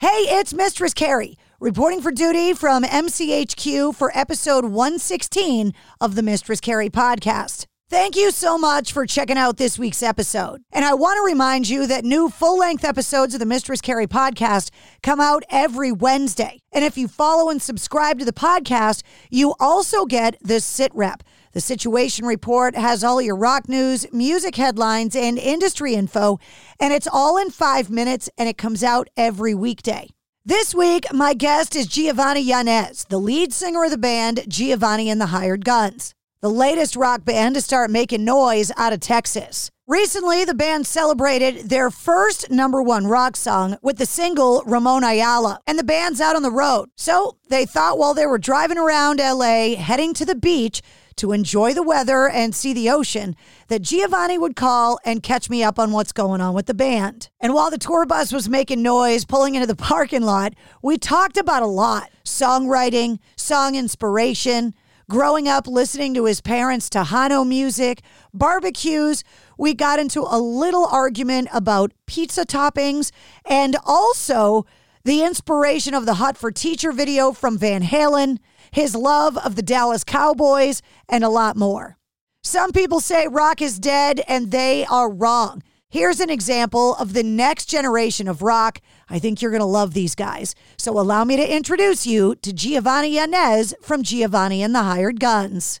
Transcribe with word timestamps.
Hey, 0.00 0.26
it's 0.28 0.54
Mistress 0.54 0.94
Carrie, 0.94 1.36
reporting 1.58 2.00
for 2.00 2.12
duty 2.12 2.54
from 2.54 2.84
MCHQ 2.84 3.96
for 3.96 4.16
episode 4.16 4.66
116 4.66 5.72
of 6.00 6.14
the 6.14 6.22
Mistress 6.22 6.60
Carrie 6.60 6.88
podcast. 6.88 7.66
Thank 7.90 8.14
you 8.14 8.30
so 8.30 8.56
much 8.56 8.92
for 8.92 9.06
checking 9.06 9.36
out 9.36 9.56
this 9.56 9.76
week's 9.76 10.04
episode. 10.04 10.62
And 10.70 10.84
I 10.84 10.94
want 10.94 11.16
to 11.16 11.24
remind 11.28 11.68
you 11.68 11.88
that 11.88 12.04
new 12.04 12.28
full 12.28 12.56
length 12.56 12.84
episodes 12.84 13.34
of 13.34 13.40
the 13.40 13.46
Mistress 13.46 13.80
Carrie 13.80 14.06
podcast 14.06 14.70
come 15.02 15.18
out 15.18 15.42
every 15.50 15.90
Wednesday. 15.90 16.60
And 16.70 16.84
if 16.84 16.96
you 16.96 17.08
follow 17.08 17.50
and 17.50 17.60
subscribe 17.60 18.20
to 18.20 18.24
the 18.24 18.32
podcast, 18.32 19.02
you 19.30 19.56
also 19.58 20.04
get 20.04 20.36
the 20.40 20.60
sit 20.60 20.92
rep. 20.94 21.24
The 21.58 21.62
Situation 21.62 22.24
Report 22.24 22.76
has 22.76 23.02
all 23.02 23.20
your 23.20 23.34
rock 23.34 23.68
news, 23.68 24.06
music 24.12 24.54
headlines, 24.54 25.16
and 25.16 25.36
industry 25.36 25.94
info, 25.94 26.38
and 26.78 26.92
it's 26.92 27.08
all 27.12 27.36
in 27.36 27.50
five 27.50 27.90
minutes 27.90 28.30
and 28.38 28.48
it 28.48 28.56
comes 28.56 28.84
out 28.84 29.08
every 29.16 29.56
weekday. 29.56 30.08
This 30.44 30.72
week, 30.72 31.12
my 31.12 31.34
guest 31.34 31.74
is 31.74 31.88
Giovannie 31.88 32.46
Yanez, 32.46 33.06
the 33.08 33.18
lead 33.18 33.52
singer 33.52 33.82
of 33.82 33.90
the 33.90 33.98
band 33.98 34.44
Giovannie 34.48 35.08
and 35.08 35.20
the 35.20 35.34
Hired 35.34 35.64
Guns, 35.64 36.14
the 36.42 36.48
latest 36.48 36.94
rock 36.94 37.24
band 37.24 37.56
to 37.56 37.60
start 37.60 37.90
making 37.90 38.24
noise 38.24 38.70
out 38.76 38.92
of 38.92 39.00
Texas. 39.00 39.72
Recently, 39.88 40.44
the 40.44 40.52
band 40.52 40.86
celebrated 40.86 41.70
their 41.70 41.90
first 41.90 42.50
number 42.50 42.82
one 42.82 43.06
rock 43.06 43.36
song 43.36 43.78
with 43.80 43.96
the 43.96 44.04
single 44.04 44.62
Ramon 44.66 45.02
Ayala, 45.02 45.60
and 45.66 45.78
the 45.78 45.82
band's 45.82 46.20
out 46.20 46.36
on 46.36 46.42
the 46.42 46.50
road. 46.50 46.90
So 46.94 47.38
they 47.48 47.64
thought 47.64 47.96
while 47.96 48.12
they 48.12 48.26
were 48.26 48.36
driving 48.36 48.76
around 48.76 49.18
LA, 49.18 49.76
heading 49.76 50.12
to 50.12 50.26
the 50.26 50.34
beach, 50.34 50.82
to 51.16 51.32
enjoy 51.32 51.72
the 51.72 51.82
weather 51.82 52.28
and 52.28 52.54
see 52.54 52.74
the 52.74 52.90
ocean 52.90 53.34
that 53.68 53.80
Giovannie 53.80 54.38
would 54.38 54.56
call 54.56 55.00
and 55.06 55.22
catch 55.22 55.48
me 55.48 55.62
up 55.62 55.78
on 55.78 55.92
what's 55.92 56.12
going 56.12 56.42
on 56.42 56.52
with 56.52 56.66
the 56.66 56.74
band. 56.74 57.30
And 57.40 57.54
while 57.54 57.70
the 57.70 57.78
tour 57.78 58.04
bus 58.04 58.30
was 58.30 58.46
making 58.46 58.82
noise 58.82 59.24
pulling 59.24 59.54
into 59.54 59.66
the 59.66 59.74
parking 59.94 60.22
lot, 60.22 60.52
we 60.82 60.98
talked 60.98 61.38
about 61.38 61.62
a 61.62 61.66
lot 61.66 62.10
songwriting, 62.26 63.20
song 63.36 63.74
inspiration, 63.74 64.74
growing 65.08 65.48
up 65.48 65.66
listening 65.66 66.12
to 66.12 66.26
his 66.26 66.42
parents' 66.42 66.90
Tejano 66.90 67.46
music, 67.46 68.02
barbecues. 68.34 69.24
We 69.58 69.74
got 69.74 69.98
into 69.98 70.22
a 70.22 70.38
little 70.38 70.86
argument 70.86 71.48
about 71.52 71.92
pizza 72.06 72.46
toppings 72.46 73.10
and 73.44 73.76
also 73.84 74.64
the 75.04 75.22
inspiration 75.22 75.92
of 75.92 76.06
the 76.06 76.14
Hot 76.14 76.38
for 76.38 76.50
Teacher 76.50 76.92
video 76.92 77.32
from 77.32 77.58
Van 77.58 77.82
Halen 77.82 78.38
his 78.72 78.94
love 78.94 79.36
of 79.38 79.56
the 79.56 79.62
Dallas 79.62 80.04
Cowboys, 80.04 80.82
and 81.08 81.24
a 81.24 81.28
lot 81.28 81.56
more. 81.56 81.96
Some 82.42 82.72
people 82.72 83.00
say 83.00 83.26
rock 83.26 83.60
is 83.60 83.78
dead, 83.78 84.22
and 84.28 84.50
they 84.50 84.84
are 84.86 85.10
wrong. 85.10 85.62
Here's 85.90 86.20
an 86.20 86.30
example 86.30 86.94
of 86.96 87.14
the 87.14 87.22
next 87.22 87.66
generation 87.66 88.28
of 88.28 88.42
rock. 88.42 88.80
I 89.08 89.18
think 89.18 89.40
you're 89.40 89.50
going 89.50 89.60
to 89.60 89.66
love 89.66 89.94
these 89.94 90.14
guys. 90.14 90.54
So 90.76 90.98
allow 90.98 91.24
me 91.24 91.36
to 91.36 91.56
introduce 91.56 92.06
you 92.06 92.34
to 92.36 92.52
Giovannie 92.52 93.14
Yanez 93.14 93.74
from 93.80 94.02
Giovannie 94.02 94.60
and 94.60 94.74
the 94.74 94.82
Hired 94.82 95.18
Guns. 95.18 95.80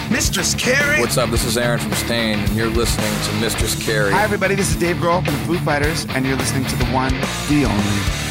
Mistress 0.11 0.53
Carrie. 0.55 0.99
What's 0.99 1.17
up? 1.17 1.29
This 1.29 1.45
is 1.45 1.57
Aaron 1.57 1.79
from 1.79 1.93
Staind, 1.93 2.41
and 2.41 2.57
you're 2.57 2.67
listening 2.67 3.09
to 3.23 3.33
Mistress 3.39 3.81
Carrie. 3.81 4.11
Hi, 4.11 4.23
everybody. 4.23 4.55
This 4.55 4.69
is 4.69 4.75
Dave 4.75 4.97
Grohl 4.97 5.23
from 5.23 5.33
the 5.33 5.39
Foo 5.45 5.57
Fighters, 5.59 6.05
and 6.09 6.25
you're 6.25 6.35
listening 6.35 6.65
to 6.65 6.75
the 6.75 6.85
one, 6.87 7.13
the 7.47 7.63
only 7.63 8.30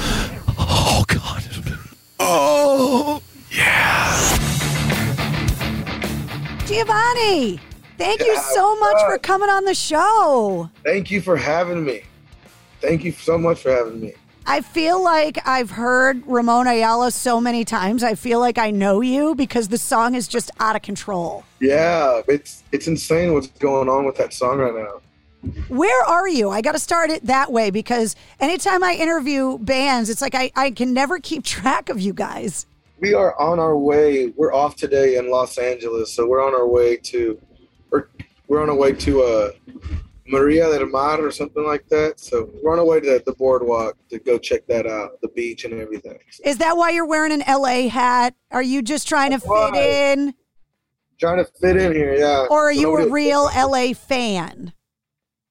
Giovannie, 6.81 7.59
thank 7.99 8.21
you 8.21 8.35
so 8.53 8.75
much 8.79 8.97
for 9.03 9.17
coming 9.19 9.49
on 9.49 9.65
the 9.65 9.75
show. 9.75 10.69
Thank 10.83 11.11
you 11.11 11.21
for 11.21 11.37
having 11.37 11.85
me. 11.85 12.01
Thank 12.79 13.03
you 13.03 13.11
so 13.11 13.37
much 13.37 13.61
for 13.61 13.69
having 13.69 14.01
me. 14.01 14.13
I 14.47 14.61
feel 14.61 15.03
like 15.03 15.37
I've 15.47 15.69
heard 15.69 16.25
Ramon 16.25 16.65
Ayala 16.65 17.11
so 17.11 17.39
many 17.39 17.63
times. 17.63 18.03
I 18.03 18.15
feel 18.15 18.39
like 18.39 18.57
I 18.57 18.71
know 18.71 19.01
you 19.01 19.35
because 19.35 19.67
the 19.67 19.77
song 19.77 20.15
is 20.15 20.27
just 20.27 20.49
out 20.59 20.75
of 20.75 20.81
control. 20.81 21.43
Yeah, 21.59 22.21
it's 22.27 22.63
it's 22.71 22.87
insane 22.87 23.33
what's 23.33 23.47
going 23.47 23.87
on 23.87 24.05
with 24.05 24.15
that 24.17 24.33
song 24.33 24.57
right 24.57 24.73
now. 24.73 25.01
Where 25.67 26.03
are 26.05 26.27
you? 26.27 26.49
I 26.49 26.61
got 26.61 26.71
to 26.71 26.79
start 26.79 27.11
it 27.11 27.25
that 27.27 27.51
way 27.51 27.69
because 27.69 28.15
anytime 28.39 28.83
I 28.83 28.95
interview 28.95 29.59
bands, 29.59 30.09
it's 30.09 30.21
like 30.21 30.33
I, 30.33 30.51
I 30.55 30.71
can 30.71 30.93
never 30.93 31.19
keep 31.19 31.43
track 31.45 31.89
of 31.89 32.01
you 32.01 32.13
guys. 32.13 32.65
We 33.01 33.15
are 33.15 33.37
on 33.41 33.59
our 33.59 33.75
way. 33.75 34.27
We're 34.27 34.53
off 34.53 34.75
today 34.75 35.17
in 35.17 35.31
Los 35.31 35.57
Angeles, 35.57 36.13
so 36.13 36.27
we're 36.27 36.45
on 36.45 36.53
our 36.53 36.67
way 36.67 36.97
to, 36.97 37.41
or 37.91 38.11
we're 38.47 38.61
on 38.61 38.69
our 38.69 38.75
way 38.75 38.91
to 38.91 39.23
uh, 39.23 39.51
Maria 40.27 40.69
del 40.69 40.85
Mar 40.85 41.19
or 41.19 41.31
something 41.31 41.65
like 41.65 41.87
that. 41.89 42.19
So 42.19 42.51
we're 42.61 42.73
on 42.73 42.77
our 42.77 42.85
way 42.85 42.99
to 42.99 43.23
the 43.25 43.33
boardwalk 43.33 43.97
to 44.09 44.19
go 44.19 44.37
check 44.37 44.67
that 44.67 44.85
out, 44.85 45.19
the 45.23 45.29
beach 45.29 45.65
and 45.65 45.73
everything. 45.73 46.19
Is 46.45 46.59
that 46.59 46.77
why 46.77 46.91
you're 46.91 47.07
wearing 47.07 47.31
an 47.31 47.43
LA 47.47 47.89
hat? 47.89 48.35
Are 48.51 48.61
you 48.61 48.83
just 48.83 49.07
trying 49.07 49.31
to 49.31 49.39
fit 49.39 49.75
in? 49.75 50.35
Trying 51.19 51.43
to 51.43 51.45
fit 51.59 51.77
in 51.77 51.93
here, 51.93 52.13
yeah. 52.13 52.45
Or 52.51 52.69
are 52.69 52.71
you 52.71 52.95
a 52.97 53.09
real 53.09 53.49
LA 53.55 53.93
fan? 53.93 54.73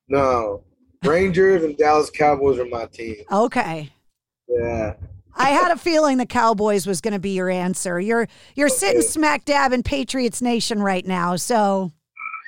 No. 0.07 0.63
Rangers 1.05 1.65
and 1.65 1.77
Dallas 1.77 2.11
Cowboys 2.11 2.61
are 2.61 2.67
my 2.67 2.87
team. 2.87 3.17
Okay. 3.33 3.91
Yeah. 4.49 4.95
I 5.41 5.51
had 5.51 5.73
a 5.73 5.77
feeling 5.77 6.19
the 6.19 6.27
Cowboys 6.27 6.87
was 6.87 7.01
going 7.01 7.15
to 7.15 7.19
be 7.19 7.31
your 7.31 7.49
answer. 7.49 7.99
You're 7.99 8.29
you're 8.55 8.69
okay. 8.69 8.77
sitting 8.77 9.03
smack 9.03 9.45
dab 9.45 9.73
in 9.73 9.83
Patriots 9.83 10.43
Nation 10.43 10.83
right 10.83 11.07
now, 11.07 11.37
so 11.37 11.93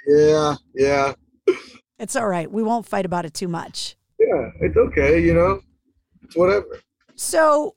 Yeah, 0.07 0.57
yeah. 0.75 1.15
It's 1.99 2.17
all 2.17 2.27
right. 2.27 2.51
We 2.51 2.63
won't 2.63 2.87
fight 2.87 3.07
about 3.07 3.25
it 3.25 3.33
too 3.33 3.49
much. 3.49 3.97
Yeah, 4.19 4.51
it's 4.61 4.77
okay. 4.77 5.21
You 5.21 5.35
know, 5.35 5.63
it's 6.23 6.37
whatever. 6.37 6.81
So, 7.15 7.77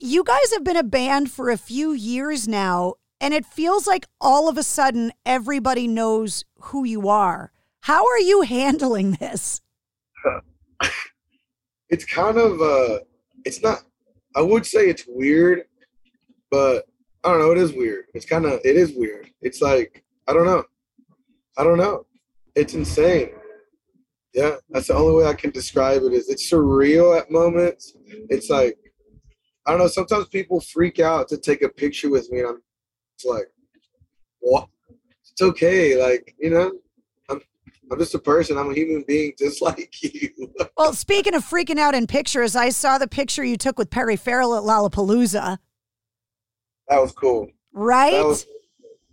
you 0.00 0.24
guys 0.24 0.52
have 0.52 0.64
been 0.64 0.76
a 0.76 0.82
band 0.82 1.30
for 1.30 1.50
a 1.50 1.56
few 1.56 1.92
years 1.92 2.48
now, 2.48 2.94
and 3.20 3.32
it 3.34 3.46
feels 3.46 3.86
like 3.86 4.06
all 4.20 4.48
of 4.48 4.58
a 4.58 4.62
sudden 4.62 5.12
everybody 5.24 5.86
knows 5.86 6.44
who 6.58 6.84
you 6.84 7.08
are. 7.08 7.52
How 7.80 8.04
are 8.06 8.18
you 8.18 8.42
handling 8.42 9.12
this? 9.12 9.60
it's 11.88 12.04
kind 12.04 12.36
of 12.36 12.60
uh 12.60 12.98
it's 13.44 13.62
not 13.62 13.82
I 14.36 14.42
would 14.42 14.66
say 14.66 14.88
it's 14.88 15.04
weird, 15.08 15.62
but 16.50 16.84
I 17.24 17.30
don't 17.30 17.40
know, 17.40 17.52
it 17.52 17.58
is 17.58 17.72
weird. 17.72 18.04
It's 18.14 18.26
kind 18.26 18.44
of 18.44 18.60
it 18.64 18.76
is 18.76 18.92
weird. 18.94 19.30
It's 19.42 19.60
like 19.62 20.04
I 20.28 20.32
don't 20.32 20.46
know. 20.46 20.64
I 21.58 21.64
don't 21.64 21.78
know. 21.78 22.06
It's 22.54 22.74
insane. 22.74 23.30
Yeah, 24.34 24.56
that's 24.68 24.88
the 24.88 24.94
only 24.94 25.14
way 25.14 25.30
I 25.30 25.34
can 25.34 25.50
describe 25.50 26.02
it 26.02 26.12
is 26.12 26.28
it's 26.28 26.50
surreal 26.50 27.18
at 27.18 27.30
moments. 27.30 27.94
It's 28.28 28.50
like 28.50 28.76
I 29.66 29.70
don't 29.70 29.80
know, 29.80 29.88
sometimes 29.88 30.28
people 30.28 30.60
freak 30.60 31.00
out 31.00 31.28
to 31.28 31.38
take 31.38 31.62
a 31.62 31.68
picture 31.68 32.10
with 32.10 32.30
me 32.30 32.40
and 32.40 32.48
I'm 32.48 32.62
it's 33.14 33.24
like 33.24 33.46
what? 34.40 34.68
It's 35.32 35.42
okay, 35.42 36.00
like, 36.00 36.34
you 36.38 36.50
know, 36.50 36.72
I'm 37.90 37.98
just 37.98 38.14
a 38.14 38.18
person. 38.18 38.58
I'm 38.58 38.70
a 38.70 38.74
human 38.74 39.04
being 39.06 39.32
just 39.38 39.62
like 39.62 40.02
you. 40.02 40.30
Well, 40.76 40.92
speaking 40.92 41.34
of 41.34 41.44
freaking 41.44 41.78
out 41.78 41.94
in 41.94 42.06
pictures, 42.06 42.56
I 42.56 42.70
saw 42.70 42.98
the 42.98 43.08
picture 43.08 43.44
you 43.44 43.56
took 43.56 43.78
with 43.78 43.90
Perry 43.90 44.16
Farrell 44.16 44.56
at 44.56 44.62
Lollapalooza. 44.62 45.58
That 46.88 47.00
was 47.00 47.12
cool. 47.12 47.48
Right? 47.72 48.24
Was, 48.24 48.46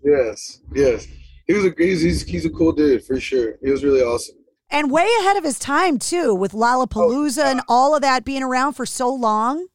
yes, 0.04 0.60
yes. 0.74 1.08
He 1.48 1.54
was 1.54 1.66
a 1.66 1.74
he's, 1.78 2.02
he's 2.02 2.24
he's 2.24 2.46
a 2.46 2.50
cool 2.50 2.72
dude 2.72 3.04
for 3.04 3.20
sure. 3.20 3.56
He 3.64 3.70
was 3.70 3.84
really 3.84 4.02
awesome. 4.02 4.36
And 4.70 4.90
way 4.90 5.08
ahead 5.20 5.38
of 5.38 5.44
his 5.44 5.60
time 5.60 6.00
too, 6.00 6.34
with 6.34 6.54
Lollapalooza 6.54 7.44
oh, 7.44 7.52
and 7.52 7.62
all 7.68 7.96
of 7.96 8.02
that 8.02 8.26
being 8.26 8.44
around 8.44 8.74
for 8.74 8.86
so 8.86 9.14
long. 9.14 9.68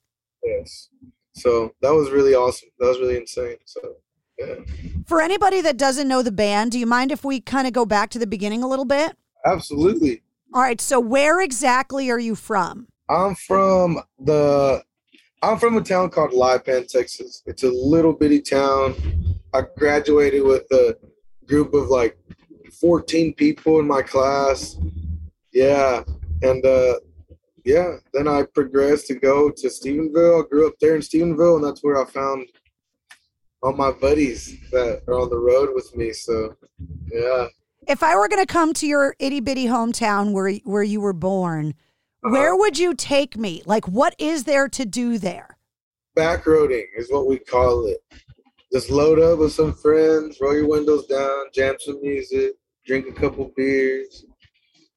Yes. 0.42 0.88
So 1.34 1.74
that 1.82 1.92
was 1.92 2.10
really 2.10 2.34
awesome. 2.34 2.68
That 2.78 2.88
was 2.88 2.98
really 2.98 3.16
insane. 3.16 3.56
So. 3.64 3.80
For 5.06 5.20
anybody 5.20 5.60
that 5.62 5.76
doesn't 5.76 6.06
know 6.06 6.22
the 6.22 6.32
band, 6.32 6.72
do 6.72 6.78
you 6.78 6.86
mind 6.86 7.12
if 7.12 7.24
we 7.24 7.40
kind 7.40 7.66
of 7.66 7.72
go 7.72 7.86
back 7.86 8.10
to 8.10 8.18
the 8.18 8.26
beginning 8.26 8.62
a 8.62 8.68
little 8.68 8.84
bit? 8.84 9.16
Absolutely. 9.46 10.22
All 10.52 10.62
right. 10.62 10.80
So 10.80 11.00
where 11.00 11.40
exactly 11.40 12.10
are 12.10 12.18
you 12.18 12.34
from? 12.34 12.88
I'm 13.08 13.34
from 13.34 14.00
the 14.18 14.82
I'm 15.42 15.58
from 15.58 15.76
a 15.76 15.80
town 15.80 16.10
called 16.10 16.32
Lipan, 16.32 16.88
Texas. 16.88 17.42
It's 17.46 17.62
a 17.62 17.70
little 17.70 18.12
bitty 18.12 18.40
town. 18.40 18.94
I 19.54 19.62
graduated 19.76 20.42
with 20.42 20.70
a 20.72 20.96
group 21.46 21.74
of 21.74 21.88
like 21.88 22.18
14 22.80 23.34
people 23.34 23.78
in 23.78 23.86
my 23.86 24.02
class. 24.02 24.76
Yeah. 25.52 26.02
And 26.42 26.64
uh 26.64 26.94
yeah, 27.64 27.96
then 28.14 28.28
I 28.28 28.44
progressed 28.44 29.08
to 29.08 29.14
go 29.14 29.50
to 29.50 29.68
Stephenville. 29.68 30.44
I 30.44 30.48
grew 30.48 30.66
up 30.66 30.74
there 30.80 30.94
in 30.94 31.02
Stephenville 31.02 31.56
and 31.56 31.64
that's 31.64 31.82
where 31.82 32.00
I 32.00 32.04
found 32.10 32.48
all 33.62 33.72
my 33.72 33.90
buddies 33.90 34.58
that 34.70 35.02
are 35.08 35.14
on 35.20 35.30
the 35.30 35.38
road 35.38 35.70
with 35.74 35.94
me. 35.96 36.12
So 36.12 36.54
yeah. 37.12 37.46
If 37.86 38.02
I 38.02 38.16
were 38.16 38.28
going 38.28 38.44
to 38.44 38.52
come 38.52 38.74
to 38.74 38.86
your 38.86 39.16
itty 39.18 39.40
bitty 39.40 39.66
hometown 39.66 40.32
where 40.32 40.52
where 40.64 40.82
you 40.82 41.00
were 41.00 41.12
born, 41.14 41.74
Uh-huh. 42.24 42.32
where 42.32 42.56
would 42.56 42.78
you 42.78 42.94
take 42.94 43.36
me? 43.36 43.62
Like, 43.66 43.88
what 43.88 44.14
is 44.18 44.44
there 44.44 44.68
to 44.68 44.84
do 44.84 45.18
there? 45.18 45.56
backroading 46.16 46.84
is 46.96 47.10
what 47.12 47.28
we 47.28 47.38
call 47.38 47.86
it. 47.86 47.98
Just 48.72 48.90
load 48.90 49.20
up 49.20 49.38
with 49.38 49.52
some 49.52 49.72
friends, 49.72 50.38
roll 50.40 50.52
your 50.54 50.68
windows 50.68 51.06
down, 51.06 51.44
jam 51.54 51.76
some 51.78 52.00
music, 52.02 52.54
drink 52.84 53.06
a 53.08 53.12
couple 53.12 53.52
beers. 53.56 54.24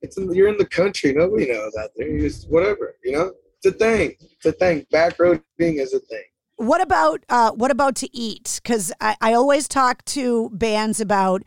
It's 0.02 0.18
in, 0.18 0.34
you're 0.34 0.48
in 0.48 0.58
the 0.58 0.66
country. 0.66 1.14
Nobody 1.14 1.48
knows 1.52 1.76
out 1.80 1.92
there. 1.96 2.08
You 2.10 2.22
just 2.22 2.50
whatever, 2.50 2.96
you 3.04 3.12
know. 3.12 3.34
It's 3.64 3.68
a 3.76 3.78
thing. 3.78 4.16
It's 4.20 4.46
a 4.48 4.52
thing. 4.52 4.84
Backroading 4.92 5.44
is 5.60 5.94
a 5.94 6.00
thing. 6.00 6.24
What 6.62 6.80
about 6.80 7.26
uh, 7.28 7.54
what 7.54 7.72
about 7.72 7.96
to 7.96 8.16
eat? 8.16 8.60
Because 8.62 8.94
I, 9.02 9.18
I 9.20 9.34
always 9.34 9.68
talk 9.68 10.06
to 10.06 10.52
bands 10.54 11.02
about 11.02 11.42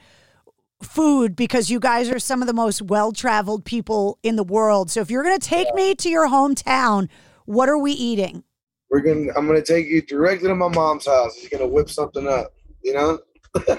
food 0.83 1.37
because 1.37 1.71
you 1.71 1.79
guys 1.79 2.11
are 2.11 2.19
some 2.19 2.41
of 2.41 2.49
the 2.49 2.53
most 2.53 2.83
well 2.83 3.13
traveled 3.13 3.65
people 3.65 4.19
in 4.25 4.35
the 4.35 4.43
world. 4.43 4.91
So 4.91 5.01
if 5.01 5.13
you're 5.13 5.23
going 5.23 5.39
to 5.39 5.49
take 5.49 5.73
me 5.73 5.95
to 5.95 6.09
your 6.09 6.27
hometown, 6.27 7.09
what 7.45 7.69
are 7.69 7.79
we 7.79 7.93
eating? 7.93 8.43
We're 8.91 9.03
gonna. 9.03 9.31
I'm 9.37 9.47
gonna 9.47 9.63
take 9.63 9.87
you 9.87 10.03
directly 10.03 10.49
to 10.49 10.55
my 10.57 10.67
mom's 10.67 11.07
house. 11.07 11.39
She's 11.39 11.49
gonna 11.49 11.69
whip 11.69 11.89
something 11.91 12.27
up. 12.27 12.53
You 12.83 12.95
know. 12.95 13.19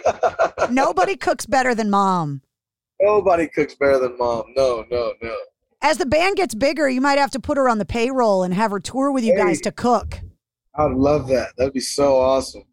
Nobody 0.69 1.17
cooks 1.17 1.45
better 1.45 1.75
than 1.75 1.89
mom. 1.89 2.43
Nobody 3.01 3.49
cooks 3.49 3.75
better 3.75 3.99
than 3.99 4.17
mom. 4.17 4.53
No, 4.55 4.85
no, 4.89 5.11
no. 5.21 5.35
As 5.81 5.97
the 5.97 6.05
band 6.05 6.38
gets 6.38 6.55
bigger, 6.55 6.88
you 6.88 7.01
might 7.01 7.19
have 7.19 7.31
to 7.31 7.41
put 7.41 7.57
her 7.57 7.67
on 7.67 7.77
the 7.77 7.85
payroll 7.85 8.43
and 8.43 8.53
have 8.53 8.71
her 8.71 8.79
tour 8.79 9.11
with 9.11 9.25
you 9.25 9.35
guys 9.35 9.59
to 9.61 9.71
cook. 9.73 10.21
I'd 10.77 10.92
love 10.92 11.27
that. 11.27 11.54
That'd 11.57 11.74
be 11.74 11.80
so 11.80 12.18
awesome. 12.18 12.63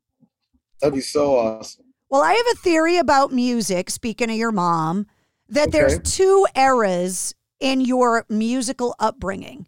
That'd 0.80 0.94
be 0.94 1.00
so 1.00 1.36
awesome. 1.36 1.84
Well, 2.08 2.22
I 2.22 2.34
have 2.34 2.46
a 2.52 2.56
theory 2.56 2.98
about 2.98 3.32
music, 3.32 3.88
speaking 3.88 4.30
of 4.30 4.36
your 4.36 4.52
mom, 4.52 5.06
that 5.48 5.72
there's 5.72 5.98
two 6.00 6.46
eras 6.54 7.34
in 7.60 7.80
your 7.80 8.26
musical 8.28 8.94
upbringing. 8.98 9.66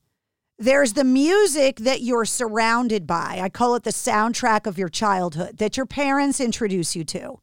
There's 0.58 0.92
the 0.92 1.04
music 1.04 1.76
that 1.76 2.02
you're 2.02 2.24
surrounded 2.24 3.06
by. 3.06 3.40
I 3.42 3.48
call 3.48 3.74
it 3.76 3.82
the 3.82 3.90
soundtrack 3.90 4.66
of 4.66 4.78
your 4.78 4.88
childhood 4.88 5.58
that 5.58 5.76
your 5.76 5.86
parents 5.86 6.40
introduce 6.40 6.94
you 6.94 7.04
to. 7.04 7.40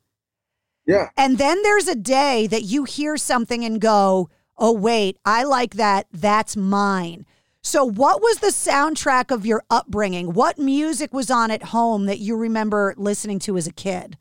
Yeah. 0.85 1.09
And 1.17 1.37
then 1.37 1.61
there's 1.63 1.87
a 1.87 1.95
day 1.95 2.47
that 2.47 2.63
you 2.63 2.83
hear 2.85 3.17
something 3.17 3.63
and 3.65 3.81
go, 3.81 4.29
oh, 4.57 4.71
wait, 4.71 5.17
I 5.25 5.43
like 5.43 5.75
that. 5.75 6.07
That's 6.11 6.55
mine. 6.55 7.25
So, 7.63 7.85
what 7.85 8.21
was 8.21 8.37
the 8.37 8.47
soundtrack 8.47 9.31
of 9.31 9.45
your 9.45 9.63
upbringing? 9.69 10.33
What 10.33 10.57
music 10.57 11.13
was 11.13 11.29
on 11.29 11.51
at 11.51 11.63
home 11.65 12.05
that 12.07 12.19
you 12.19 12.35
remember 12.35 12.95
listening 12.97 13.39
to 13.39 13.57
as 13.57 13.67
a 13.67 13.73
kid? 13.73 14.17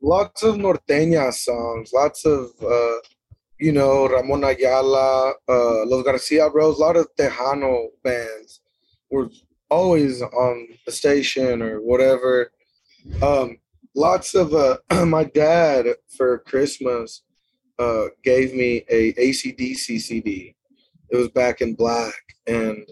lots 0.00 0.42
of 0.42 0.56
norteña 0.56 1.32
songs, 1.32 1.92
lots 1.92 2.24
of 2.24 2.50
uh, 2.62 2.98
you 3.58 3.72
know 3.72 4.08
Ramon 4.08 4.44
Ayala, 4.44 5.30
uh, 5.48 5.86
Los 5.86 6.04
Garcia 6.04 6.48
Bros, 6.50 6.78
a 6.78 6.80
lot 6.80 6.96
of 6.96 7.08
Tejano 7.16 7.88
bands 8.02 8.60
were 9.10 9.28
always 9.70 10.22
on 10.22 10.68
the 10.86 10.92
station 10.92 11.62
or 11.62 11.80
whatever. 11.80 12.52
Um, 13.22 13.58
lots 13.94 14.34
of 14.34 14.54
uh, 14.54 14.78
my 15.06 15.24
dad 15.24 15.86
for 16.16 16.38
Christmas 16.40 17.22
uh, 17.78 18.06
gave 18.24 18.54
me 18.54 18.84
a 18.88 19.12
ACDC 19.14 20.00
CD. 20.00 20.54
It 21.10 21.16
was 21.16 21.28
back 21.28 21.62
in 21.62 21.74
black, 21.74 22.27
and 22.48 22.88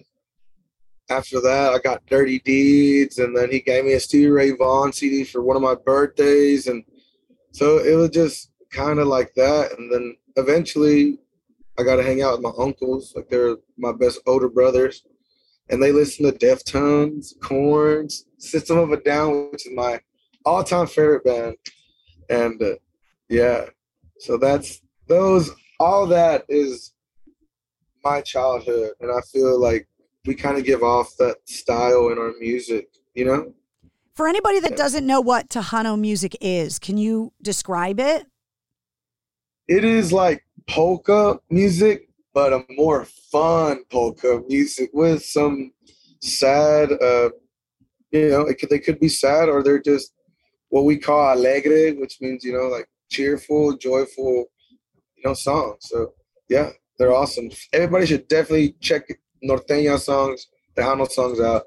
after 1.09 1.41
that, 1.41 1.73
I 1.73 1.79
got 1.79 2.05
Dirty 2.07 2.41
Deeds, 2.41 3.19
and 3.19 3.37
then 3.37 3.51
he 3.51 3.61
gave 3.61 3.85
me 3.85 3.93
a 3.93 4.01
Stevie 4.01 4.29
Ray 4.29 4.51
Vaughan 4.51 4.93
CD 4.93 5.25
for 5.25 5.43
one 5.43 5.57
of 5.57 5.63
my 5.63 5.75
birthdays, 5.75 6.67
and 6.67 6.85
so 7.53 7.79
it 7.79 7.95
was 7.95 8.11
just 8.11 8.51
kind 8.71 8.99
of 8.99 9.07
like 9.07 9.33
that. 9.35 9.79
And 9.79 9.91
then 9.93 10.17
eventually, 10.37 11.19
I 11.79 11.85
got 11.85 11.97
to 11.97 12.03
hang 12.03 12.23
out 12.23 12.33
with 12.33 12.43
my 12.43 12.53
uncles, 12.63 13.13
like 13.15 13.29
they're 13.29 13.57
my 13.77 13.93
best 13.93 14.21
older 14.27 14.49
brothers, 14.49 15.05
and 15.71 15.83
they 15.83 15.93
listen 15.93 16.27
to 16.27 16.33
Deftones, 16.33 17.39
Korns, 17.41 18.27
System 18.39 18.79
of 18.79 18.91
a 18.91 18.97
Down, 18.97 19.51
which 19.53 19.67
is 19.67 19.73
my 19.75 20.01
all-time 20.45 20.87
favorite 20.87 21.25
band, 21.25 21.57
and 22.29 22.61
uh, 22.63 22.75
yeah, 23.29 23.67
so 24.19 24.37
that's 24.37 24.83
those. 25.09 25.51
All 25.79 26.07
that 26.07 26.45
is 26.49 26.96
my 28.07 28.21
childhood, 28.21 28.93
and 29.01 29.11
I 29.11 29.21
feel 29.33 29.61
like 29.61 29.89
we 30.27 30.35
kind 30.35 30.57
of 30.59 30.65
give 30.65 30.83
off 30.83 31.17
that 31.19 31.37
style 31.45 32.09
in 32.11 32.19
our 32.19 32.33
music, 32.39 32.89
you 33.15 33.25
know? 33.25 33.53
For 34.15 34.29
anybody 34.29 34.61
that 34.61 34.77
doesn't 34.77 35.07
know 35.07 35.21
what 35.21 35.49
Tejano 35.49 35.99
music 35.99 36.37
is, 36.41 36.79
can 36.79 36.97
you 36.97 37.33
describe 37.43 37.99
it? 38.01 38.27
It 39.69 39.85
is 39.85 40.13
like 40.13 40.47
polka 40.69 41.41
music, 41.51 42.09
but 42.33 42.53
a 42.53 42.65
more 42.71 43.05
fun 43.33 43.85
polka 43.91 44.43
music 44.49 44.91
with 44.93 45.25
some 45.25 45.73
sad, 46.23 46.93
uh, 46.93 47.31
you 48.13 48.29
know, 48.31 48.43
it 48.43 48.59
could, 48.59 48.71
they 48.71 48.79
could 48.79 49.01
be 49.01 49.09
sad 49.09 49.49
or 49.49 49.63
they're 49.63 49.83
just 49.83 50.13
what 50.69 50.85
we 50.85 50.97
call 50.97 51.33
alegre, 51.33 51.93
which 52.01 52.21
means, 52.21 52.45
you 52.45 52.53
know, 52.53 52.69
like 52.69 52.89
cheerful, 53.11 53.77
joyful, 53.77 54.47
you 55.17 55.23
know, 55.25 55.35
songs. 55.35 55.79
So, 55.81 56.15
yeah, 56.49 56.71
they're 56.99 57.15
awesome. 57.15 57.51
Everybody 57.73 58.07
should 58.07 58.29
definitely 58.29 58.75
check 58.81 59.07
Norteña 59.45 59.99
songs, 59.99 60.49
Tejano 60.77 61.09
songs 61.11 61.41
out. 61.41 61.65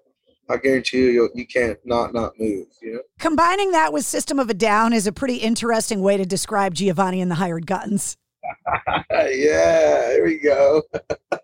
I 0.49 0.57
guarantee 0.57 0.97
you, 0.97 1.09
you 1.09 1.29
you 1.35 1.45
can't 1.45 1.77
not 1.85 2.13
not 2.13 2.33
move. 2.39 2.65
You 2.81 2.93
know. 2.93 3.01
Combining 3.19 3.71
that 3.71 3.93
with 3.93 4.03
System 4.03 4.39
of 4.39 4.49
a 4.49 4.53
Down 4.55 4.93
is 4.93 5.05
a 5.05 5.11
pretty 5.11 5.35
interesting 5.35 6.01
way 6.01 6.17
to 6.17 6.25
describe 6.25 6.73
Giovannie 6.73 7.21
and 7.21 7.29
the 7.29 7.35
Hired 7.35 7.67
Guns. 7.67 8.17
yeah, 9.11 10.11
here 10.11 10.25
we 10.25 10.39
go. 10.39 10.83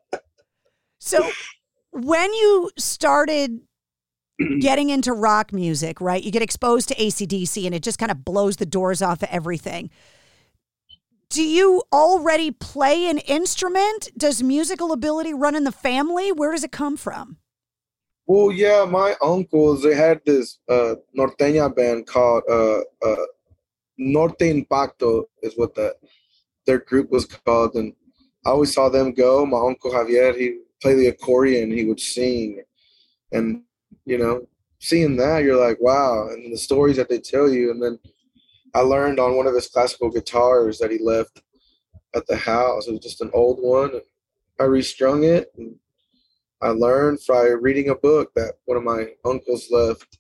So, 1.06 1.30
when 1.92 2.34
you 2.34 2.72
started 2.80 3.60
getting 4.60 4.90
into 4.90 5.14
rock 5.14 5.54
music, 5.54 6.02
right, 6.02 6.24
you 6.24 6.32
get 6.32 6.42
exposed 6.42 6.88
to 6.90 6.96
ACDC 6.96 7.64
and 7.64 7.76
it 7.76 7.84
just 7.84 8.00
kind 8.00 8.12
of 8.12 8.26
blows 8.26 8.56
the 8.56 8.66
doors 8.66 9.04
off 9.04 9.22
of 9.22 9.30
everything. 9.30 9.92
Do 11.36 11.44
you 11.44 11.84
already 11.92 12.50
play 12.50 13.10
an 13.10 13.18
instrument? 13.18 14.08
Does 14.18 14.42
musical 14.42 14.94
ability 14.94 15.34
run 15.34 15.54
in 15.54 15.66
the 15.66 15.72
family? 15.74 16.32
Where 16.32 16.54
does 16.54 16.64
it 16.64 16.72
come 16.72 16.96
from? 16.96 17.36
Well, 18.26 18.54
yeah, 18.54 18.86
my 18.86 19.16
uncles 19.22 19.84
they 19.84 19.96
had 19.96 20.22
this 20.26 20.60
uh, 20.70 20.96
norteña 21.14 21.76
band 21.76 22.08
called 22.08 22.44
uh, 22.50 22.80
uh, 23.06 23.26
Norte 23.98 24.44
Impacto 24.44 25.26
is 25.42 25.58
what 25.58 25.76
that 25.76 25.96
their 26.66 26.80
group 26.80 27.12
was 27.12 27.26
called, 27.26 27.76
and 27.76 27.92
I 28.46 28.52
always 28.52 28.74
saw 28.74 28.88
them 28.88 29.12
go. 29.12 29.46
My 29.46 29.60
uncle 29.60 29.92
Javier, 29.92 30.34
he 30.38 30.60
played 30.82 31.00
the 31.00 31.08
accordion, 31.08 31.70
he 31.70 31.84
would 31.84 32.00
sing, 32.00 32.64
and 33.34 33.62
you 34.06 34.18
know, 34.18 34.48
seeing 34.80 35.18
that, 35.18 35.44
you're 35.44 35.60
like, 35.60 35.82
wow, 35.82 36.30
and 36.30 36.54
the 36.54 36.58
stories 36.58 36.96
that 36.96 37.10
they 37.10 37.20
tell 37.20 37.50
you, 37.50 37.72
and 37.72 37.84
then 37.84 38.00
I 38.76 38.82
learned 38.82 39.22
on 39.22 39.38
one 39.38 39.48
of 39.48 39.56
his 39.56 39.70
classical 39.70 40.10
guitars 40.10 40.80
that 40.80 40.92
he 40.92 41.00
left 41.00 41.42
at 42.14 42.28
the 42.28 42.36
house. 42.36 42.88
It 42.88 42.92
was 42.92 43.00
just 43.00 43.22
an 43.22 43.32
old 43.34 43.60
one. 43.62 44.02
I 44.60 44.66
restrung 44.66 45.24
it, 45.24 45.50
and 45.58 45.76
I 46.62 46.70
learned 46.70 47.20
by 47.26 47.48
reading 47.48 47.90
a 47.90 47.96
book 47.96 48.34
that 48.36 48.56
one 48.66 48.78
of 48.78 48.84
my 48.84 49.08
uncles 49.24 49.68
left 49.72 50.20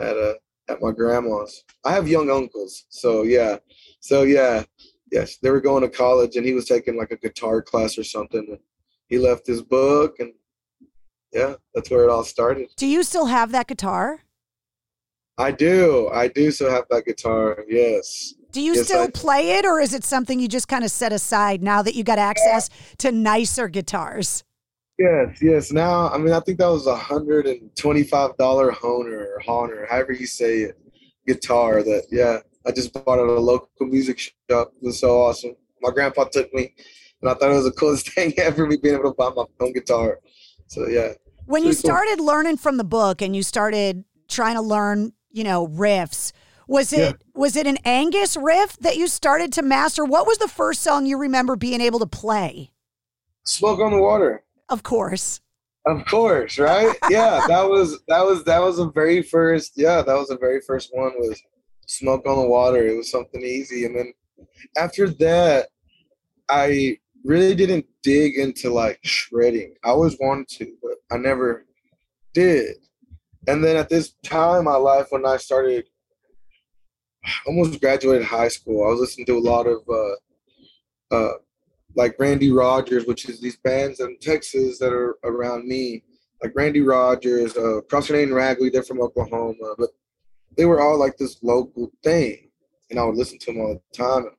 at 0.00 0.16
a 0.16 0.38
at 0.68 0.82
my 0.82 0.90
grandma's. 0.90 1.62
I 1.84 1.92
have 1.92 2.08
young 2.08 2.30
uncles, 2.30 2.86
so 2.88 3.22
yeah, 3.22 3.58
so 4.00 4.24
yeah, 4.24 4.64
yes, 5.12 5.36
they 5.36 5.50
were 5.50 5.60
going 5.60 5.82
to 5.82 5.88
college, 5.88 6.34
and 6.34 6.44
he 6.44 6.54
was 6.54 6.66
taking 6.66 6.96
like 6.96 7.12
a 7.12 7.16
guitar 7.16 7.62
class 7.62 7.96
or 7.96 8.04
something. 8.04 8.44
And 8.48 8.58
he 9.06 9.18
left 9.18 9.46
his 9.46 9.62
book, 9.62 10.16
and 10.18 10.32
yeah, 11.32 11.54
that's 11.74 11.90
where 11.90 12.02
it 12.02 12.10
all 12.10 12.24
started. 12.24 12.70
Do 12.76 12.88
you 12.88 13.04
still 13.04 13.26
have 13.26 13.52
that 13.52 13.68
guitar? 13.68 14.24
I 15.38 15.50
do. 15.52 16.08
I 16.12 16.28
do 16.28 16.50
still 16.50 16.70
have 16.70 16.84
that 16.90 17.04
guitar. 17.06 17.64
Yes. 17.68 18.34
Do 18.50 18.60
you 18.60 18.74
Yes, 18.74 18.86
still 18.86 19.02
I- 19.02 19.10
play 19.10 19.50
it, 19.52 19.64
or 19.64 19.78
is 19.80 19.94
it 19.94 20.04
something 20.04 20.40
you 20.40 20.48
just 20.48 20.68
kind 20.68 20.84
of 20.84 20.90
set 20.90 21.12
aside 21.12 21.62
now 21.62 21.82
that 21.82 21.94
you 21.94 22.02
got 22.02 22.18
access 22.18 22.68
to 22.98 23.12
nicer 23.12 23.68
guitars? 23.68 24.42
Yes, 24.98 25.38
yes. 25.40 25.70
Now, 25.70 26.08
I 26.08 26.18
mean, 26.18 26.32
I 26.32 26.40
think 26.40 26.58
that 26.58 26.66
was 26.66 26.86
a 26.88 26.96
hundred 26.96 27.46
and 27.46 27.74
twenty-five 27.76 28.36
dollar 28.36 28.72
Hohner 28.72 29.26
or 29.36 29.40
Hohner, 29.46 29.88
however 29.88 30.12
you 30.12 30.26
say 30.26 30.62
it, 30.62 30.76
guitar. 31.26 31.82
That 31.84 32.06
yeah, 32.10 32.38
I 32.66 32.72
just 32.72 32.92
bought 32.92 33.20
at 33.20 33.26
a 33.26 33.38
local 33.40 33.68
music 33.86 34.18
shop. 34.18 34.72
It 34.82 34.86
was 34.86 34.98
so 34.98 35.20
awesome. 35.22 35.54
My 35.82 35.90
grandpa 35.92 36.24
took 36.24 36.52
me, 36.52 36.74
and 37.22 37.30
I 37.30 37.34
thought 37.34 37.52
it 37.52 37.54
was 37.54 37.64
the 37.64 37.70
coolest 37.72 38.08
thing 38.14 38.32
ever. 38.38 38.66
Me 38.66 38.76
being 38.76 38.96
able 38.96 39.12
to 39.12 39.14
buy 39.16 39.30
my 39.36 39.44
own 39.60 39.72
guitar. 39.72 40.18
So 40.66 40.88
yeah. 40.88 41.12
When 41.46 41.62
you 41.62 41.68
Pretty 41.68 41.82
cool. 41.82 41.90
started 41.90 42.20
learning 42.20 42.56
from 42.56 42.76
the 42.76 42.84
book 42.84 43.22
and 43.22 43.36
you 43.36 43.42
started 43.44 44.04
trying 44.28 44.56
to 44.56 44.60
learn, 44.62 45.12
you 45.38 45.44
know, 45.44 45.68
riffs, 45.68 46.32
was 46.66 46.92
it 46.92 46.98
Yeah. 46.98 47.12
was 47.34 47.54
it 47.56 47.66
an 47.66 47.78
Angus 47.84 48.36
riff 48.36 48.76
that 48.78 48.96
you 48.96 49.06
started 49.06 49.52
to 49.54 49.62
master? 49.62 50.04
What 50.04 50.26
was 50.26 50.38
the 50.38 50.48
first 50.48 50.82
song 50.82 51.06
you 51.06 51.16
remember 51.16 51.54
being 51.56 51.80
able 51.80 52.00
to 52.00 52.06
play? 52.06 52.72
Smoke 53.44 53.78
on 53.80 53.92
the 53.92 54.02
water. 54.02 54.42
Of 54.68 54.82
course. 54.82 55.40
Of 55.86 56.04
course, 56.06 56.58
right? 56.58 56.94
Yeah, 57.08 57.40
that 57.48 57.68
was 57.70 58.00
that 58.08 58.22
was 58.26 58.42
that 58.44 58.58
was 58.60 58.76
the 58.78 58.90
very 58.90 59.22
first. 59.22 59.72
Yeah, 59.76 60.02
that 60.02 60.14
was 60.18 60.28
the 60.28 60.36
very 60.36 60.60
first 60.60 60.90
one 60.92 61.12
was 61.18 61.40
smoke 61.86 62.26
on 62.26 62.36
the 62.38 62.48
water. 62.48 62.84
It 62.86 62.96
was 62.96 63.10
something 63.10 63.42
easy, 63.42 63.84
and 63.86 63.96
then 63.96 64.12
after 64.76 65.08
that, 65.08 65.68
I 66.50 66.98
really 67.24 67.54
didn't 67.54 67.86
dig 68.02 68.36
into 68.36 68.70
like 68.70 68.98
shredding. 69.04 69.74
I 69.84 69.90
always 69.90 70.18
wanted 70.20 70.48
to, 70.58 70.74
but 70.82 70.96
I 71.10 71.16
never 71.16 71.64
did. 72.34 72.76
And 73.46 73.64
then 73.64 73.76
at 73.76 73.88
this 73.88 74.14
time 74.22 74.58
in 74.58 74.64
my 74.64 74.76
life, 74.76 75.06
when 75.10 75.24
I 75.24 75.36
started, 75.36 75.86
almost 77.46 77.80
graduated 77.80 78.26
high 78.26 78.48
school, 78.48 78.84
I 78.84 78.90
was 78.90 79.00
listening 79.00 79.26
to 79.26 79.38
a 79.38 79.40
lot 79.40 79.66
of 79.66 79.82
uh, 79.88 81.14
uh, 81.14 81.32
like 81.94 82.16
Randy 82.18 82.50
Rogers, 82.50 83.06
which 83.06 83.28
is 83.28 83.40
these 83.40 83.56
bands 83.56 84.00
in 84.00 84.16
Texas 84.20 84.78
that 84.78 84.92
are 84.92 85.16
around 85.24 85.66
me, 85.66 86.04
like 86.42 86.52
Randy 86.54 86.80
Rogers, 86.80 87.56
uh, 87.56 87.80
Cross 87.88 88.08
Canadian 88.08 88.34
Ragweed, 88.34 88.72
they're 88.72 88.82
from 88.82 89.00
Oklahoma, 89.00 89.74
but 89.78 89.90
they 90.56 90.64
were 90.64 90.80
all 90.80 90.98
like 90.98 91.16
this 91.16 91.42
local 91.42 91.90
thing, 92.02 92.50
and 92.90 92.98
I 92.98 93.04
would 93.04 93.16
listen 93.16 93.38
to 93.38 93.46
them 93.46 93.60
all 93.60 93.74
the 93.74 93.96
time. 93.96 94.30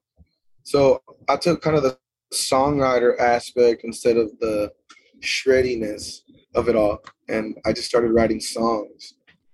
So 0.63 1.01
I 1.27 1.37
took 1.37 1.61
kind 1.61 1.75
of 1.75 1.83
the 1.83 1.97
songwriter 2.33 3.19
aspect 3.19 3.83
instead 3.83 4.17
of 4.17 4.29
the 4.39 4.71
shreddiness 5.21 6.21
of 6.55 6.69
it 6.69 6.75
all, 6.75 6.99
and 7.27 7.57
I 7.65 7.73
just 7.73 7.87
started 7.87 8.11
writing 8.11 8.39
songs. 8.39 9.13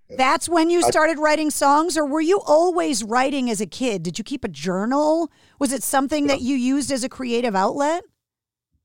That's 0.09 0.47
when 0.47 0.69
you 0.69 0.85
I- 0.85 0.89
started 0.89 1.17
writing 1.19 1.49
songs, 1.49 1.97
or 1.97 2.05
were 2.05 2.21
you 2.21 2.39
always 2.45 3.03
writing 3.03 3.49
as 3.49 3.59
a 3.59 3.65
kid? 3.65 4.03
Did 4.03 4.17
you 4.17 4.23
keep 4.23 4.43
a 4.43 4.47
journal? 4.47 5.31
Was 5.59 5.73
it 5.73 5.83
something 5.83 6.27
that 6.27 6.41
you 6.41 6.55
used 6.55 6.91
as 6.91 7.03
a 7.03 7.09
creative 7.09 7.55
outlet? 7.55 8.03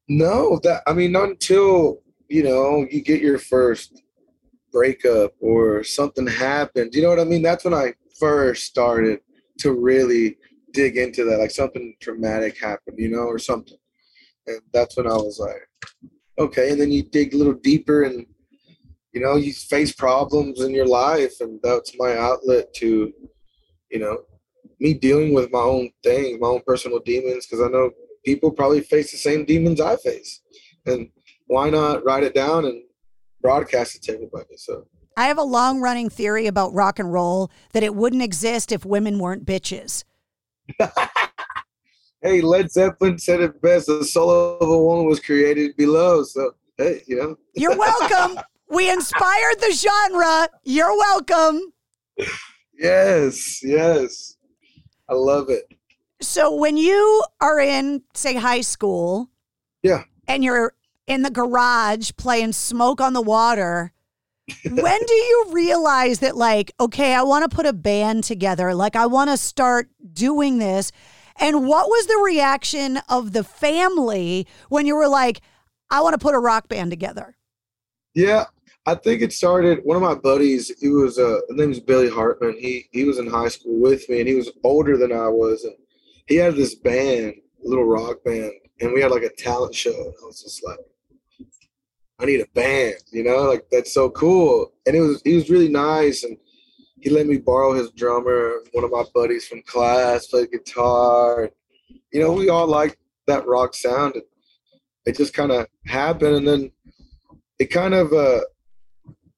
No, 0.08 0.58
that 0.62 0.82
I 0.86 0.92
mean, 0.92 1.12
not 1.12 1.28
until 1.28 2.00
you 2.28 2.42
know 2.42 2.86
you 2.90 3.02
get 3.02 3.20
your 3.20 3.38
first 3.38 4.02
breakup 4.72 5.32
or 5.40 5.84
something 5.84 6.26
happened. 6.26 6.94
You 6.94 7.02
know 7.02 7.08
what 7.10 7.20
I 7.20 7.24
mean? 7.24 7.42
That's 7.42 7.64
when 7.64 7.74
I 7.74 7.94
first 8.18 8.64
started 8.64 9.20
to 9.58 9.72
really 9.72 10.36
dig 10.72 10.96
into 10.96 11.24
that. 11.24 11.38
Like 11.38 11.50
something 11.50 11.94
traumatic 12.00 12.58
happened, 12.58 12.98
you 12.98 13.08
know, 13.10 13.24
or 13.24 13.38
something, 13.38 13.76
and 14.46 14.60
that's 14.72 14.96
when 14.96 15.06
I 15.06 15.14
was 15.16 15.38
like, 15.38 15.68
okay. 16.40 16.70
And 16.70 16.80
then 16.80 16.90
you 16.90 17.02
dig 17.02 17.34
a 17.34 17.36
little 17.36 17.54
deeper, 17.54 18.02
and 18.02 18.26
you 19.12 19.20
know, 19.20 19.36
you 19.36 19.52
face 19.52 19.92
problems 19.92 20.60
in 20.60 20.72
your 20.72 20.86
life, 20.86 21.34
and 21.40 21.60
that's 21.62 21.92
my 21.98 22.16
outlet 22.16 22.72
to, 22.74 23.12
you 23.90 23.98
know, 23.98 24.18
me 24.78 24.94
dealing 24.94 25.34
with 25.34 25.52
my 25.52 25.60
own 25.60 25.90
things, 26.02 26.38
my 26.40 26.48
own 26.48 26.62
personal 26.66 27.00
demons, 27.00 27.46
because 27.46 27.64
I 27.64 27.68
know 27.68 27.90
people 28.24 28.50
probably 28.50 28.80
face 28.80 29.10
the 29.10 29.18
same 29.18 29.44
demons 29.44 29.80
I 29.80 29.96
face. 29.96 30.40
And 30.86 31.10
why 31.46 31.70
not 31.70 32.04
write 32.04 32.22
it 32.22 32.34
down 32.34 32.64
and 32.64 32.82
broadcast 33.42 33.96
it 33.96 34.02
to 34.04 34.14
everybody? 34.14 34.56
So 34.56 34.86
I 35.16 35.26
have 35.26 35.38
a 35.38 35.42
long 35.42 35.80
running 35.80 36.08
theory 36.08 36.46
about 36.46 36.72
rock 36.72 36.98
and 36.98 37.12
roll 37.12 37.50
that 37.72 37.82
it 37.82 37.94
wouldn't 37.94 38.22
exist 38.22 38.72
if 38.72 38.84
women 38.84 39.18
weren't 39.18 39.44
bitches. 39.44 40.04
hey, 42.22 42.40
Led 42.40 42.70
Zeppelin 42.70 43.18
said 43.18 43.40
it 43.40 43.60
best, 43.62 43.86
the 43.86 44.04
soul 44.04 44.58
of 44.60 44.68
a 44.68 44.78
woman 44.78 45.06
was 45.06 45.20
created 45.20 45.76
below. 45.76 46.22
So 46.22 46.52
hey, 46.76 47.02
you 47.06 47.16
know. 47.16 47.36
You're 47.54 47.76
welcome. 47.76 48.42
we 48.68 48.90
inspired 48.90 49.60
the 49.60 49.72
genre. 49.72 50.48
You're 50.64 50.96
welcome. 50.96 51.60
yes, 52.78 53.62
yes. 53.62 54.36
I 55.08 55.14
love 55.14 55.50
it. 55.50 55.64
So 56.20 56.54
when 56.54 56.76
you 56.76 57.22
are 57.40 57.58
in, 57.58 58.02
say, 58.14 58.34
high 58.34 58.60
school, 58.60 59.30
Yeah. 59.82 60.04
and 60.28 60.44
you're 60.44 60.74
in 61.06 61.22
the 61.22 61.30
garage 61.30 62.10
playing 62.16 62.52
Smoke 62.52 63.00
on 63.00 63.14
the 63.14 63.22
Water, 63.22 63.92
when 64.70 65.00
do 65.06 65.14
you 65.14 65.46
realize 65.50 66.18
that, 66.20 66.36
like, 66.36 66.72
okay, 66.78 67.14
I 67.14 67.22
want 67.22 67.48
to 67.48 67.54
put 67.54 67.66
a 67.66 67.72
band 67.72 68.24
together? 68.24 68.74
Like, 68.74 68.96
I 68.96 69.06
want 69.06 69.30
to 69.30 69.36
start 69.36 69.88
doing 70.12 70.58
this. 70.58 70.92
And 71.40 71.66
what 71.66 71.88
was 71.88 72.06
the 72.06 72.20
reaction 72.22 72.98
of 73.08 73.32
the 73.32 73.42
family 73.42 74.46
when 74.68 74.86
you 74.86 74.94
were 74.94 75.08
like, 75.08 75.40
I 75.90 76.02
want 76.02 76.12
to 76.12 76.18
put 76.18 76.34
a 76.34 76.38
rock 76.38 76.68
band 76.68 76.90
together? 76.90 77.36
Yeah, 78.14 78.44
I 78.86 78.94
think 78.94 79.22
it 79.22 79.32
started. 79.32 79.80
One 79.82 79.96
of 79.96 80.02
my 80.02 80.14
buddies, 80.14 80.70
he 80.80 80.88
was 80.88 81.18
uh, 81.18 81.40
his 81.48 81.56
name 81.56 81.70
is 81.70 81.80
Billy 81.80 82.10
Hartman. 82.10 82.56
He 82.58 82.88
he 82.92 83.04
was 83.04 83.18
in 83.18 83.26
high 83.26 83.48
school 83.48 83.80
with 83.80 84.08
me, 84.08 84.20
and 84.20 84.28
he 84.28 84.34
was 84.34 84.50
older 84.64 84.96
than 84.96 85.12
I 85.12 85.28
was, 85.28 85.64
and 85.64 85.74
he 86.26 86.36
had 86.36 86.56
this 86.56 86.74
band, 86.74 87.34
a 87.64 87.68
little 87.68 87.84
rock 87.84 88.22
band, 88.24 88.52
and 88.80 88.92
we 88.92 89.00
had 89.00 89.10
like 89.10 89.22
a 89.22 89.34
talent 89.36 89.74
show. 89.74 89.90
And 89.90 90.14
I 90.22 90.26
was 90.26 90.42
just 90.42 90.64
like, 90.64 90.78
I 92.18 92.26
need 92.26 92.40
a 92.40 92.46
band, 92.54 92.96
you 93.12 93.24
know, 93.24 93.44
like 93.44 93.66
that's 93.70 93.92
so 93.92 94.10
cool. 94.10 94.72
And 94.86 94.94
it 94.94 95.00
was 95.00 95.22
he 95.24 95.36
was 95.36 95.50
really 95.50 95.68
nice, 95.68 96.22
and 96.24 96.36
he 97.00 97.10
let 97.10 97.26
me 97.26 97.38
borrow 97.38 97.72
his 97.72 97.90
drummer. 97.90 98.60
One 98.72 98.84
of 98.84 98.90
my 98.90 99.04
buddies 99.14 99.46
from 99.46 99.62
class 99.62 100.26
played 100.26 100.50
guitar. 100.52 101.50
You 102.12 102.20
know, 102.20 102.32
we 102.32 102.48
all 102.48 102.66
liked 102.66 102.96
that 103.26 103.46
rock 103.46 103.74
sound. 103.74 104.16
It 105.06 105.16
just 105.16 105.32
kind 105.32 105.50
of 105.50 105.66
happened, 105.86 106.36
and 106.36 106.48
then 106.48 106.72
it 107.60 107.66
kind 107.66 107.94
of 107.94 108.12
uh 108.12 108.40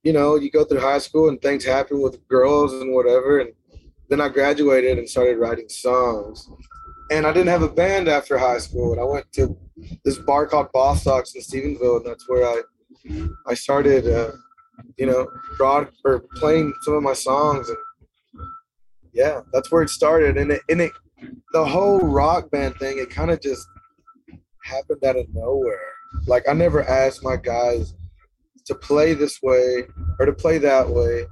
you 0.02 0.12
know 0.12 0.37
you 0.37 0.50
go 0.50 0.64
through 0.64 0.81
high 0.81 0.99
school 0.99 1.28
and 1.28 1.42
things 1.42 1.64
happen 1.64 2.00
with 2.00 2.26
girls 2.28 2.73
and 2.73 2.95
whatever 2.95 3.40
and 3.40 3.52
then 4.09 4.21
i 4.21 4.28
graduated 4.28 4.99
and 4.99 5.09
started 5.09 5.38
writing 5.38 5.69
songs 5.69 6.49
and 7.11 7.26
i 7.26 7.33
didn't 7.33 7.49
have 7.49 7.62
a 7.62 7.69
band 7.69 8.09
after 8.09 8.38
high 8.38 8.59
school 8.59 8.92
and 8.92 9.00
i 9.00 9.04
went 9.04 9.31
to 9.33 9.57
this 10.04 10.19
bar 10.19 10.47
called 10.47 10.69
Bosstock's 10.73 11.35
in 11.35 11.42
stephenville 11.42 11.99
and 11.99 12.07
that's 12.07 12.28
where 12.28 12.47
i 12.47 12.62
i 13.47 13.54
started 13.54 14.07
uh 14.07 14.33
you 14.97 15.07
know 15.07 15.26
broad 15.57 15.88
or 16.05 16.25
playing 16.37 16.73
some 16.83 16.95
of 16.95 17.02
my 17.02 17.12
songs 17.12 17.69
and 17.69 17.79
yeah 19.12 19.41
that's 19.52 19.71
where 19.71 19.83
it 19.83 19.91
started 19.91 20.37
and 20.37 20.50
it 20.52 20.62
and 20.69 20.81
it 20.81 20.93
the 21.52 21.64
whole 21.64 22.00
rock 22.00 22.50
band 22.50 22.75
thing 22.76 22.99
it 22.99 23.11
kind 23.11 23.31
of 23.31 23.41
just 23.41 23.67
happened 24.64 25.05
out 25.05 25.17
of 25.17 25.26
nowhere 25.35 25.93
like 26.26 26.49
i 26.49 26.52
never 26.52 26.83
asked 26.88 27.23
my 27.23 27.37
guys 27.37 27.95
to 28.64 28.75
play 28.75 29.14
this 29.14 29.43
way 29.43 29.85
or 30.19 30.26
to 30.26 30.33
play 30.33 30.59
that 30.59 30.88
way 30.88 31.26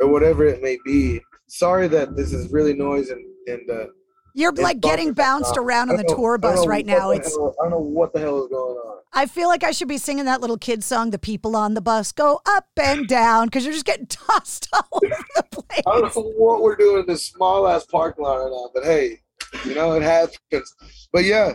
or 0.00 0.08
whatever 0.08 0.46
it 0.46 0.62
may 0.62 0.78
be. 0.84 1.20
Sorry 1.46 1.88
that 1.88 2.16
this 2.16 2.32
is 2.32 2.52
really 2.52 2.74
noise 2.74 3.10
and, 3.10 3.24
and 3.46 3.70
uh, 3.70 3.86
You're 4.36 4.52
like 4.52 4.80
getting 4.80 5.12
bounced 5.12 5.56
uh, 5.56 5.62
around 5.62 5.90
on 5.90 5.96
the 5.96 6.02
tour 6.04 6.38
bus 6.38 6.66
right 6.66 6.84
now. 6.84 7.10
It's 7.10 7.30
hell, 7.30 7.54
I 7.60 7.64
don't 7.64 7.70
know 7.70 7.78
what 7.78 8.12
the 8.12 8.18
hell 8.18 8.42
is 8.42 8.48
going 8.48 8.76
on. 8.76 8.98
I 9.12 9.26
feel 9.26 9.46
like 9.46 9.62
I 9.62 9.70
should 9.70 9.86
be 9.86 9.96
singing 9.96 10.24
that 10.24 10.40
little 10.40 10.58
kid 10.58 10.82
song, 10.82 11.10
The 11.10 11.20
People 11.20 11.54
on 11.54 11.74
the 11.74 11.80
Bus 11.80 12.10
Go 12.10 12.40
Up 12.44 12.66
and 12.76 13.06
Down, 13.06 13.46
because 13.46 13.64
you're 13.64 13.72
just 13.72 13.84
getting 13.84 14.06
tossed 14.08 14.68
all 14.72 15.00
over 15.04 15.16
the 15.36 15.42
place. 15.52 15.82
I 15.86 16.00
don't 16.00 16.16
know 16.16 16.32
what 16.36 16.62
we're 16.62 16.74
doing 16.74 17.00
in 17.00 17.06
this 17.06 17.24
small 17.24 17.68
ass 17.68 17.86
parking 17.86 18.24
lot 18.24 18.38
right 18.38 18.50
now, 18.50 18.70
but 18.74 18.82
hey, 18.82 19.20
you 19.64 19.76
know, 19.76 19.92
it 19.92 20.02
happens. 20.02 20.74
But 21.12 21.24
yeah. 21.24 21.52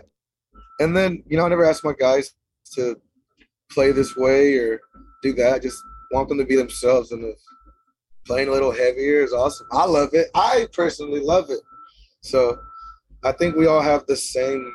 And 0.80 0.96
then, 0.96 1.22
you 1.28 1.36
know, 1.36 1.46
I 1.46 1.50
never 1.50 1.66
ask 1.66 1.84
my 1.84 1.94
guys 2.00 2.34
to 2.76 2.96
play 3.70 3.92
this 3.92 4.16
way 4.16 4.56
or 4.56 4.80
do 5.22 5.34
that. 5.34 5.56
I 5.56 5.60
just 5.60 5.78
want 6.12 6.30
them 6.30 6.38
to 6.38 6.46
be 6.46 6.56
themselves 6.56 7.12
and 7.12 7.26
if 7.26 7.38
playing 8.26 8.48
a 8.48 8.52
little 8.52 8.72
heavier 8.72 9.22
is 9.22 9.34
awesome. 9.34 9.68
I 9.74 9.86
love 9.86 10.14
it. 10.14 10.30
I 10.34 10.68
personally 10.72 11.20
love 11.20 11.50
it. 11.50 11.60
So 12.22 12.58
I 13.24 13.32
think 13.34 13.56
we 13.56 13.68
all 13.68 13.82
have 13.82 14.06
the 14.06 14.16
same 14.16 14.74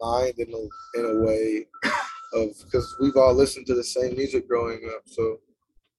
mind 0.00 0.34
in 0.38 0.52
a 0.52 0.98
in 0.98 1.04
a 1.04 1.24
way 1.24 1.66
of 2.34 2.50
because 2.64 2.96
we've 3.00 3.16
all 3.16 3.34
listened 3.34 3.66
to 3.66 3.74
the 3.74 3.84
same 3.84 4.16
music 4.16 4.48
growing 4.48 4.90
up. 4.94 5.02
So 5.06 5.38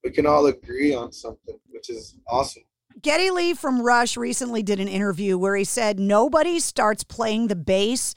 we 0.04 0.12
can 0.12 0.26
all 0.26 0.46
agree 0.48 0.94
on 0.94 1.12
something, 1.12 1.58
which 1.70 1.90
is 1.90 2.18
awesome. 2.28 2.64
Geddy 3.02 3.32
Lee 3.32 3.54
from 3.54 3.82
Rush 3.82 4.18
recently 4.18 4.62
did 4.62 4.80
an 4.80 4.88
interview 4.88 5.38
where 5.38 5.56
he 5.56 5.64
said 5.64 6.00
nobody 6.00 6.60
starts 6.60 7.04
playing 7.04 7.48
the 7.48 7.56
bass. 7.56 8.16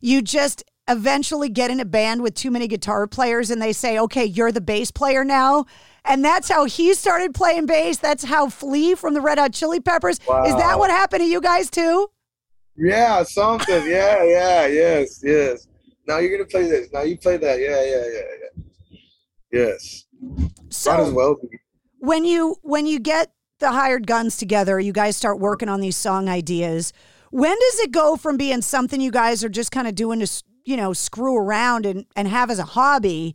You 0.00 0.20
just 0.20 0.64
eventually 0.88 1.48
get 1.48 1.70
in 1.70 1.80
a 1.80 1.84
band 1.84 2.22
with 2.22 2.34
too 2.34 2.50
many 2.50 2.68
guitar 2.68 3.06
players 3.06 3.50
and 3.50 3.60
they 3.60 3.72
say, 3.72 3.98
okay, 3.98 4.24
you're 4.24 4.52
the 4.52 4.60
bass 4.60 4.90
player 4.90 5.24
now. 5.24 5.64
And 6.04 6.24
that's 6.24 6.48
how 6.48 6.64
he 6.64 6.94
started 6.94 7.34
playing 7.34 7.66
bass. 7.66 7.98
That's 7.98 8.24
how 8.24 8.48
Flea 8.48 8.94
from 8.94 9.14
the 9.14 9.20
Red 9.20 9.38
Hot 9.38 9.52
Chili 9.52 9.80
Peppers. 9.80 10.20
Wow. 10.28 10.44
Is 10.44 10.54
that 10.54 10.78
what 10.78 10.90
happened 10.90 11.22
to 11.22 11.26
you 11.26 11.40
guys 11.40 11.70
too? 11.70 12.08
Yeah, 12.78 13.22
something. 13.22 13.86
Yeah, 13.86 14.22
yeah, 14.24 14.66
yes, 14.66 15.20
yes. 15.22 15.66
Now 16.06 16.18
you're 16.18 16.36
gonna 16.36 16.48
play 16.48 16.68
this. 16.68 16.92
Now 16.92 17.02
you 17.02 17.16
play 17.18 17.36
that. 17.36 17.58
Yeah, 17.60 17.82
yeah, 17.82 18.04
yeah, 18.12 18.22
yeah. 18.42 18.62
Yes. 19.66 20.04
So 20.68 20.92
Might 20.92 21.00
as 21.00 21.12
well 21.12 21.36
be. 21.40 21.48
when 21.98 22.24
you 22.24 22.56
when 22.62 22.86
you 22.86 22.98
get 22.98 23.32
the 23.58 23.72
hired 23.72 24.06
guns 24.06 24.36
together, 24.36 24.78
you 24.78 24.92
guys 24.92 25.16
start 25.16 25.38
working 25.38 25.68
on 25.68 25.80
these 25.80 25.96
song 25.96 26.28
ideas. 26.28 26.92
When 27.30 27.56
does 27.58 27.80
it 27.80 27.90
go 27.92 28.16
from 28.16 28.36
being 28.36 28.62
something 28.62 29.00
you 29.00 29.10
guys 29.10 29.42
are 29.42 29.48
just 29.48 29.72
kind 29.72 29.88
of 29.88 29.94
doing 29.94 30.20
to 30.20 30.42
you 30.64 30.76
know 30.76 30.92
screw 30.92 31.36
around 31.36 31.86
and 31.86 32.04
and 32.14 32.28
have 32.28 32.50
as 32.50 32.58
a 32.58 32.64
hobby 32.64 33.34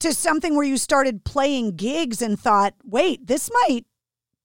to 0.00 0.12
something 0.12 0.54
where 0.56 0.66
you 0.66 0.76
started 0.76 1.24
playing 1.24 1.76
gigs 1.76 2.20
and 2.20 2.38
thought, 2.38 2.74
wait, 2.84 3.26
this 3.26 3.50
might 3.62 3.86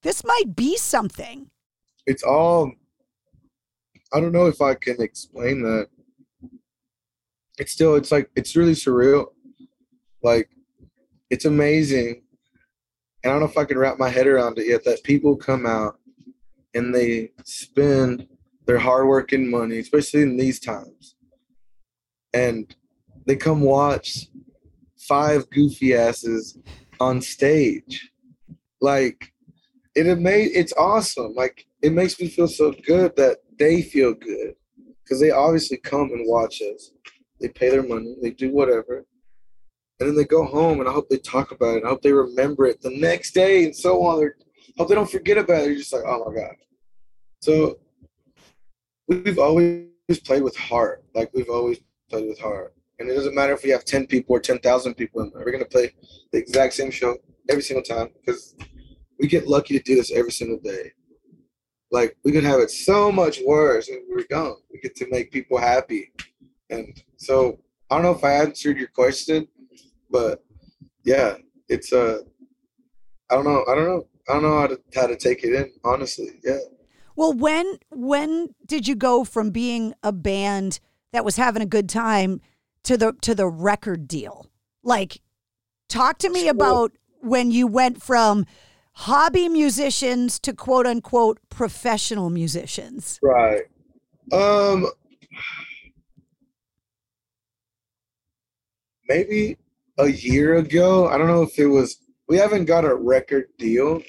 this 0.04 0.24
might 0.24 0.56
be 0.56 0.78
something. 0.78 1.50
It's 2.06 2.24
all 2.24 2.72
I 4.14 4.20
don't 4.20 4.32
know 4.32 4.48
if 4.48 4.62
I 4.62 4.74
can 4.74 5.02
explain 5.02 5.62
that. 5.64 5.88
It's 7.58 7.72
still 7.72 7.96
it's 7.96 8.12
like 8.12 8.30
it's 8.36 8.56
really 8.56 8.74
surreal. 8.74 9.28
Like 10.24 10.50
it's 11.30 11.46
amazing. 11.46 12.24
And 13.24 13.32
I 13.32 13.34
don't 13.34 13.42
know 13.42 13.50
if 13.50 13.58
I 13.58 13.66
can 13.66 13.78
wrap 13.78 14.00
my 14.00 14.10
head 14.10 14.28
around 14.28 14.58
it 14.58 14.68
yet 14.68 14.84
that 14.86 15.04
people 15.04 15.36
come 15.36 15.66
out 15.66 16.00
and 16.74 16.96
they 16.96 17.32
spend 17.44 18.28
their 18.66 18.80
hard 18.80 19.08
work 19.08 19.32
and 19.32 19.50
money, 19.50 19.80
especially 19.80 20.22
in 20.22 20.38
these 20.38 20.60
times. 20.60 21.16
And 22.34 22.74
they 23.26 23.36
come 23.36 23.62
watch 23.62 24.28
five 24.98 25.50
goofy 25.50 25.96
asses 25.96 26.58
on 27.00 27.22
stage. 27.22 28.12
Like 28.82 29.34
it 29.96 30.18
made 30.20 30.52
it's 30.54 30.74
awesome. 30.74 31.34
Like 31.36 31.66
it 31.82 31.92
makes 31.92 32.20
me 32.20 32.28
feel 32.28 32.48
so 32.48 32.74
good 32.86 33.16
that 33.18 33.40
they 33.60 33.82
feel 33.82 34.14
good 34.14 34.56
because 35.04 35.20
they 35.20 35.32
obviously 35.32 35.78
come 35.78 36.12
and 36.12 36.28
watch 36.28 36.62
us. 36.62 36.92
They 37.40 37.50
pay 37.50 37.70
their 37.70 37.84
money, 37.84 38.16
they 38.22 38.32
do 38.32 38.52
whatever, 38.52 39.06
and 40.00 40.10
then 40.10 40.16
they 40.16 40.26
go 40.26 40.46
home. 40.46 40.80
And 40.80 40.90
I 40.90 40.92
hope 40.92 41.10
they 41.10 41.18
talk 41.18 41.52
about 41.52 41.78
it. 41.78 41.84
I 41.86 41.90
hope 41.90 42.02
they 42.02 42.12
remember 42.12 42.66
it 42.66 42.82
the 42.82 42.90
next 42.90 43.32
day 43.32 43.66
and 43.66 43.76
so 43.76 44.04
on. 44.06 44.20
They're, 44.20 44.36
hope 44.78 44.90
they 44.90 44.96
don't 44.96 45.10
forget 45.10 45.38
about 45.38 45.64
it. 45.64 45.68
You're 45.68 45.76
just 45.76 45.94
like, 45.94 46.04
oh 46.06 46.26
my 46.26 46.42
god. 46.42 46.56
So 47.42 47.80
we've 49.08 49.40
always 49.40 49.88
played 50.24 50.44
with 50.44 50.58
heart. 50.58 51.04
Like 51.14 51.32
we've 51.34 51.50
always 51.50 51.80
played 52.10 52.28
with 52.28 52.40
heart. 52.40 52.74
And 53.00 53.10
it 53.10 53.16
doesn't 53.16 53.36
matter 53.36 53.54
if 53.54 53.64
we 53.64 53.70
have 53.70 53.86
10 53.86 54.08
people 54.08 54.36
or 54.36 54.42
10,000 54.42 54.94
people 54.96 55.22
in 55.22 55.32
there. 55.34 55.44
We're 55.46 55.52
going 55.52 55.64
to 55.64 55.70
play 55.70 55.94
the 56.32 56.38
exact 56.38 56.74
same 56.74 56.92
show 56.92 57.16
every 57.50 57.64
single 57.64 57.84
time 57.84 58.10
because 58.20 58.56
we 59.20 59.28
get 59.28 59.48
lucky 59.48 59.78
to 59.78 59.84
do 59.84 59.96
this 59.96 60.12
every 60.12 60.32
single 60.32 60.60
day. 60.60 60.92
Like 61.92 62.18
we 62.24 62.32
could 62.32 62.44
have 62.44 62.60
it 62.60 62.72
so 62.72 63.12
much 63.12 63.40
worse 63.46 63.90
and 63.90 64.02
we 64.16 64.26
don't. 64.30 64.60
We 64.72 64.80
get 64.80 64.96
to 64.98 65.08
make 65.10 65.32
people 65.32 65.58
happy. 65.58 66.12
And 66.70 67.02
so 67.18 67.60
I 67.90 67.96
don't 67.96 68.04
know 68.04 68.12
if 68.12 68.24
I 68.24 68.34
answered 68.34 68.78
your 68.78 68.90
question, 68.90 69.48
but 70.10 70.44
yeah, 71.04 71.36
it's 71.68 71.92
uh 71.92 72.20
I 73.30 73.36
don't 73.36 73.46
know. 73.46 73.64
I 73.68 73.76
don't 73.76 73.86
know. 73.86 74.08
I 74.28 74.34
don't 74.34 74.44
know 74.44 74.60
how 74.60 74.68
to 74.68 74.80
how 74.96 75.08
to 75.08 75.16
take 75.16 75.44
it 75.44 75.54
in, 75.54 75.72
honestly. 75.84 76.40
Yeah. 76.44 76.60
Well, 77.16 77.34
when 77.34 77.78
when 77.90 78.56
did 78.66 78.88
you 78.88 78.96
go 78.96 79.24
from 79.24 79.52
being 79.52 79.94
a 80.04 80.12
band 80.12 80.80
that 81.12 81.26
was 81.26 81.36
having 81.36 81.62
a 81.62 81.68
good 81.68 81.90
time 81.90 82.42
to 82.84 82.98
the 82.98 83.14
to 83.22 83.36
the 83.36 83.48
record 83.48 84.08
deal? 84.08 84.48
Like 84.84 85.22
talk 85.90 86.20
to 86.20 86.30
me 86.30 86.48
about 86.48 86.92
when 87.22 87.52
you 87.52 87.68
went 87.68 88.02
from 88.02 88.46
hobby 88.94 89.48
musicians 89.48 90.40
to 90.40 90.54
quote 90.54 90.86
unquote 90.86 91.40
professional 91.50 92.30
musicians? 92.30 93.20
Right. 93.24 93.64
Um 94.32 94.88
maybe 99.08 99.58
a 99.98 100.08
year 100.08 100.56
ago. 100.58 101.08
I 101.08 101.18
don't 101.18 101.28
know 101.28 101.44
if 101.44 101.58
it 101.58 101.68
was 101.68 101.98
we 102.28 102.38
haven't 102.38 102.66
got 102.66 102.86
a 102.86 102.94
record 102.94 103.48
deal, 103.58 104.02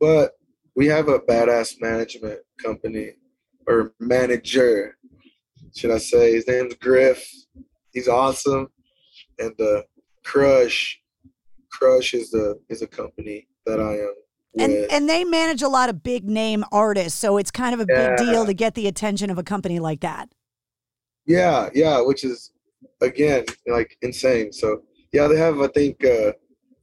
but 0.00 0.32
we 0.74 0.86
have 0.86 1.08
a 1.08 1.18
badass 1.18 1.80
management 1.80 2.40
company 2.62 3.12
or 3.66 3.92
manager, 4.00 4.96
should 5.76 5.90
I 5.90 5.98
say. 5.98 6.32
His 6.32 6.46
name's 6.46 6.74
Griff. 6.74 7.28
He's 7.92 8.08
awesome. 8.08 8.68
And 9.38 9.60
uh 9.60 9.82
Crush 10.24 11.00
Crush 11.70 12.14
is 12.14 12.30
the 12.30 12.60
is 12.68 12.82
a 12.82 12.86
company 12.86 13.47
that 13.68 13.80
I 13.80 13.94
am. 13.98 14.14
And 14.58 14.72
and 14.90 15.08
they 15.08 15.24
manage 15.24 15.62
a 15.62 15.68
lot 15.68 15.88
of 15.88 16.02
big 16.02 16.24
name 16.24 16.64
artists, 16.72 17.18
so 17.18 17.36
it's 17.36 17.50
kind 17.50 17.74
of 17.74 17.80
a 17.80 17.86
yeah. 17.88 18.16
big 18.16 18.26
deal 18.26 18.46
to 18.46 18.54
get 18.54 18.74
the 18.74 18.88
attention 18.88 19.30
of 19.30 19.38
a 19.38 19.42
company 19.42 19.78
like 19.78 20.00
that. 20.00 20.30
Yeah, 21.26 21.68
yeah, 21.74 22.00
which 22.00 22.24
is 22.24 22.50
again 23.00 23.44
like 23.66 23.96
insane. 24.02 24.52
So 24.52 24.82
yeah, 25.12 25.28
they 25.28 25.36
have 25.36 25.60
I 25.60 25.68
think 25.68 26.04
uh 26.04 26.32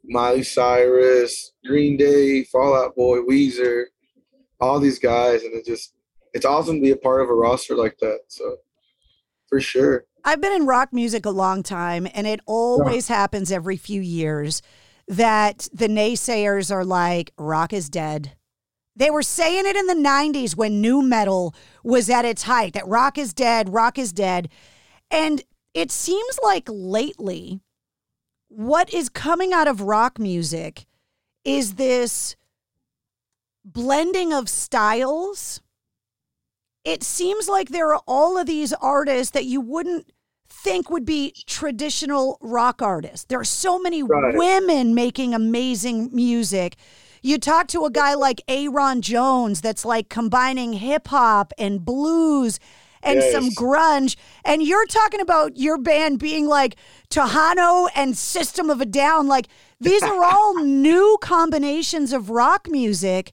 Miley 0.05 0.43
Cyrus, 0.43 1.53
Green 1.65 1.97
Day, 1.97 2.43
Fall 2.45 2.75
Out 2.75 2.95
Boy, 2.95 3.19
Weezer, 3.19 3.85
all 4.61 4.79
these 4.79 4.99
guys, 4.99 5.43
and 5.43 5.53
it 5.53 5.65
just 5.65 5.93
it's 6.33 6.45
awesome 6.45 6.75
to 6.75 6.81
be 6.81 6.91
a 6.91 6.97
part 6.97 7.21
of 7.21 7.29
a 7.29 7.33
roster 7.33 7.75
like 7.75 7.97
that. 7.99 8.19
So 8.27 8.57
for 9.47 9.59
sure. 9.59 10.05
I've 10.23 10.41
been 10.41 10.53
in 10.53 10.65
rock 10.65 10.91
music 10.91 11.25
a 11.25 11.29
long 11.29 11.61
time, 11.61 12.07
and 12.13 12.25
it 12.25 12.39
always 12.45 13.09
yeah. 13.09 13.17
happens 13.17 13.51
every 13.51 13.77
few 13.77 14.01
years 14.01 14.61
that 15.07 15.67
the 15.73 15.87
naysayers 15.87 16.71
are 16.71 16.85
like, 16.85 17.31
rock 17.37 17.73
is 17.73 17.89
dead. 17.89 18.35
They 18.95 19.11
were 19.11 19.23
saying 19.23 19.65
it 19.65 19.75
in 19.75 19.87
the 19.87 19.93
90s 19.93 20.55
when 20.55 20.81
nu 20.81 21.01
metal 21.01 21.53
was 21.83 22.09
at 22.09 22.25
its 22.25 22.43
height 22.43 22.73
that 22.73 22.87
rock 22.87 23.17
is 23.17 23.33
dead, 23.33 23.73
rock 23.73 23.97
is 23.97 24.13
dead. 24.13 24.49
And 25.11 25.43
it 25.73 25.91
seems 25.91 26.39
like 26.41 26.63
lately, 26.69 27.59
what 28.47 28.93
is 28.93 29.09
coming 29.09 29.51
out 29.53 29.67
of 29.67 29.81
rock 29.81 30.17
music 30.17 30.85
is 31.43 31.75
this 31.75 32.35
blending 33.65 34.31
of 34.31 34.47
styles. 34.47 35.61
It 36.85 37.03
seems 37.03 37.49
like 37.49 37.69
there 37.69 37.93
are 37.93 38.01
all 38.07 38.37
of 38.37 38.47
these 38.47 38.71
artists 38.73 39.31
that 39.31 39.45
you 39.45 39.59
wouldn't 39.59 40.09
think 40.49 40.89
would 40.89 41.05
be 41.05 41.34
traditional 41.45 42.38
rock 42.41 42.81
artists. 42.81 43.25
There 43.25 43.39
are 43.39 43.43
so 43.43 43.79
many 43.79 44.03
right. 44.03 44.36
women 44.36 44.95
making 44.95 45.34
amazing 45.34 46.10
music. 46.13 46.75
You 47.21 47.38
talk 47.38 47.67
to 47.69 47.86
a 47.86 47.91
guy 47.91 48.13
like 48.13 48.41
Aaron 48.47 49.01
Jones 49.01 49.62
that's 49.62 49.84
like 49.86 50.10
combining 50.10 50.73
hip 50.73 51.08
hop 51.08 51.53
and 51.58 51.84
blues 51.84 52.60
and 53.01 53.19
yes. 53.19 53.31
some 53.31 53.49
grunge. 53.51 54.15
And 54.43 54.62
you're 54.62 54.86
talking 54.88 55.21
about 55.21 55.58
your 55.58 55.77
band 55.77 56.19
being 56.19 56.47
like 56.47 56.75
Tejano 57.10 57.89
and 57.95 58.17
System 58.17 58.69
of 58.69 58.81
a 58.81 58.86
Down. 58.86 59.27
Like 59.27 59.47
these 59.79 60.03
are 60.03 60.23
all 60.23 60.55
new 60.63 61.17
combinations 61.21 62.12
of 62.12 62.29
rock 62.29 62.67
music. 62.69 63.31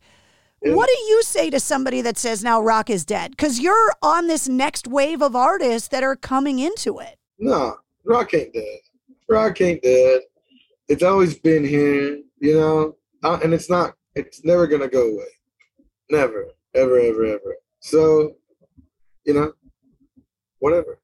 What 0.65 0.89
do 0.89 1.05
you 1.09 1.23
say 1.23 1.51
to 1.51 1.59
somebody 1.59 2.03
that 2.03 2.17
says 2.17 2.45
now 2.45 2.61
rock 2.61 2.89
is 2.89 3.05
dead? 3.05 3.33
Because 3.33 3.59
you're 3.59 3.93
on 4.01 4.29
this 4.29 4.49
next 4.49 4.87
wave 4.87 5.21
of 5.21 5.35
artists 5.35 5.89
that 5.89 6.05
are 6.05 6.15
coming 6.15 6.61
into 6.61 7.01
it. 7.01 7.19
No, 7.39 7.79
rock 8.05 8.33
ain't 8.35 8.53
dead. 8.53 8.79
Rock 9.29 9.61
ain't 9.61 9.83
dead. 9.83 10.21
It's 10.89 11.03
always 11.03 11.39
been 11.39 11.65
here, 11.65 12.21
you 12.39 12.55
know, 12.55 12.97
uh, 13.25 13.41
and 13.43 13.53
it's 13.53 13.69
not. 13.69 13.95
It's 14.15 14.45
never 14.45 14.67
gonna 14.67 14.89
go 14.89 15.09
away. 15.09 15.25
Never, 16.11 16.49
ever, 16.75 17.01
ever, 17.01 17.25
ever. 17.25 17.57
So 17.81 18.37
you 19.25 19.35
know, 19.35 19.53
whatever. 20.59 20.99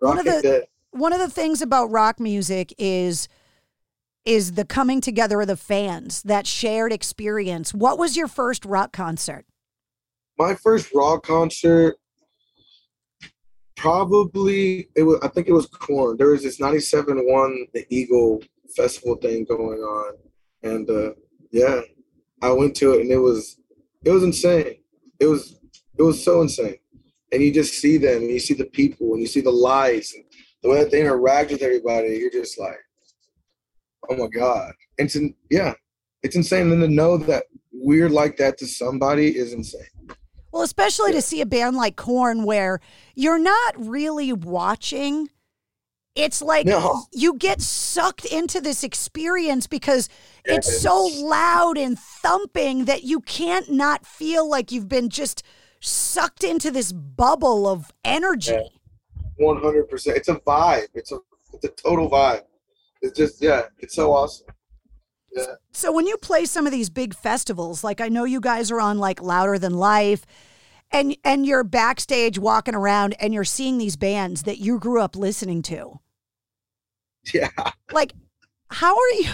Rock 0.00 0.16
one 0.16 0.18
of 0.18 0.24
the 0.24 0.42
dead. 0.42 0.64
one 0.90 1.12
of 1.12 1.18
the 1.18 1.30
things 1.30 1.62
about 1.62 1.90
rock 1.90 2.20
music 2.20 2.74
is 2.78 3.28
is 4.24 4.52
the 4.52 4.64
coming 4.64 5.00
together 5.00 5.40
of 5.40 5.48
the 5.48 5.56
fans, 5.56 6.22
that 6.22 6.46
shared 6.46 6.92
experience. 6.92 7.74
What 7.74 7.98
was 7.98 8.16
your 8.16 8.28
first 8.28 8.64
rock 8.64 8.92
concert? 8.92 9.44
My 10.38 10.54
first 10.54 10.90
rock 10.94 11.26
concert, 11.26 11.96
probably 13.76 14.88
it 14.96 15.02
was. 15.02 15.18
I 15.22 15.28
think 15.28 15.48
it 15.48 15.52
was 15.52 15.66
Korn. 15.66 16.16
There 16.16 16.28
was 16.28 16.42
this 16.42 16.60
'97 16.60 17.18
one, 17.30 17.66
the 17.74 17.84
Eagle 17.90 18.42
Festival 18.76 19.16
thing 19.16 19.44
going 19.44 19.80
on, 19.80 20.14
and 20.62 20.88
uh, 20.88 21.12
yeah, 21.50 21.82
I 22.40 22.50
went 22.52 22.74
to 22.76 22.94
it, 22.94 23.02
and 23.02 23.10
it 23.10 23.18
was 23.18 23.58
it 24.04 24.10
was 24.10 24.22
insane. 24.22 24.76
It 25.20 25.26
was 25.26 25.58
it 25.98 26.02
was 26.02 26.24
so 26.24 26.42
insane, 26.42 26.78
and 27.30 27.42
you 27.42 27.52
just 27.52 27.74
see 27.74 27.98
them, 27.98 28.22
and 28.22 28.30
you 28.30 28.40
see 28.40 28.54
the 28.54 28.66
people, 28.66 29.12
and 29.12 29.20
you 29.20 29.26
see 29.26 29.40
the 29.40 29.50
lights, 29.50 30.14
and 30.14 30.24
the 30.62 30.70
way 30.70 30.82
that 30.82 30.90
they 30.90 31.00
interact 31.00 31.50
with 31.50 31.62
everybody. 31.62 32.16
You're 32.16 32.30
just 32.30 32.58
like, 32.58 32.78
oh 34.10 34.16
my 34.16 34.26
god! 34.28 34.72
it's 34.98 35.14
to, 35.14 35.34
yeah, 35.50 35.74
it's 36.22 36.36
insane. 36.36 36.62
And 36.62 36.72
then 36.72 36.80
to 36.80 36.88
know 36.88 37.16
that 37.18 37.44
we're 37.72 38.08
like 38.08 38.36
that 38.38 38.58
to 38.58 38.66
somebody 38.66 39.36
is 39.36 39.52
insane. 39.52 39.86
Well, 40.52 40.62
especially 40.62 41.12
to 41.12 41.22
see 41.22 41.40
a 41.40 41.46
band 41.46 41.76
like 41.76 41.96
Korn 41.96 42.44
where 42.44 42.80
you're 43.14 43.38
not 43.38 43.74
really 43.76 44.32
watching. 44.32 45.28
It's 46.14 46.42
like 46.42 46.66
No. 46.66 47.04
you 47.10 47.38
get 47.38 47.62
sucked 47.62 48.26
into 48.26 48.60
this 48.60 48.84
experience 48.84 49.66
because 49.66 50.10
it's 50.44 50.82
so 50.82 51.06
loud 51.06 51.78
and 51.78 51.98
thumping 51.98 52.84
that 52.84 53.02
you 53.02 53.20
can't 53.20 53.72
not 53.72 54.04
feel 54.04 54.46
like 54.46 54.70
you've 54.70 54.90
been 54.90 55.08
just 55.08 55.42
sucked 55.80 56.44
into 56.44 56.70
this 56.70 56.92
bubble 56.92 57.66
of 57.66 57.90
energy. 58.04 58.58
One 59.36 59.62
hundred 59.62 59.88
percent. 59.88 60.18
It's 60.18 60.28
a 60.28 60.34
vibe. 60.34 60.88
It's 60.92 61.12
a 61.12 61.18
it's 61.54 61.64
a 61.64 61.68
total 61.68 62.10
vibe. 62.10 62.42
It's 63.02 63.18
just 63.18 63.42
yeah. 63.42 63.62
It's 63.78 63.94
so 63.94 64.12
awesome. 64.12 64.46
Yeah. 65.34 65.44
So 65.72 65.92
when 65.92 66.06
you 66.06 66.16
play 66.16 66.44
some 66.44 66.66
of 66.66 66.72
these 66.72 66.90
big 66.90 67.14
festivals, 67.14 67.82
like 67.82 68.00
I 68.00 68.08
know 68.08 68.24
you 68.24 68.40
guys 68.40 68.70
are 68.70 68.80
on 68.80 68.98
like 68.98 69.20
Louder 69.20 69.58
Than 69.58 69.74
Life, 69.74 70.24
and 70.90 71.16
and 71.24 71.44
you're 71.44 71.64
backstage 71.64 72.38
walking 72.38 72.74
around 72.74 73.14
and 73.20 73.34
you're 73.34 73.44
seeing 73.44 73.78
these 73.78 73.96
bands 73.96 74.44
that 74.44 74.58
you 74.58 74.78
grew 74.78 75.00
up 75.00 75.16
listening 75.16 75.62
to. 75.62 75.98
Yeah. 77.32 77.50
Like, 77.92 78.14
how 78.68 78.96
are 78.96 79.10
you? 79.20 79.30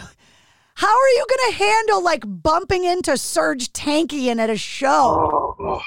How 0.74 0.94
are 0.94 1.08
you 1.16 1.26
going 1.28 1.50
to 1.50 1.58
handle 1.58 2.04
like 2.04 2.22
bumping 2.24 2.84
into 2.84 3.12
Serj 3.12 3.70
Tankian 3.72 4.38
at 4.38 4.50
a 4.50 4.56
show? 4.56 4.86
Oh, 4.88 5.56
oh. 5.58 5.82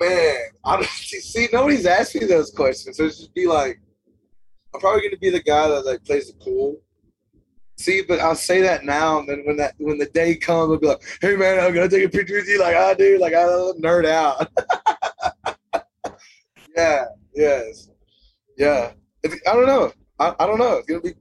man, 0.00 0.36
I 0.64 0.76
don't 0.76 0.86
see. 0.86 1.48
Nobody's 1.50 1.86
asked 1.86 2.14
me 2.14 2.26
those 2.26 2.50
questions. 2.50 2.98
So 2.98 3.04
it's 3.04 3.18
just 3.18 3.32
be 3.32 3.46
like, 3.46 3.80
I'm 4.74 4.80
probably 4.80 5.02
going 5.02 5.12
to 5.12 5.18
be 5.18 5.30
the 5.30 5.42
guy 5.42 5.68
that 5.68 5.86
like 5.86 6.04
plays 6.04 6.26
the 6.26 6.34
cool. 6.44 6.80
See, 7.76 8.02
but 8.02 8.20
I'll 8.20 8.36
say 8.36 8.60
that 8.60 8.84
now, 8.84 9.18
and 9.18 9.28
then 9.28 9.42
when 9.44 9.56
that 9.56 9.74
when 9.78 9.98
the 9.98 10.06
day 10.06 10.36
comes, 10.36 10.70
I'll 10.72 10.78
be 10.78 10.86
like, 10.86 11.02
"Hey 11.20 11.34
man, 11.34 11.58
I'm 11.58 11.74
gonna 11.74 11.88
take 11.88 12.04
a 12.04 12.08
picture 12.08 12.34
with 12.34 12.46
you." 12.46 12.60
Like 12.60 12.76
I 12.76 12.94
do, 12.94 13.18
like 13.18 13.34
I 13.34 13.42
nerd 13.80 14.06
out. 14.06 14.48
yeah, 16.76 17.04
yes, 17.34 17.90
yeah. 18.56 18.92
It's, 19.24 19.34
I 19.48 19.54
don't 19.54 19.66
know. 19.66 19.92
I, 20.20 20.34
I 20.38 20.46
don't 20.46 20.58
know. 20.58 20.76
It's 20.76 20.86
gonna 20.86 21.00
be 21.00 21.14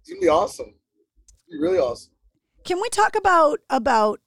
it's 0.00 0.08
gonna 0.08 0.20
be 0.20 0.28
awesome. 0.28 0.74
It's 1.24 1.34
gonna 1.48 1.60
be 1.60 1.62
really 1.62 1.78
awesome. 1.78 2.12
Can 2.64 2.80
we 2.80 2.88
talk 2.88 3.16
about 3.16 3.60
about 3.70 4.20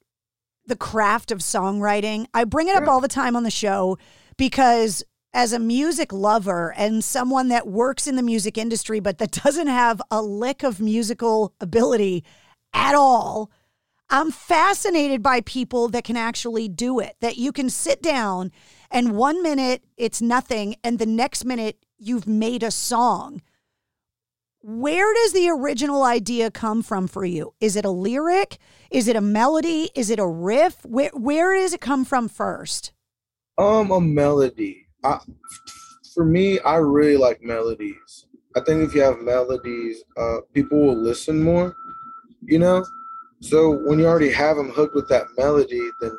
the 0.65 0.77
craft 0.77 1.29
of 1.31 1.39
songwriting? 1.39 2.27
I 2.33 2.45
bring 2.45 2.69
it 2.69 2.75
up 2.75 2.87
all 2.87 3.01
the 3.01 3.09
time 3.09 3.35
on 3.35 3.43
the 3.43 3.51
show 3.51 3.97
because 4.37 5.03
as 5.35 5.51
a 5.51 5.59
music 5.59 6.13
lover 6.13 6.73
and 6.77 7.03
someone 7.03 7.49
that 7.49 7.67
works 7.67 8.07
in 8.07 8.15
the 8.15 8.23
music 8.23 8.57
industry 8.57 9.01
but 9.01 9.17
that 9.17 9.31
doesn't 9.43 9.67
have 9.67 10.01
a 10.09 10.21
lick 10.21 10.63
of 10.63 10.79
musical 10.79 11.53
ability 11.59 12.23
at 12.73 12.95
all, 12.95 13.51
I'm 14.09 14.31
fascinated 14.31 15.21
by 15.21 15.41
people 15.41 15.89
that 15.89 16.05
can 16.05 16.15
actually 16.15 16.69
do 16.69 16.99
it. 16.99 17.15
That 17.19 17.37
you 17.37 17.51
can 17.51 17.69
sit 17.69 18.01
down 18.01 18.51
and 18.89 19.17
one 19.17 19.43
minute 19.43 19.83
it's 19.97 20.21
nothing 20.21 20.75
and 20.83 20.99
the 20.99 21.05
next 21.05 21.43
minute 21.43 21.77
you've 21.97 22.27
made 22.27 22.63
a 22.63 22.71
song. 22.71 23.41
Where 24.61 25.13
does 25.13 25.33
the 25.33 25.49
original 25.49 26.03
idea 26.03 26.49
come 26.49 26.81
from 26.81 27.07
for 27.07 27.25
you? 27.25 27.53
Is 27.59 27.75
it 27.75 27.85
a 27.85 27.91
lyric? 27.91 28.57
Is 28.89 29.07
it 29.07 29.15
a 29.15 29.21
melody? 29.21 29.89
Is 29.95 30.09
it 30.09 30.17
a 30.17 30.25
riff? 30.25 30.83
Where 30.85 31.11
where 31.13 31.53
does 31.55 31.73
it 31.73 31.81
come 31.81 32.05
from 32.05 32.29
first? 32.29 32.93
Um, 33.57 33.91
a 33.91 34.01
melody. 34.01 34.84
I, 35.05 35.19
for 36.13 36.25
me, 36.25 36.59
I 36.59 36.77
really 36.77 37.17
like 37.17 37.41
melodies. 37.41 38.27
I 38.55 38.61
think 38.61 38.81
if 38.81 38.95
you 38.95 39.01
have 39.01 39.19
melodies, 39.19 40.03
uh, 40.17 40.37
people 40.53 40.79
will 40.79 40.97
listen 40.97 41.41
more. 41.41 41.75
You 42.41 42.59
know, 42.59 42.85
so 43.41 43.79
when 43.85 43.99
you 43.99 44.07
already 44.07 44.31
have 44.31 44.57
them 44.57 44.69
hooked 44.69 44.95
with 44.95 45.07
that 45.09 45.25
melody, 45.37 45.89
then 46.01 46.17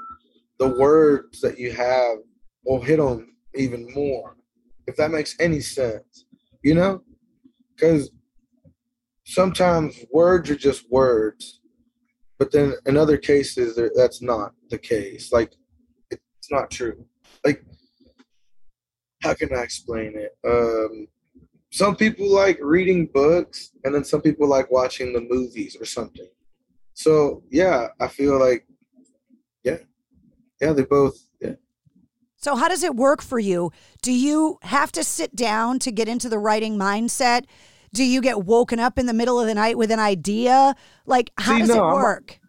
the 0.59 0.69
words 0.69 1.41
that 1.41 1.59
you 1.59 1.73
have 1.73 2.19
will 2.65 2.81
hit 2.81 2.99
them 2.99 3.37
even 3.55 3.93
more. 3.95 4.37
If 4.87 4.97
that 4.97 5.11
makes 5.11 5.37
any 5.41 5.61
sense, 5.61 6.27
you 6.63 6.75
know, 6.75 7.03
because 7.75 8.11
sometimes 9.25 10.05
words 10.13 10.51
are 10.51 10.57
just 10.57 10.91
words, 10.91 11.61
but 12.39 12.53
then 12.53 12.75
in 12.87 12.97
other 12.97 13.17
cases, 13.17 13.79
that's 13.97 14.23
not 14.23 14.53
the 14.71 14.79
case. 14.79 15.33
Like, 15.33 15.53
it's 16.11 16.51
not 16.51 16.71
true. 16.71 17.05
Like, 17.45 17.65
how 19.27 19.35
can 19.35 19.55
I 19.55 19.63
explain 19.63 20.15
it? 20.17 20.37
Um, 20.47 21.09
some 21.71 21.97
people 21.97 22.33
like 22.33 22.59
reading 22.63 23.07
books, 23.07 23.73
and 23.85 23.95
then 23.95 24.05
some 24.05 24.23
people 24.23 24.49
like 24.49 24.71
watching 24.71 25.13
the 25.13 25.21
movies 25.21 25.77
or 25.79 25.85
something. 25.85 26.29
So 26.95 27.43
yeah, 27.51 27.89
I 28.01 28.09
feel 28.09 28.39
like, 28.39 28.67
yeah, 29.65 29.79
yeah, 30.61 30.73
they 30.73 30.85
both. 30.85 31.19
Yeah. 31.41 31.55
So 32.37 32.57
how 32.57 32.69
does 32.69 32.83
it 32.83 32.95
work 32.97 33.21
for 33.21 33.39
you? 33.39 33.73
Do 34.03 34.13
you 34.13 34.59
have 34.63 34.93
to 34.93 35.05
sit 35.05 35.35
down 35.37 35.79
to 35.81 35.91
get 35.91 36.09
into 36.09 36.29
the 36.29 36.39
writing 36.39 36.79
mindset? 36.79 37.45
Do 37.93 38.05
you 38.05 38.21
get 38.21 38.45
woken 38.45 38.79
up 38.79 38.99
in 38.99 39.07
the 39.07 39.13
middle 39.13 39.41
of 39.41 39.47
the 39.47 39.55
night 39.55 39.77
with 39.77 39.91
an 39.91 40.01
idea? 40.01 40.75
Like 41.05 41.31
how 41.39 41.55
See, 41.55 41.61
does 41.61 41.69
no, 41.69 41.91
it 41.91 41.95
work? 41.95 42.41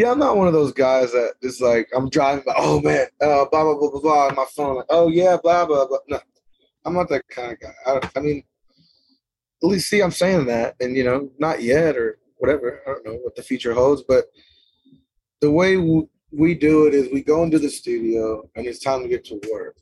Yeah, 0.00 0.12
I'm 0.12 0.18
not 0.18 0.38
one 0.38 0.46
of 0.46 0.54
those 0.54 0.72
guys 0.72 1.12
that 1.12 1.34
just 1.42 1.60
like 1.60 1.86
I'm 1.94 2.08
driving, 2.08 2.42
but 2.46 2.54
oh 2.56 2.80
man, 2.80 3.08
uh, 3.20 3.44
blah 3.44 3.64
blah 3.64 3.76
blah 3.76 3.90
blah 3.90 4.00
blah 4.00 4.26
on 4.28 4.34
my 4.34 4.46
phone. 4.56 4.76
Like, 4.76 4.86
oh 4.88 5.08
yeah, 5.08 5.36
blah 5.42 5.66
blah 5.66 5.86
blah. 5.86 5.98
No, 6.08 6.18
I'm 6.86 6.94
not 6.94 7.10
that 7.10 7.28
kind 7.28 7.52
of 7.52 7.60
guy. 7.60 7.74
I, 7.84 8.00
I 8.16 8.20
mean, 8.20 8.42
at 9.62 9.68
least 9.68 9.90
see, 9.90 10.00
I'm 10.00 10.10
saying 10.10 10.46
that, 10.46 10.76
and 10.80 10.96
you 10.96 11.04
know, 11.04 11.28
not 11.38 11.62
yet 11.62 11.98
or 11.98 12.18
whatever. 12.38 12.80
I 12.86 12.92
don't 12.92 13.04
know 13.04 13.14
what 13.16 13.36
the 13.36 13.42
future 13.42 13.74
holds, 13.74 14.02
but 14.08 14.24
the 15.42 15.50
way 15.50 15.76
w- 15.76 16.08
we 16.32 16.54
do 16.54 16.86
it 16.86 16.94
is 16.94 17.12
we 17.12 17.22
go 17.22 17.42
into 17.42 17.58
the 17.58 17.68
studio 17.68 18.48
and 18.56 18.66
it's 18.66 18.78
time 18.78 19.02
to 19.02 19.08
get 19.08 19.26
to 19.26 19.38
work. 19.52 19.76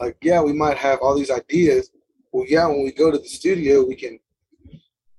Like, 0.00 0.16
yeah, 0.22 0.42
we 0.42 0.52
might 0.54 0.76
have 0.76 0.98
all 1.00 1.16
these 1.16 1.30
ideas. 1.30 1.88
Well, 2.32 2.46
yeah, 2.48 2.66
when 2.66 2.82
we 2.82 2.90
go 2.90 3.12
to 3.12 3.18
the 3.18 3.28
studio, 3.28 3.86
we 3.86 3.94
can, 3.94 4.18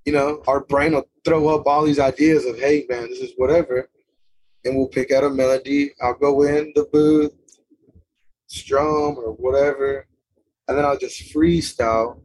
you 0.03 0.11
know, 0.11 0.43
our 0.47 0.65
brain 0.65 0.95
will 0.95 1.07
throw 1.23 1.47
up 1.47 1.65
all 1.65 1.85
these 1.85 1.99
ideas 1.99 2.43
of, 2.45 2.59
hey, 2.59 2.85
man, 2.89 3.07
this 3.07 3.19
is 3.19 3.31
whatever. 3.37 3.87
And 4.65 4.77
we'll 4.77 4.87
pick 4.87 5.11
out 5.11 5.23
a 5.23 5.29
melody. 5.29 5.91
I'll 6.01 6.13
go 6.13 6.43
in 6.43 6.71
the 6.75 6.85
booth, 6.91 7.33
strum 8.47 9.17
or 9.17 9.33
whatever, 9.33 10.07
and 10.67 10.77
then 10.77 10.85
I'll 10.85 10.97
just 10.97 11.33
freestyle 11.33 12.21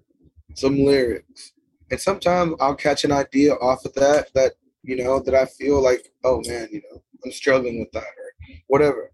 some 0.55 0.85
lyrics. 0.85 1.53
And 1.90 2.01
sometimes 2.01 2.55
I'll 2.61 2.74
catch 2.74 3.05
an 3.05 3.12
idea 3.12 3.55
off 3.55 3.85
of 3.85 3.94
that 3.94 4.33
that, 4.35 4.53
you 4.83 5.03
know, 5.03 5.20
that 5.20 5.35
I 5.35 5.46
feel 5.46 5.83
like, 5.83 6.12
oh 6.24 6.42
man, 6.46 6.68
you 6.70 6.83
know, 6.90 7.03
I'm 7.24 7.33
struggling 7.33 7.81
with 7.81 7.90
that 7.92 8.03
or 8.03 8.57
whatever. 8.66 9.11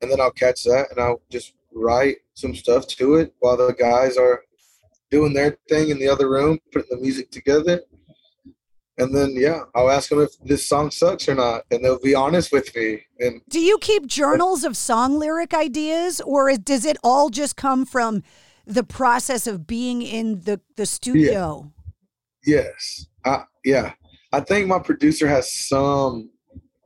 And 0.00 0.10
then 0.10 0.20
I'll 0.20 0.30
catch 0.30 0.64
that 0.64 0.88
and 0.90 1.00
I'll 1.00 1.22
just 1.30 1.54
write 1.72 2.16
some 2.34 2.54
stuff 2.54 2.86
to 2.88 3.16
it 3.16 3.34
while 3.40 3.56
the 3.56 3.72
guys 3.72 4.16
are 4.16 4.42
doing 5.10 5.32
their 5.32 5.56
thing 5.68 5.90
in 5.90 5.98
the 5.98 6.08
other 6.08 6.28
room, 6.28 6.58
putting 6.72 6.90
the 6.90 7.02
music 7.02 7.30
together. 7.30 7.82
And 8.98 9.14
then 9.14 9.34
yeah, 9.36 9.62
I'll 9.74 9.90
ask 9.90 10.10
them 10.10 10.20
if 10.20 10.30
this 10.44 10.68
song 10.68 10.90
sucks 10.90 11.28
or 11.28 11.34
not, 11.36 11.62
and 11.70 11.84
they'll 11.84 12.00
be 12.00 12.14
honest 12.14 12.52
with 12.52 12.74
me. 12.74 13.04
And 13.20 13.40
Do 13.48 13.60
you 13.60 13.78
keep 13.78 14.06
journals 14.06 14.64
of 14.64 14.76
song 14.76 15.18
lyric 15.18 15.54
ideas 15.54 16.20
or 16.20 16.54
does 16.56 16.84
it 16.84 16.96
all 17.04 17.30
just 17.30 17.56
come 17.56 17.86
from 17.86 18.24
the 18.66 18.82
process 18.84 19.46
of 19.46 19.66
being 19.66 20.02
in 20.02 20.40
the, 20.40 20.60
the 20.76 20.84
studio? 20.84 21.72
Yes. 22.44 23.06
I, 23.24 23.44
yeah. 23.64 23.92
I 24.32 24.40
think 24.40 24.66
my 24.66 24.78
producer 24.78 25.28
has 25.28 25.52
some 25.52 26.30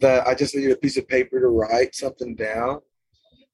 that 0.01 0.27
I 0.27 0.35
just 0.35 0.55
needed 0.55 0.72
a 0.72 0.77
piece 0.77 0.96
of 0.96 1.09
paper 1.09 1.40
to 1.40 1.46
write 1.48 1.94
something 1.94 2.35
down. 2.35 2.81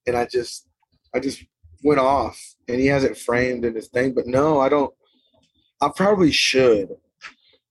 And 0.07 0.17
I 0.17 0.27
just 0.27 0.69
I 1.15 1.21
just 1.21 1.45
went 1.85 2.01
off 2.01 2.39
and 2.67 2.81
he 2.81 2.87
has 2.87 3.05
it 3.05 3.17
framed 3.17 3.65
in 3.65 3.75
his 3.75 3.89
thing. 3.89 4.15
But 4.15 4.27
no, 4.27 4.61
I 4.61 4.69
don't 4.69 4.93
I 5.81 5.91
probably 5.95 6.33
should. 6.33 6.89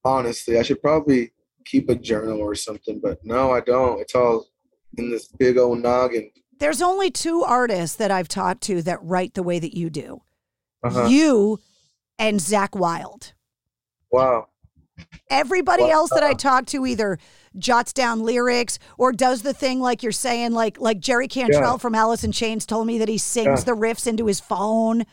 Honestly. 0.07 0.57
I 0.57 0.61
should 0.63 0.81
probably 0.81 1.31
keep 1.65 1.89
a 1.89 1.95
journal 1.95 2.39
or 2.39 2.55
something, 2.55 2.99
but 3.01 3.19
no, 3.25 3.51
I 3.51 3.59
don't. 3.59 3.99
It's 3.99 4.15
all 4.15 4.45
in 4.97 5.11
this 5.11 5.27
big 5.27 5.57
old 5.57 5.79
noggin. 5.81 6.31
There's 6.59 6.81
only 6.81 7.11
two 7.11 7.43
artists 7.43 7.97
that 7.97 8.09
I've 8.09 8.27
talked 8.29 8.61
to 8.63 8.81
that 8.83 9.03
write 9.03 9.33
the 9.33 9.43
way 9.43 9.59
that 9.59 9.75
you 9.77 9.89
do. 9.89 10.21
Uh-huh. 10.83 11.05
You 11.07 11.59
and 12.17 12.39
Zakk 12.39 12.75
Wylde. 12.75 13.33
Wow. 14.11 14.47
Everybody 15.29 15.83
Wow. 15.83 15.89
else 15.91 16.09
that 16.11 16.23
I 16.23 16.33
talk 16.33 16.65
to 16.67 16.85
either 16.85 17.19
jots 17.59 17.93
down 17.93 18.23
lyrics 18.23 18.79
or 18.97 19.11
does 19.11 19.41
the 19.41 19.53
thing 19.53 19.79
like 19.79 20.01
you're 20.01 20.11
saying, 20.11 20.53
like 20.53 20.79
like 20.79 20.99
Jerry 20.99 21.27
Cantrell 21.27 21.73
Yeah. 21.73 21.77
from 21.77 21.93
Alice 21.95 22.23
in 22.23 22.31
Chains 22.31 22.65
told 22.65 22.87
me 22.87 22.97
that 22.97 23.09
he 23.09 23.17
sings 23.17 23.59
Yeah. 23.59 23.65
the 23.65 23.71
riffs 23.75 24.07
into 24.07 24.25
his 24.25 24.39
phone. 24.39 25.03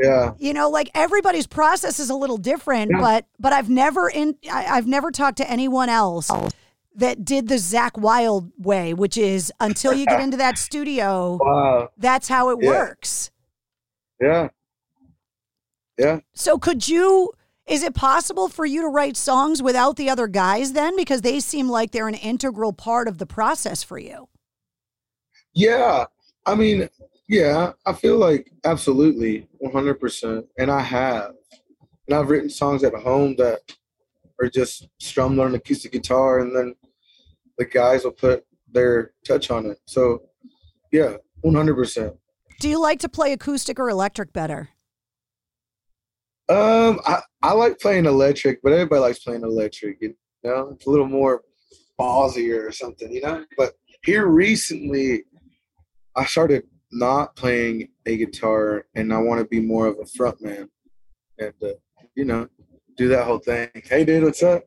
Yeah. 0.00 0.32
You 0.38 0.52
know, 0.54 0.70
like 0.70 0.90
everybody's 0.94 1.46
process 1.46 1.98
is 1.98 2.08
a 2.10 2.14
little 2.14 2.36
different, 2.36 2.90
Yeah. 2.92 3.00
but 3.00 3.26
but 3.40 3.52
I've 3.52 3.68
never 3.68 4.08
in 4.08 4.36
I, 4.50 4.66
I've 4.66 4.86
never 4.86 5.10
talked 5.10 5.38
to 5.38 5.50
anyone 5.50 5.88
else 5.88 6.30
that 6.94 7.24
did 7.24 7.48
the 7.48 7.56
Zakk 7.56 7.98
Wylde 7.98 8.50
way, 8.58 8.94
which 8.94 9.16
is 9.16 9.52
until 9.60 9.92
you 9.94 10.06
get 10.06 10.20
into 10.26 10.36
that 10.36 10.56
studio, 10.58 11.38
Wow. 11.40 11.90
that's 11.96 12.28
how 12.28 12.50
it 12.50 12.58
Yeah. 12.60 12.68
works. 12.70 13.30
Yeah. 14.20 14.48
Yeah. 15.98 16.20
So 16.34 16.58
could 16.58 16.86
you 16.88 17.32
is 17.66 17.82
it 17.82 17.94
possible 17.94 18.48
for 18.48 18.64
you 18.64 18.80
to 18.82 18.88
write 18.88 19.16
songs 19.16 19.62
without 19.62 19.96
the 19.96 20.08
other 20.08 20.26
guys 20.26 20.72
then 20.72 20.96
because 20.96 21.20
they 21.22 21.38
seem 21.40 21.68
like 21.68 21.90
they're 21.90 22.08
an 22.08 22.14
integral 22.14 22.72
part 22.72 23.08
of 23.08 23.18
the 23.18 23.26
process 23.26 23.82
for 23.82 23.98
you? 23.98 24.28
Yeah. 25.54 26.04
I 26.46 26.54
mean, 26.54 26.88
yeah, 27.28 27.72
I 27.84 27.92
feel 27.92 28.16
like 28.16 28.50
absolutely 28.64 29.47
100%. 29.62 30.44
And 30.58 30.70
I 30.70 30.80
have. 30.80 31.32
And 32.06 32.16
I've 32.16 32.30
written 32.30 32.50
songs 32.50 32.84
at 32.84 32.94
home 32.94 33.36
that 33.36 33.60
are 34.40 34.48
just 34.48 34.88
strummed 34.98 35.38
on 35.38 35.48
an 35.48 35.54
acoustic 35.56 35.92
guitar 35.92 36.40
and 36.40 36.56
then 36.56 36.74
the 37.58 37.64
guys 37.64 38.04
will 38.04 38.12
put 38.12 38.44
their 38.70 39.12
touch 39.26 39.50
on 39.50 39.66
it. 39.66 39.78
So, 39.86 40.22
yeah, 40.92 41.16
100%. 41.44 42.16
Do 42.60 42.68
you 42.68 42.80
like 42.80 43.00
to 43.00 43.08
play 43.08 43.32
acoustic 43.32 43.78
or 43.78 43.88
electric 43.88 44.32
better? 44.32 44.70
Um, 46.48 47.00
I, 47.04 47.20
I 47.42 47.52
like 47.52 47.78
playing 47.78 48.06
electric, 48.06 48.62
but 48.62 48.72
everybody 48.72 49.00
likes 49.00 49.18
playing 49.18 49.42
electric. 49.42 49.98
You 50.00 50.14
know, 50.42 50.70
it's 50.74 50.86
a 50.86 50.90
little 50.90 51.06
more 51.06 51.42
ballsier 52.00 52.66
or 52.66 52.72
something, 52.72 53.12
you 53.12 53.20
know. 53.20 53.44
But 53.56 53.74
here 54.02 54.26
recently, 54.26 55.24
I 56.16 56.24
started 56.24 56.64
not 56.90 57.36
playing 57.36 57.88
a 58.06 58.16
guitar, 58.16 58.86
and 58.94 59.12
I 59.12 59.18
want 59.18 59.40
to 59.40 59.46
be 59.46 59.60
more 59.60 59.86
of 59.86 59.98
a 60.00 60.06
front 60.06 60.40
man, 60.42 60.68
and 61.38 61.54
uh, 61.62 61.68
you 62.14 62.24
know, 62.24 62.48
do 62.96 63.08
that 63.08 63.24
whole 63.24 63.38
thing. 63.38 63.68
Hey, 63.84 64.04
dude, 64.04 64.24
what's 64.24 64.42
up? 64.42 64.64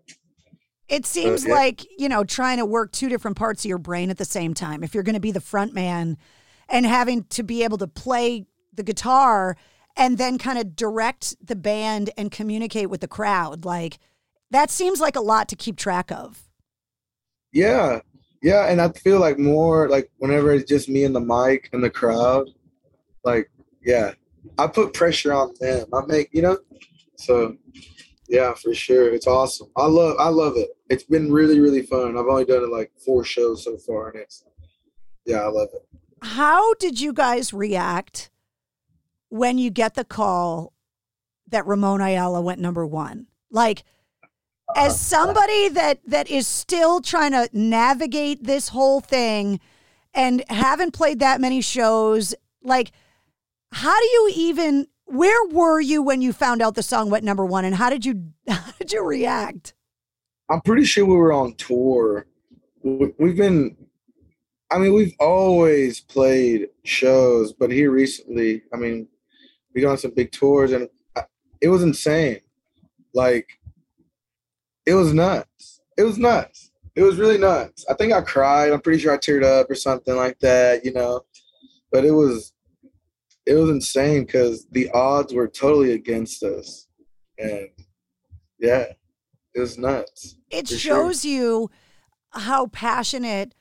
It 0.87 1.05
seems 1.05 1.45
yeah. 1.45 1.53
like, 1.53 1.85
you 1.97 2.09
know, 2.09 2.25
trying 2.25 2.57
to 2.57 2.65
work 2.65 2.91
two 2.91 3.07
different 3.07 3.37
parts 3.37 3.63
of 3.63 3.69
your 3.69 3.77
brain 3.77 4.09
at 4.09 4.17
the 4.17 4.25
same 4.25 4.53
time. 4.53 4.83
If 4.83 4.93
you're 4.93 5.03
going 5.03 5.15
to 5.15 5.21
be 5.21 5.31
the 5.31 5.39
front 5.39 5.73
man 5.73 6.17
and 6.67 6.85
having 6.85 7.23
to 7.25 7.43
be 7.43 7.63
able 7.63 7.77
to 7.77 7.87
play 7.87 8.45
the 8.73 8.83
guitar 8.83 9.55
and 9.95 10.17
then 10.17 10.37
kind 10.37 10.59
of 10.59 10.75
direct 10.75 11.35
the 11.45 11.55
band 11.55 12.09
and 12.17 12.29
communicate 12.29 12.89
with 12.89 12.99
the 12.99 13.07
crowd, 13.07 13.63
like 13.63 13.99
that 14.49 14.69
seems 14.69 14.99
like 14.99 15.15
a 15.15 15.21
lot 15.21 15.47
to 15.49 15.55
keep 15.55 15.77
track 15.77 16.11
of. 16.11 16.49
Yeah, 17.53 18.01
yeah, 18.41 18.67
and 18.67 18.81
I 18.81 18.89
feel 18.89 19.19
like 19.19 19.37
more 19.37 19.89
like 19.89 20.09
whenever 20.17 20.51
it's 20.51 20.69
just 20.69 20.89
me 20.89 21.03
and 21.03 21.15
the 21.15 21.19
mic 21.19 21.69
and 21.73 21.83
the 21.83 21.89
crowd, 21.89 22.49
like 23.23 23.49
yeah, 23.83 24.13
I 24.57 24.67
put 24.67 24.93
pressure 24.93 25.33
on 25.33 25.53
them. 25.59 25.87
I 25.93 26.01
make 26.07 26.29
you 26.31 26.41
know, 26.41 26.57
so 27.17 27.55
yeah, 28.27 28.53
for 28.53 28.73
sure, 28.73 29.13
it's 29.13 29.27
awesome. 29.27 29.69
I 29.75 29.85
love 29.85 30.15
I 30.19 30.29
love 30.29 30.53
it. 30.57 30.69
It's 30.89 31.03
been 31.03 31.31
really 31.31 31.59
really 31.59 31.83
fun. 31.83 32.17
I've 32.17 32.27
only 32.27 32.45
done 32.45 32.63
it 32.63 32.71
like 32.71 32.91
four 33.05 33.23
shows 33.23 33.63
so 33.63 33.77
far, 33.77 34.09
and 34.09 34.21
it's 34.21 34.43
yeah, 35.25 35.41
I 35.41 35.47
love 35.47 35.69
it. 35.73 35.87
How 36.23 36.73
did 36.75 36.99
you 37.01 37.13
guys 37.13 37.53
react 37.53 38.29
when 39.29 39.57
you 39.57 39.69
get 39.69 39.95
the 39.95 40.03
call 40.03 40.73
that 41.47 41.65
Ramon 41.65 42.01
Ayala 42.01 42.41
went 42.41 42.59
number 42.59 42.85
one? 42.85 43.27
Like, 43.49 43.83
as 44.75 44.99
somebody 44.99 45.69
that 45.69 45.99
that 46.07 46.29
is 46.29 46.47
still 46.47 47.01
trying 47.01 47.31
to 47.31 47.49
navigate 47.53 48.43
this 48.43 48.69
whole 48.69 48.99
thing 49.01 49.59
and 50.13 50.43
haven't 50.49 50.91
played 50.91 51.19
that 51.19 51.39
many 51.41 51.61
shows, 51.61 52.35
like, 52.63 52.91
how 53.71 53.97
do 53.99 54.05
you 54.05 54.31
even? 54.35 54.87
Where 55.05 55.47
were 55.49 55.81
you 55.81 56.01
when 56.01 56.21
you 56.21 56.31
found 56.33 56.61
out 56.61 56.75
the 56.75 56.83
song 56.83 57.09
went 57.09 57.23
number 57.25 57.45
one, 57.45 57.65
and 57.65 57.75
how 57.75 57.89
did 57.89 58.05
you 58.05 58.31
how 58.47 58.71
did 58.79 58.91
you 58.91 59.03
react? 59.03 59.73
I'm 60.49 60.61
pretty 60.61 60.83
sure 60.85 61.05
we 61.05 61.15
were 61.15 61.33
on 61.33 61.53
tour. 61.55 62.25
We- 62.83 63.13
We've 63.17 63.37
been, 63.37 63.77
I 64.69 64.77
mean, 64.79 64.93
we've 64.93 65.13
always 65.19 66.01
played 66.01 66.67
shows, 66.83 67.53
but 67.53 67.71
here 67.71 67.91
recently, 67.91 68.63
I 68.73 68.77
mean, 68.77 69.07
we 69.73 69.81
got 69.81 69.91
on 69.91 69.97
some 69.97 70.11
big 70.11 70.31
tours 70.31 70.71
and 70.73 70.89
uh, 71.15 71.21
it 71.61 71.67
was 71.69 71.83
insane. 71.83 72.41
Like, 73.13 73.47
it 74.85 74.93
was 74.93 75.13
nuts. 75.13 75.81
It 75.97 76.03
was 76.03 76.17
nuts. 76.17 76.71
It 76.95 77.03
was 77.03 77.17
really 77.17 77.37
nuts. 77.37 77.85
I 77.89 77.93
think 77.93 78.13
I 78.13 78.21
cried. 78.21 78.71
I'm 78.71 78.81
pretty 78.81 78.99
sure 78.99 79.13
I 79.13 79.17
teared 79.17 79.43
up 79.43 79.69
or 79.69 79.75
something 79.75 80.15
like 80.15 80.39
that, 80.39 80.83
you 80.83 80.93
know. 80.93 81.21
But 81.91 82.05
it 82.05 82.11
was, 82.11 82.53
it 83.45 83.53
was 83.53 83.69
insane 83.69 84.25
because 84.25 84.67
the 84.71 84.89
odds 84.91 85.33
were 85.33 85.47
totally 85.47 85.93
against 85.93 86.43
us, 86.43 86.87
and 87.37 87.69
yeah, 88.59 88.85
it 89.53 89.59
was 89.59 89.77
nuts. 89.77 90.37
It 90.49 90.67
for 90.67 90.75
sure. 90.75 90.95
shows 90.95 91.25
you 91.25 91.69
how 92.31 92.67
passionate 92.67 93.53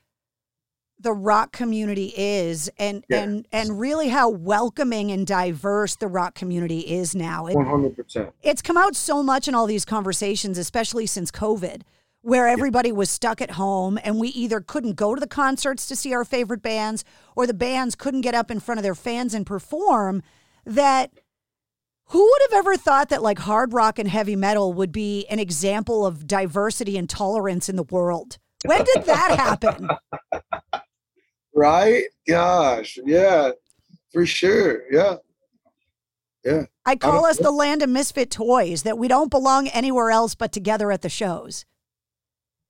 the 1.01 1.13
rock 1.13 1.51
community 1.51 2.13
is 2.15 2.69
and 2.77 3.03
Yeah. 3.09 3.23
and 3.23 3.47
and 3.51 3.79
really 3.79 4.09
how 4.09 4.29
welcoming 4.29 5.11
and 5.11 5.25
diverse 5.25 5.95
the 5.95 6.07
rock 6.07 6.35
community 6.35 6.79
is 6.81 7.15
now. 7.15 7.47
It, 7.47 7.55
One 7.55 7.65
hundred 7.65 7.95
percent. 7.95 8.29
it's 8.41 8.61
come 8.61 8.77
out 8.77 8.95
so 8.95 9.23
much 9.23 9.47
in 9.47 9.55
all 9.55 9.65
these 9.65 9.85
conversations, 9.85 10.57
especially 10.57 11.05
since 11.07 11.31
COVID, 11.31 11.81
where 12.21 12.47
everybody 12.47 12.91
was 12.91 13.09
stuck 13.09 13.41
at 13.41 13.51
home 13.51 13.97
and 14.03 14.19
we 14.19 14.29
either 14.29 14.61
couldn't 14.61 14.93
go 14.95 15.15
to 15.15 15.19
the 15.19 15.27
concerts 15.27 15.87
to 15.87 15.95
see 15.95 16.13
our 16.13 16.23
favorite 16.23 16.61
bands 16.61 17.03
or 17.35 17.47
the 17.47 17.53
bands 17.53 17.95
couldn't 17.95 18.21
get 18.21 18.35
up 18.35 18.51
in 18.51 18.59
front 18.59 18.77
of 18.77 18.83
their 18.83 18.95
fans 18.95 19.33
and 19.33 19.45
perform. 19.45 20.21
That 20.65 21.11
who 22.09 22.21
would 22.23 22.41
have 22.51 22.59
ever 22.59 22.77
thought 22.77 23.09
that 23.09 23.23
like 23.23 23.39
hard 23.39 23.73
rock 23.73 23.97
and 23.97 24.07
heavy 24.07 24.35
metal 24.35 24.73
would 24.73 24.91
be 24.91 25.25
an 25.27 25.39
example 25.39 26.05
of 26.05 26.27
diversity 26.27 26.97
and 26.97 27.09
tolerance 27.09 27.69
in 27.69 27.75
the 27.77 27.83
world? 27.83 28.37
When 28.65 28.83
did 28.83 29.05
that 29.05 29.31
happen? 29.39 29.89
Right? 31.53 32.03
Gosh, 32.27 32.97
yeah, 33.05 33.51
for 34.13 34.25
sure. 34.25 34.83
Yeah, 34.91 35.17
yeah. 36.45 36.63
I 36.85 36.95
call 36.95 37.21
don't- 37.21 37.29
us 37.29 37.37
the 37.37 37.51
land 37.51 37.81
of 37.81 37.89
misfit 37.89 38.31
toys, 38.31 38.83
that 38.83 38.97
we 38.97 39.07
don't 39.07 39.29
belong 39.29 39.67
anywhere 39.69 40.11
else 40.11 40.35
but 40.35 40.51
together 40.51 40.91
at 40.91 41.01
the 41.01 41.09
shows. 41.09 41.65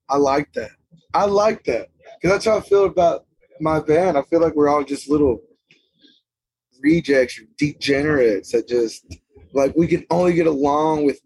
I 0.09 0.17
like 0.17 0.51
that. 0.53 0.71
I 1.13 1.25
like 1.25 1.63
that 1.65 1.89
because 2.15 2.31
that's 2.31 2.45
how 2.45 2.57
I 2.57 2.61
feel 2.61 2.85
about 2.85 3.25
my 3.59 3.79
band. 3.79 4.17
I 4.17 4.23
feel 4.23 4.41
like 4.41 4.55
we're 4.55 4.69
all 4.69 4.83
just 4.83 5.09
little 5.09 5.41
rejects, 6.81 7.39
or 7.39 7.43
degenerates 7.57 8.51
that 8.51 8.67
just 8.67 9.05
like 9.53 9.75
we 9.75 9.87
can 9.87 10.05
only 10.09 10.33
get 10.33 10.47
along 10.47 11.05
with 11.05 11.21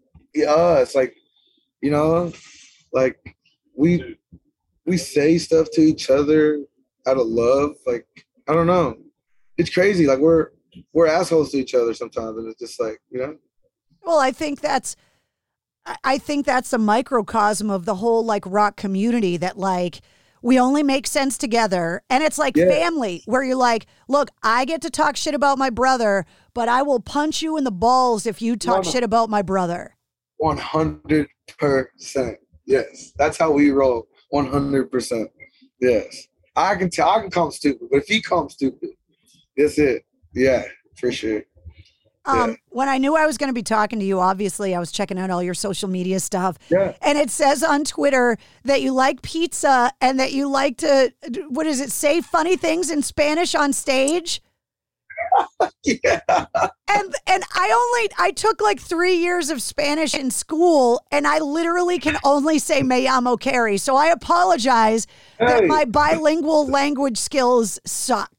us. 0.46 0.94
Like, 0.94 1.16
you 1.80 1.90
know, 1.90 2.32
like 2.92 3.18
we 3.74 4.18
we 4.84 4.96
say 4.98 5.38
stuff 5.38 5.68
to 5.72 5.80
each 5.80 6.10
other 6.10 6.60
out 7.06 7.18
of 7.18 7.26
love. 7.26 7.72
Like, 7.86 8.06
I 8.48 8.54
don't 8.54 8.66
know. 8.66 8.96
It's 9.58 9.70
crazy. 9.72 10.06
Like 10.06 10.18
we're 10.18 10.50
we're 10.92 11.06
assholes 11.06 11.52
to 11.52 11.58
each 11.58 11.74
other 11.74 11.94
sometimes, 11.94 12.36
and 12.38 12.48
it's 12.48 12.60
just 12.60 12.80
like 12.80 12.98
you 13.10 13.20
know. 13.20 13.36
Well, 14.02 14.18
I 14.18 14.30
think 14.32 14.60
that's 14.60 14.96
I- 16.04 16.18
think 16.18 16.44
that's 16.46 16.72
a 16.72 16.78
microcosm 16.78 17.70
of 17.70 17.84
the 17.84 17.94
whole 17.96 18.24
like 18.24 18.44
rock 18.46 18.76
community 18.76 19.36
that 19.38 19.56
like 19.56 20.00
we 20.42 20.60
only 20.60 20.82
make 20.82 21.06
sense 21.06 21.38
together 21.38 22.02
and 22.10 22.22
it's 22.22 22.38
like 22.38 22.56
Yeah. 22.56 22.68
family 22.68 23.22
where 23.26 23.42
you're 23.42 23.56
like, 23.56 23.86
look, 24.08 24.30
I 24.42 24.64
get 24.64 24.82
to 24.82 24.90
talk 24.90 25.16
shit 25.16 25.34
about 25.34 25.58
my 25.58 25.70
brother, 25.70 26.24
but 26.54 26.68
I 26.68 26.82
will 26.82 27.00
punch 27.00 27.40
you 27.42 27.56
in 27.56 27.64
the 27.64 27.72
balls 27.72 28.26
if 28.26 28.42
you 28.42 28.54
talk 28.56 28.84
shit 28.84 29.02
about 29.02 29.30
my 29.30 29.42
brother. 29.42 29.96
One 30.36 30.58
hundred 30.58 31.28
percent. 31.58 32.36
Yes, 32.66 33.12
that's 33.16 33.38
how 33.38 33.50
we 33.52 33.70
roll. 33.70 34.08
One 34.30 34.46
hundred 34.46 34.90
percent. 34.92 35.30
Yes, 35.80 36.28
I 36.56 36.74
can 36.74 36.90
tell. 36.90 37.08
I 37.10 37.20
can 37.20 37.30
come 37.30 37.50
stupid, 37.50 37.88
but 37.90 37.98
if 37.98 38.06
he 38.06 38.22
him 38.28 38.48
stupid, 38.48 38.90
that's 39.56 39.78
it. 39.78 40.04
Yeah, 40.32 40.64
for 40.96 41.12
sure. 41.12 41.42
Um, 42.24 42.56
When 42.70 42.88
I 42.88 42.98
knew 42.98 43.16
I 43.16 43.24
was 43.24 43.38
going 43.38 43.50
to 43.50 43.54
be 43.54 43.62
talking 43.62 44.00
to 44.00 44.04
you, 44.04 44.18
obviously 44.18 44.74
I 44.74 44.80
was 44.80 44.90
checking 44.90 45.18
out 45.18 45.30
all 45.30 45.42
your 45.42 45.54
social 45.54 45.88
media 45.88 46.18
stuff. 46.18 46.58
Yeah. 46.68 46.94
And 47.00 47.16
it 47.16 47.30
says 47.30 47.62
on 47.62 47.84
Twitter 47.84 48.36
that 48.64 48.82
you 48.82 48.92
like 48.92 49.22
pizza 49.22 49.92
and 50.00 50.18
that 50.18 50.32
you 50.32 50.50
like 50.50 50.78
to, 50.78 51.12
what 51.48 51.66
is 51.66 51.80
it, 51.80 51.92
say 51.92 52.20
funny 52.20 52.56
things 52.56 52.90
in 52.90 53.02
Spanish 53.02 53.54
on 53.54 53.72
stage? 53.72 54.42
And 56.88 57.14
and 57.26 57.44
I 57.54 57.70
only 57.72 58.10
I 58.18 58.30
took 58.30 58.60
like 58.60 58.80
three 58.80 59.16
years 59.16 59.50
of 59.50 59.60
Spanish 59.60 60.14
in 60.14 60.30
school, 60.30 61.04
and 61.10 61.26
I 61.26 61.38
literally 61.38 61.98
can 61.98 62.16
only 62.24 62.58
say 62.58 62.82
me 62.82 63.06
llamo 63.06 63.38
Carrie. 63.38 63.76
So 63.76 63.96
I 63.96 64.06
apologize 64.06 65.06
that 65.38 65.64
my 65.66 65.84
bilingual 65.84 66.66
language 66.68 67.18
skills 67.18 67.78
suck. 67.84 68.32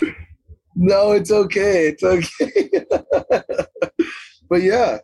No, 0.75 1.11
it's 1.11 1.31
okay. 1.31 1.87
It's 1.89 2.03
okay. 2.03 2.71
but 4.49 4.61
yeah, 4.61 4.99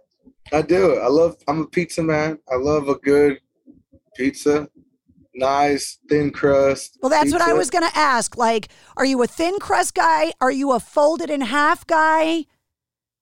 I 0.51 0.61
do. 0.61 0.95
I 0.95 1.07
love. 1.07 1.35
I'm 1.47 1.61
a 1.61 1.67
pizza 1.67 2.01
man. 2.01 2.39
I 2.51 2.55
love 2.55 2.87
a 2.87 2.95
good 2.95 3.39
pizza, 4.15 4.67
nice 5.35 5.99
thin 6.09 6.31
crust. 6.31 6.97
Well, 7.01 7.09
that's 7.09 7.31
what 7.31 7.41
I 7.41 7.53
was 7.53 7.69
going 7.69 7.87
to 7.89 7.97
ask. 7.97 8.37
Like, 8.37 8.69
are 8.97 9.05
you 9.05 9.21
a 9.23 9.27
thin 9.27 9.59
crust 9.59 9.95
guy? 9.95 10.33
Are 10.41 10.51
you 10.51 10.71
a 10.73 10.79
folded 10.79 11.29
in 11.29 11.41
half 11.41 11.85
guy? 11.87 12.45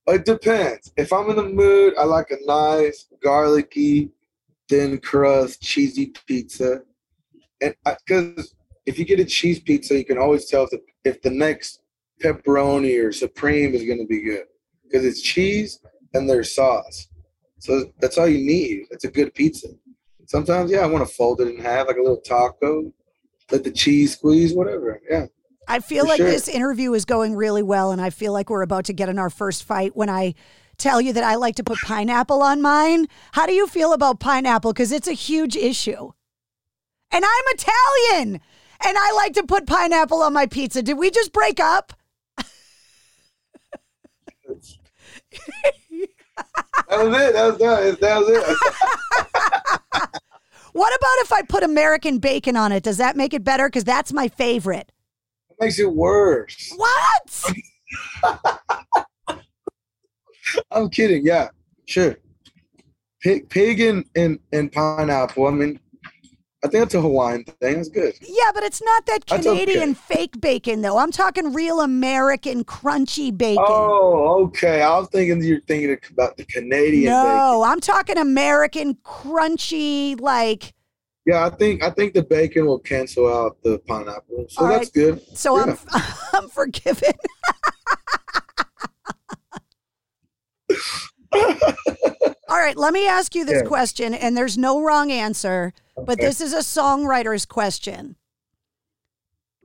It 0.08 0.26
depends. 0.26 0.92
If 0.98 1.14
I'm 1.14 1.30
in 1.30 1.36
the 1.36 1.44
mood, 1.44 1.94
I 1.98 2.04
like 2.04 2.32
a 2.32 2.46
nice 2.46 3.08
garlicky, 3.24 4.10
thin 4.68 5.00
crust, 5.00 5.62
cheesy 5.62 6.14
pizza. 6.26 6.82
And 7.62 7.76
because 7.86 8.56
if 8.86 8.98
you 8.98 9.06
get 9.06 9.20
a 9.20 9.26
cheese 9.26 9.60
pizza, 9.60 9.98
you 9.98 10.06
can 10.06 10.18
always 10.18 10.46
tell 10.46 10.64
if 10.64 10.72
the, 10.72 10.82
if 11.06 11.22
the 11.22 11.30
next 11.30 11.82
pepperoni 12.22 13.04
or 13.04 13.12
supreme 13.12 13.74
is 13.74 13.84
going 13.84 14.00
to 14.00 14.06
be 14.06 14.22
good 14.22 14.46
because 14.84 15.06
it's 15.06 15.22
cheese 15.22 15.80
and 16.14 16.30
there's 16.30 16.54
sauce. 16.54 17.08
So 17.60 17.92
that's 18.00 18.18
all 18.18 18.28
you 18.28 18.46
need. 18.46 18.88
It's 18.90 19.06
a 19.06 19.12
good 19.12 19.34
pizza. 19.34 19.68
Sometimes, 20.32 20.72
yeah, 20.72 20.80
I 20.80 20.86
want 20.86 21.06
to 21.06 21.14
fold 21.14 21.42
it 21.42 21.50
in 21.50 21.58
half 21.58 21.88
like 21.88 21.98
a 21.98 22.02
little 22.02 22.22
taco. 22.22 22.94
Let 23.52 23.66
the 23.66 23.72
cheese 23.72 24.14
squeeze, 24.14 24.54
whatever. 24.54 25.02
Yeah. 25.10 25.26
I 25.68 25.80
feel 25.80 26.08
like 26.08 26.20
sure. 26.20 26.32
this 26.32 26.48
interview 26.48 26.94
is 26.94 27.04
going 27.04 27.36
really 27.36 27.62
well, 27.62 27.92
and 27.92 28.02
I 28.02 28.12
feel 28.12 28.32
like 28.32 28.50
we're 28.50 28.62
about 28.62 28.86
to 28.86 28.94
get 28.94 29.10
in 29.10 29.20
our 29.20 29.30
first 29.30 29.66
fight 29.66 29.94
when 29.94 30.10
I 30.10 30.36
tell 30.78 31.02
you 31.02 31.12
that 31.12 31.26
I 31.26 31.36
like 31.36 31.58
to 31.58 31.66
put 31.66 31.80
pineapple 31.80 32.42
on 32.42 32.62
mine. 32.62 33.08
How 33.34 33.46
do 33.46 33.52
you 33.52 33.68
feel 33.68 33.92
about 33.92 34.22
pineapple? 34.22 34.72
Because 34.72 34.94
it's 34.94 35.10
a 35.10 35.12
huge 35.12 35.58
issue. 35.58 36.14
And 37.12 37.26
I'm 37.26 37.44
Italian, 37.48 38.40
and 38.86 38.98
I 38.98 39.12
like 39.12 39.34
to 39.34 39.44
put 39.44 39.68
pineapple 39.68 40.22
on 40.22 40.32
my 40.32 40.46
pizza. 40.46 40.82
Did 40.82 40.98
we 40.98 41.12
just 41.12 41.34
break 41.34 41.60
up? 41.60 41.92
That 46.38 47.06
was 47.06 47.22
it. 47.22 47.34
That 47.34 47.46
was, 47.46 47.58
that 47.58 48.00
that 48.02 48.20
was 48.20 48.30
it. 48.30 50.12
What 50.74 50.96
about 50.96 51.18
if 51.18 51.34
I 51.34 51.42
put 51.42 51.64
American 51.64 52.20
bacon 52.20 52.56
on 52.56 52.72
it? 52.72 52.84
Does 52.84 52.98
that 52.98 53.18
make 53.18 53.34
it 53.34 53.44
better? 53.44 53.68
Because 53.68 53.84
that's 53.84 54.14
my 54.14 54.28
favorite. 54.28 54.92
It 55.50 55.58
makes 55.60 55.80
it 55.80 55.92
worse. 55.92 56.74
What? 56.78 57.54
I'm 60.72 60.90
kidding. 60.90 61.26
Yeah, 61.26 61.50
sure. 61.88 62.18
Pig, 63.22 63.50
pig 63.50 63.82
and, 63.82 64.06
and, 64.16 64.40
and 64.54 64.72
pineapple. 64.72 65.46
I 65.48 65.52
mean, 65.52 65.80
I 66.64 66.68
think 66.68 66.84
that's 66.84 66.94
a 66.94 67.02
Hawaiian 67.02 67.44
thing. 67.44 67.78
That's 67.78 67.90
good. 67.90 68.14
Yeah, 68.22 68.52
but 68.54 68.62
it's 68.64 68.84
not 68.84 69.06
that 69.08 69.26
That's 69.28 69.48
okay. 69.48 69.66
Canadian 69.66 69.96
fake 69.96 70.40
bacon, 70.40 70.82
though. 70.82 71.00
I'm 71.00 71.12
talking 71.12 71.54
real 71.54 71.82
American 71.82 72.64
crunchy 72.64 73.36
bacon. 73.36 73.66
Oh, 73.68 74.44
okay. 74.46 74.84
I 74.84 75.00
was 75.00 75.08
thinking 75.10 75.44
you're 75.44 75.62
thinking 75.62 75.98
about 76.12 76.38
the 76.38 76.46
Canadian 76.46 77.12
bacon. 77.12 77.24
no, 77.38 77.64
I'm 77.64 77.80
talking 77.80 78.18
American 78.18 78.94
crunchy, 79.04 80.20
like. 80.22 80.74
Yeah, 81.26 81.46
I 81.46 81.50
think 81.50 81.84
I 81.84 81.90
think 81.92 82.14
the 82.14 82.24
bacon 82.24 82.66
will 82.68 82.80
cancel 82.80 83.32
out 83.32 83.58
the 83.64 83.80
pineapple, 83.80 84.46
so 84.50 84.64
All 84.64 84.68
that's 84.70 84.86
right. 84.86 84.94
good. 84.94 85.38
So 85.38 85.58
Yeah. 85.58 85.76
I'm 85.94 86.04
I'm 86.44 86.50
forgiven. 86.50 87.12
All 92.52 92.58
right, 92.58 92.76
let 92.76 92.92
me 92.92 93.08
ask 93.08 93.34
you 93.34 93.46
this 93.46 93.62
Yeah. 93.62 93.68
question, 93.70 94.14
and 94.14 94.36
there's 94.36 94.58
no 94.58 94.82
wrong 94.82 95.10
answer, 95.10 95.72
but 95.96 96.20
this 96.20 96.42
is 96.42 96.52
a 96.52 96.58
songwriter's 96.58 97.46
question. 97.46 98.18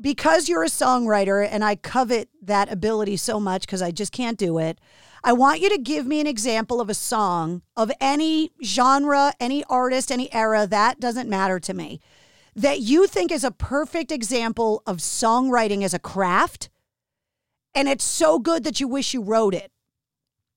Because 0.00 0.48
you're 0.48 0.62
a 0.62 0.68
songwriter, 0.68 1.44
and 1.50 1.64
I 1.64 1.74
covet 1.74 2.28
that 2.40 2.70
ability 2.70 3.16
so 3.16 3.40
much 3.40 3.62
because 3.62 3.82
I 3.82 3.90
just 3.90 4.12
can't 4.12 4.38
do 4.38 4.58
it, 4.58 4.78
I 5.24 5.32
want 5.32 5.60
you 5.60 5.68
to 5.68 5.78
give 5.78 6.06
me 6.06 6.20
an 6.20 6.28
example 6.28 6.80
of 6.80 6.88
a 6.88 6.94
song 6.94 7.62
of 7.76 7.90
any 8.00 8.52
genre, 8.62 9.32
any 9.40 9.64
artist, 9.64 10.12
any 10.12 10.32
era, 10.32 10.64
that 10.64 11.00
doesn't 11.00 11.28
matter 11.28 11.58
to 11.58 11.74
me, 11.74 12.00
that 12.54 12.78
you 12.78 13.08
think 13.08 13.32
is 13.32 13.42
a 13.42 13.50
perfect 13.50 14.12
example 14.12 14.84
of 14.86 14.98
songwriting 14.98 15.82
as 15.82 15.92
a 15.92 15.98
craft. 15.98 16.70
And 17.74 17.88
it's 17.88 18.04
so 18.04 18.38
good 18.38 18.62
that 18.62 18.78
you 18.78 18.86
wish 18.86 19.12
you 19.12 19.22
wrote 19.22 19.54
it. 19.54 19.72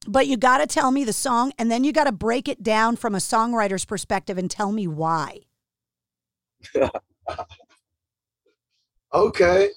But 0.07 0.27
you 0.27 0.37
got 0.37 0.59
to 0.59 0.67
tell 0.67 0.91
me 0.91 1.03
the 1.03 1.13
song 1.13 1.51
and 1.57 1.69
then 1.69 1.83
you 1.83 1.91
got 1.91 2.05
to 2.05 2.11
break 2.11 2.47
it 2.47 2.63
down 2.63 2.95
from 2.95 3.13
a 3.13 3.19
songwriter's 3.19 3.85
perspective 3.85 4.37
and 4.37 4.49
tell 4.49 4.71
me 4.71 4.87
why. 4.87 5.41
Okay. 9.11 9.69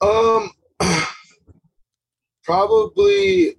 Um, 0.00 0.50
probably, 2.44 3.56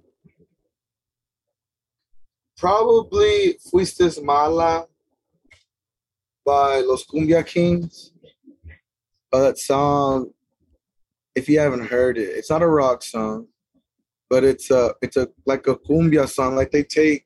probably 2.58 3.56
Fuiste 3.72 4.22
Mala 4.24 4.86
by 6.44 6.80
Los 6.80 7.04
Kumbia 7.06 7.46
Kings. 7.46 8.10
Oh, 9.32 9.42
that 9.42 9.58
song, 9.58 10.32
if 11.36 11.48
you 11.48 11.60
haven't 11.60 11.86
heard 11.86 12.18
it, 12.18 12.30
it's 12.30 12.50
not 12.50 12.62
a 12.62 12.68
rock 12.68 13.04
song, 13.04 13.46
but 14.34 14.42
it's 14.42 14.68
a, 14.72 14.92
it's 15.00 15.16
a, 15.16 15.28
like 15.46 15.68
a 15.68 15.76
cumbia 15.76 16.28
song. 16.28 16.56
Like 16.56 16.72
they 16.72 16.82
take 16.82 17.24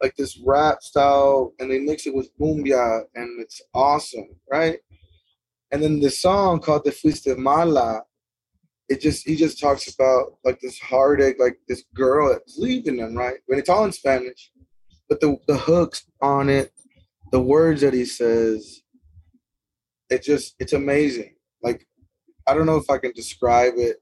like 0.00 0.14
this 0.14 0.40
rap 0.46 0.80
style 0.80 1.54
and 1.58 1.68
they 1.68 1.80
mix 1.80 2.06
it 2.06 2.14
with 2.14 2.30
cumbia 2.38 3.00
and 3.16 3.40
it's 3.40 3.60
awesome, 3.74 4.28
right? 4.48 4.78
And 5.72 5.82
then 5.82 5.98
the 5.98 6.08
song 6.08 6.60
called 6.60 6.84
"The 6.84 6.92
Fuiste 6.92 7.36
Mala," 7.36 8.02
it 8.88 9.00
just 9.00 9.26
he 9.26 9.34
just 9.34 9.58
talks 9.58 9.92
about 9.92 10.34
like 10.44 10.60
this 10.60 10.78
heartache, 10.78 11.40
like 11.40 11.58
this 11.66 11.82
girl 11.96 12.28
that's 12.28 12.56
leaving 12.58 12.98
them, 12.98 13.16
right? 13.16 13.38
When 13.46 13.58
it's 13.58 13.68
all 13.68 13.84
in 13.84 13.90
Spanish, 13.90 14.52
but 15.08 15.20
the 15.20 15.36
the 15.48 15.58
hooks 15.58 16.06
on 16.22 16.48
it, 16.48 16.70
the 17.32 17.42
words 17.42 17.80
that 17.80 17.92
he 17.92 18.04
says, 18.04 18.82
it 20.10 20.22
just 20.22 20.54
it's 20.60 20.74
amazing. 20.74 21.34
Like 21.60 21.88
I 22.46 22.54
don't 22.54 22.66
know 22.66 22.76
if 22.76 22.88
I 22.88 22.98
can 22.98 23.10
describe 23.16 23.72
it 23.78 23.96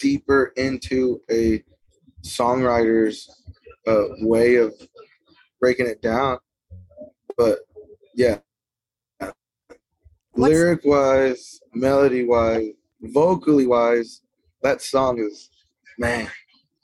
deeper 0.00 0.52
into 0.56 1.20
a 1.30 1.62
songwriter's 2.22 3.28
uh, 3.86 4.04
way 4.20 4.56
of 4.56 4.74
breaking 5.60 5.86
it 5.86 6.02
down, 6.02 6.38
but 7.36 7.60
yeah, 8.14 8.38
lyric 10.34 10.80
wise, 10.84 11.60
melody 11.74 12.24
wise, 12.24 12.68
vocally 13.00 13.66
wise, 13.66 14.22
that 14.62 14.82
song 14.82 15.18
is 15.18 15.50
man. 15.98 16.28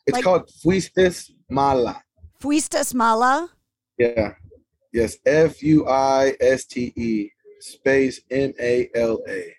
It's 0.07 0.15
Like- 0.15 0.25
called 0.25 0.51
Fuistes 0.63 1.31
Mala. 1.49 2.03
Fuistas 2.41 2.95
Mala? 2.95 3.51
Yeah. 3.99 4.35
Yes. 4.93 5.17
F 5.25 5.63
U 5.63 5.87
I 5.89 6.35
S 6.41 6.65
T 6.65 6.93
E 6.97 7.31
space 7.61 8.21
M 8.31 8.53
A 8.61 8.91
L 8.95 9.21
A. 9.29 9.55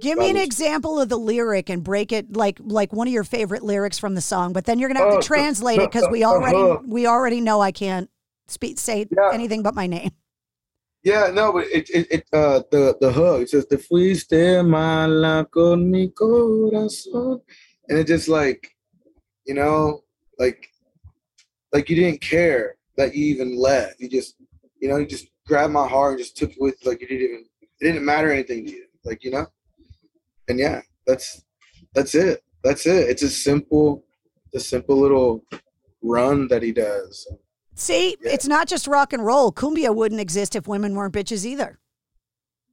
Give 0.00 0.18
me 0.18 0.30
an 0.30 0.36
example 0.36 1.00
of 1.00 1.08
the 1.08 1.18
lyric 1.18 1.68
and 1.68 1.84
break 1.84 2.12
it 2.12 2.36
like 2.36 2.58
like 2.60 2.92
one 2.92 3.06
of 3.06 3.12
your 3.12 3.24
favorite 3.24 3.62
lyrics 3.62 3.98
from 3.98 4.14
the 4.14 4.20
song, 4.20 4.52
but 4.52 4.64
then 4.64 4.78
you're 4.78 4.88
gonna 4.88 5.00
have 5.00 5.14
Oh, 5.14 5.20
to 5.20 5.26
translate 5.34 5.80
it 5.80 5.90
because 5.90 6.08
we 6.10 6.24
uh, 6.24 6.30
already 6.30 6.86
we 6.86 7.06
already 7.06 7.40
know 7.40 7.60
I 7.60 7.72
can't 7.72 8.08
speak 8.48 8.78
say 8.78 9.06
anything 9.32 9.62
but 9.62 9.74
my 9.74 9.86
name. 9.86 10.10
Yeah, 11.02 11.30
no, 11.32 11.52
but 11.52 11.66
it 11.66 11.88
it, 11.90 12.06
it 12.10 12.24
uh 12.32 12.62
the 12.70 12.96
the 13.00 13.12
hook 13.12 13.42
it 13.42 13.50
says 13.50 13.66
te 13.66 13.76
fuiste 13.76 14.66
mala 14.66 15.46
con 15.50 15.90
mi 15.90 16.08
corazón, 16.08 17.40
and 17.88 17.98
it 17.98 18.06
just 18.06 18.28
like, 18.28 18.70
you 19.46 19.54
know, 19.54 20.04
like, 20.38 20.68
like 21.72 21.88
you 21.88 21.96
didn't 21.96 22.20
care 22.20 22.76
that 22.96 23.14
you 23.14 23.24
even 23.26 23.56
left. 23.56 23.98
You 23.98 24.08
just, 24.10 24.36
you 24.78 24.88
know, 24.88 24.98
you 24.98 25.06
just 25.06 25.28
grabbed 25.46 25.72
my 25.72 25.88
heart 25.88 26.12
and 26.12 26.18
just 26.20 26.36
took 26.36 26.50
it 26.50 26.60
with 26.60 26.76
like 26.84 27.00
you 27.00 27.08
didn't 27.08 27.24
even 27.24 27.44
it 27.62 27.84
didn't 27.84 28.04
matter 28.04 28.30
anything 28.30 28.66
to 28.66 28.70
you, 28.70 28.84
like 29.04 29.24
you 29.24 29.30
know, 29.30 29.46
and 30.50 30.58
yeah, 30.58 30.82
that's 31.06 31.44
that's 31.94 32.14
it. 32.14 32.42
That's 32.62 32.86
it. 32.86 33.08
It's 33.08 33.22
a 33.22 33.30
simple, 33.30 34.04
a 34.54 34.60
simple 34.60 35.00
little 35.00 35.44
run 36.02 36.48
that 36.48 36.62
he 36.62 36.72
does. 36.72 37.26
See, 37.74 38.16
it's 38.22 38.46
not 38.46 38.68
just 38.68 38.86
rock 38.86 39.12
and 39.12 39.24
roll. 39.24 39.50
Cumbia 39.52 39.94
wouldn't 39.94 40.20
exist 40.20 40.54
if 40.54 40.68
women 40.68 40.94
weren't 40.94 41.14
bitches 41.14 41.46
either. 41.46 41.78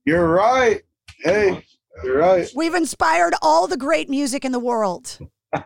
You're 0.05 0.27
right. 0.27 0.81
Hey, 1.19 1.63
you're 2.03 2.17
right. 2.17 2.49
We've 2.55 2.75
inspired 2.75 3.33
all 3.41 3.67
the 3.67 3.77
great 3.77 4.09
music 4.09 4.43
in 4.43 4.51
the 4.51 4.59
world. 4.59 5.17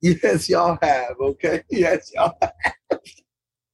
Yes, 0.00 0.48
y'all 0.48 0.78
have. 0.80 1.16
Okay. 1.20 1.64
Yes, 1.70 2.12
y'all. 2.14 2.32
Have. 2.40 2.52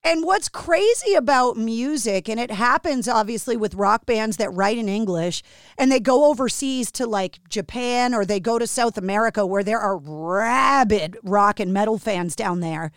And 0.07 0.23
what's 0.23 0.51
crazy 0.51 1.15
about 1.15 1.57
music, 1.57 2.29
and 2.29 2.39
it 2.39 2.51
happens 2.51 3.09
obviously 3.09 3.57
with 3.57 3.75
rock 3.75 4.05
bands 4.05 4.37
that 4.37 4.53
write 4.53 4.77
in 4.77 4.87
English 4.87 5.43
and 5.79 5.91
they 5.91 5.99
go 5.99 6.27
overseas 6.27 6.93
to 6.93 7.07
like 7.07 7.41
Japan 7.49 8.13
or 8.13 8.27
they 8.27 8.39
go 8.39 8.59
to 8.59 8.67
South 8.67 8.99
America 8.99 9.47
where 9.47 9.65
there 9.65 9.81
are 9.81 9.97
rabid 9.97 11.17
rock 11.23 11.59
and 11.59 11.73
metal 11.73 11.97
fans 11.99 12.37
down 12.37 12.61
there. 12.61 12.93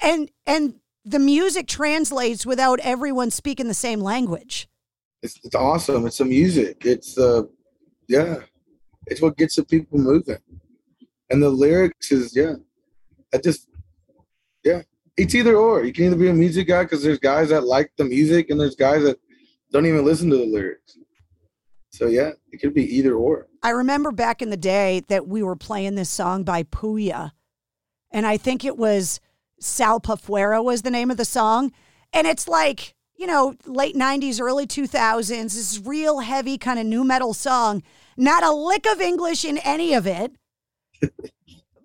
And 0.00 0.30
and 0.46 0.76
the 1.04 1.18
music 1.18 1.66
translates 1.66 2.46
without 2.46 2.80
everyone 2.80 3.30
speaking 3.30 3.68
the 3.68 3.74
same 3.74 4.00
language. 4.00 4.66
It's, 5.22 5.38
it's 5.44 5.54
awesome. 5.54 6.06
It's 6.06 6.18
the 6.18 6.24
music. 6.24 6.86
It's 6.86 7.18
uh, 7.18 7.42
yeah, 8.08 8.36
it's 9.06 9.20
what 9.20 9.36
gets 9.36 9.56
the 9.56 9.64
people 9.64 9.98
moving, 9.98 10.38
and 11.28 11.42
the 11.42 11.50
lyrics 11.50 12.10
is 12.10 12.34
yeah. 12.34 12.54
I 13.32 13.38
just 13.38 13.68
it's 15.20 15.34
either 15.34 15.56
or. 15.56 15.84
You 15.84 15.92
can 15.92 16.06
either 16.06 16.16
be 16.16 16.28
a 16.28 16.32
music 16.32 16.66
guy 16.68 16.84
because 16.84 17.02
there's 17.02 17.18
guys 17.18 17.50
that 17.50 17.64
like 17.64 17.92
the 17.98 18.04
music, 18.04 18.48
and 18.48 18.58
there's 18.58 18.74
guys 18.74 19.02
that 19.02 19.18
don't 19.70 19.86
even 19.86 20.04
listen 20.04 20.30
to 20.30 20.36
the 20.36 20.46
lyrics. 20.46 20.96
So 21.90 22.06
yeah, 22.06 22.30
it 22.50 22.58
could 22.58 22.72
be 22.72 22.84
either 22.96 23.14
or. 23.14 23.48
I 23.62 23.70
remember 23.70 24.12
back 24.12 24.40
in 24.40 24.48
the 24.48 24.56
day 24.56 25.02
that 25.08 25.28
we 25.28 25.42
were 25.42 25.56
playing 25.56 25.94
this 25.94 26.08
song 26.08 26.42
by 26.44 26.62
Puya, 26.62 27.32
and 28.10 28.26
I 28.26 28.38
think 28.38 28.64
it 28.64 28.78
was 28.78 29.20
Sal 29.60 30.00
Pafuera 30.00 30.64
was 30.64 30.82
the 30.82 30.90
name 30.90 31.10
of 31.10 31.18
the 31.18 31.26
song, 31.26 31.72
and 32.12 32.26
it's 32.26 32.48
like 32.48 32.94
you 33.16 33.26
know, 33.26 33.54
late 33.66 33.94
90s, 33.94 34.40
early 34.40 34.66
2000s, 34.66 35.28
this 35.28 35.78
real 35.84 36.20
heavy 36.20 36.56
kind 36.56 36.78
of 36.78 36.86
nu 36.86 37.04
metal 37.04 37.34
song. 37.34 37.82
Not 38.16 38.42
a 38.42 38.50
lick 38.50 38.86
of 38.86 38.98
English 38.98 39.44
in 39.44 39.58
any 39.58 39.92
of 39.92 40.06
it. 40.06 40.32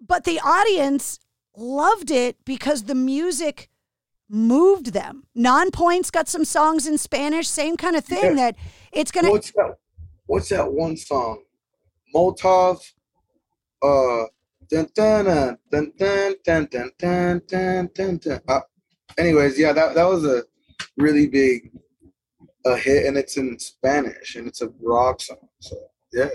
but 0.07 0.23
the 0.23 0.39
audience 0.39 1.19
loved 1.57 2.11
it 2.11 2.37
because 2.45 2.83
the 2.83 2.95
music 2.95 3.69
moved 4.29 4.93
them. 4.93 5.25
Nonpoint's 5.37 6.11
got 6.11 6.27
some 6.27 6.45
songs 6.45 6.87
in 6.87 6.97
Spanish, 6.97 7.47
same 7.47 7.77
kind 7.77 7.95
of 7.95 8.05
thing 8.05 8.37
yeah. 8.37 8.51
that 8.51 8.55
it's 8.91 9.11
going 9.11 9.25
to. 9.25 9.31
What's 9.31 9.51
that? 9.51 9.77
What's 10.25 10.49
that 10.49 10.71
one 10.71 10.97
song? 10.97 11.43
Molotov. 12.13 12.79
Uh, 13.81 14.25
dun, 14.69 14.87
dun, 14.95 15.25
dun, 15.25 15.57
dun, 15.69 15.91
dun, 15.97 16.37
dun, 16.43 16.91
dun, 16.97 17.41
dun, 17.47 17.89
dun, 17.93 18.17
dun. 18.17 18.41
Uh, 18.47 18.61
anyways, 19.17 19.59
yeah, 19.59 19.73
that, 19.73 19.93
that 19.93 20.05
was 20.05 20.25
a 20.25 20.43
really 20.97 21.27
big 21.27 21.71
a 22.65 22.75
hit, 22.75 23.05
and 23.05 23.17
it's 23.17 23.37
in 23.37 23.57
Spanish, 23.59 24.35
and 24.35 24.47
it's 24.47 24.61
a 24.61 24.69
rock 24.81 25.21
song. 25.21 25.47
So 25.59 25.77
yeah, 26.11 26.29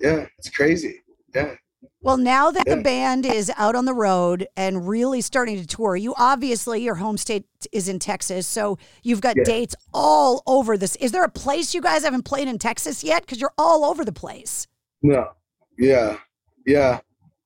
yeah, 0.00 0.26
it's 0.38 0.50
crazy. 0.50 1.00
Yeah. 1.34 1.54
Well, 2.02 2.16
now 2.16 2.50
that 2.50 2.66
the 2.66 2.78
band 2.78 3.24
is 3.24 3.50
out 3.56 3.76
on 3.76 3.84
the 3.84 3.94
road 3.94 4.48
and 4.56 4.88
really 4.88 5.20
starting 5.20 5.60
to 5.60 5.66
tour, 5.66 5.94
you 5.94 6.14
obviously 6.18 6.82
your 6.82 6.96
home 6.96 7.16
state 7.16 7.44
is 7.70 7.88
in 7.88 8.00
Texas, 8.00 8.46
so 8.46 8.78
you've 9.04 9.20
got 9.20 9.36
yeah. 9.36 9.44
dates 9.44 9.76
all 9.94 10.42
over 10.46 10.76
this. 10.76 10.96
Is 10.96 11.12
there 11.12 11.22
a 11.22 11.30
place 11.30 11.74
you 11.74 11.80
guys 11.80 12.02
haven't 12.02 12.24
played 12.24 12.48
in 12.48 12.58
Texas 12.58 13.04
yet? 13.04 13.22
Because 13.22 13.40
you're 13.40 13.54
all 13.56 13.84
over 13.84 14.04
the 14.04 14.12
place. 14.12 14.66
No. 15.00 15.30
Yeah. 15.78 16.18
Yeah. 16.66 17.00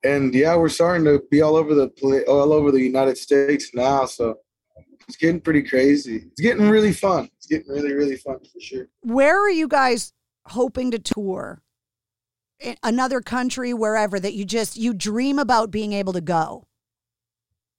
And 0.04 0.34
yeah, 0.34 0.56
we're 0.56 0.70
starting 0.70 1.04
to 1.04 1.22
be 1.30 1.42
all 1.42 1.56
over 1.56 1.74
the 1.74 2.24
all 2.26 2.52
over 2.52 2.70
the 2.70 2.80
United 2.80 3.18
States 3.18 3.72
now. 3.74 4.06
So 4.06 4.38
it's 5.06 5.16
getting 5.16 5.40
pretty 5.40 5.62
crazy. 5.62 6.24
It's 6.30 6.40
getting 6.40 6.68
really 6.70 6.92
fun. 6.92 7.28
It's 7.36 7.46
getting 7.46 7.70
really, 7.70 7.92
really 7.92 8.16
fun 8.16 8.38
for 8.38 8.60
sure. 8.60 8.88
Where 9.02 9.38
are 9.38 9.50
you 9.50 9.68
guys 9.68 10.12
hoping 10.46 10.92
to 10.92 10.98
tour? 10.98 11.62
Another 12.82 13.20
country, 13.20 13.74
wherever 13.74 14.18
that 14.18 14.34
you 14.34 14.44
just 14.44 14.76
you 14.76 14.94
dream 14.94 15.38
about 15.38 15.70
being 15.70 15.92
able 15.92 16.12
to 16.12 16.20
go. 16.20 16.66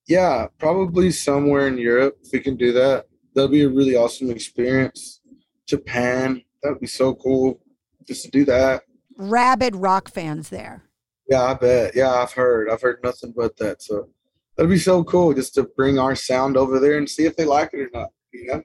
Yeah, 0.07 0.47
probably 0.57 1.11
somewhere 1.11 1.67
in 1.67 1.78
Europe 1.78 2.17
if 2.23 2.32
we 2.32 2.39
can 2.39 2.55
do 2.55 2.71
that. 2.73 3.07
That'd 3.34 3.51
be 3.51 3.63
a 3.63 3.69
really 3.69 3.95
awesome 3.95 4.30
experience. 4.30 5.21
Japan, 5.65 6.41
that'd 6.63 6.80
be 6.80 6.88
so 6.88 7.13
cool 7.15 7.59
just 8.07 8.23
to 8.23 8.32
do 8.32 8.45
that. 8.45 8.84
Rabid 9.17 9.75
rock 9.75 10.09
fans 10.09 10.49
there. 10.49 10.84
Yeah, 11.30 11.43
I 11.43 11.53
bet. 11.55 11.95
Yeah, 11.95 12.13
I've 12.13 12.32
heard. 12.32 12.69
I've 12.69 12.82
heard 12.82 12.99
nothing 13.03 13.34
but 13.36 13.57
that. 13.57 13.82
So 13.82 14.09
that'd 14.55 14.69
be 14.69 14.78
so 14.78 15.03
cool 15.03 15.34
just 15.34 15.55
to 15.55 15.63
bring 15.63 15.99
our 15.99 16.15
sound 16.15 16.55
over 16.55 16.80
there 16.80 16.97
and 16.97 17.09
see 17.09 17.25
if 17.25 17.36
they 17.36 17.45
like 17.45 17.71
it 17.73 17.82
or 17.82 17.89
not. 17.93 18.09
You 18.32 18.45
know. 18.47 18.63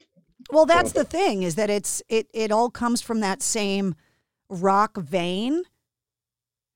Well, 0.51 0.67
that's 0.67 0.93
so, 0.93 1.01
the 1.01 1.05
thing 1.05 1.43
is 1.43 1.55
that 1.57 1.71
it's 1.71 2.03
it 2.09 2.29
it 2.33 2.53
all 2.53 2.71
comes 2.71 3.01
from 3.01 3.21
that 3.21 3.43
same 3.43 3.95
rock 4.49 4.97
vein. 4.97 5.63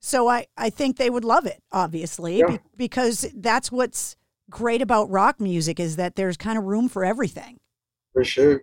So 0.06 0.28
I 0.28 0.46
I 0.56 0.70
think 0.70 0.98
they 0.98 1.10
would 1.10 1.24
love 1.24 1.46
it, 1.46 1.64
obviously, 1.72 2.38
yeah. 2.38 2.46
be, 2.46 2.58
because 2.76 3.26
that's 3.34 3.72
what's 3.72 4.14
great 4.48 4.80
about 4.80 5.10
rock 5.10 5.40
music 5.40 5.80
is 5.80 5.96
that 5.96 6.14
there's 6.14 6.36
kind 6.36 6.56
of 6.56 6.62
room 6.62 6.88
for 6.88 7.04
everything. 7.04 7.58
For 8.12 8.22
sure. 8.22 8.62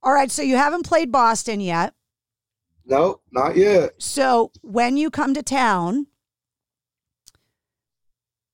All 0.00 0.12
right, 0.12 0.30
so 0.30 0.42
you 0.42 0.56
haven't 0.56 0.86
played 0.86 1.10
Boston 1.10 1.58
yet. 1.58 1.92
No, 2.86 3.20
not 3.32 3.56
yet. 3.56 3.94
So 3.98 4.52
when 4.62 4.96
you 4.96 5.10
come 5.10 5.34
to 5.34 5.42
town, 5.42 6.06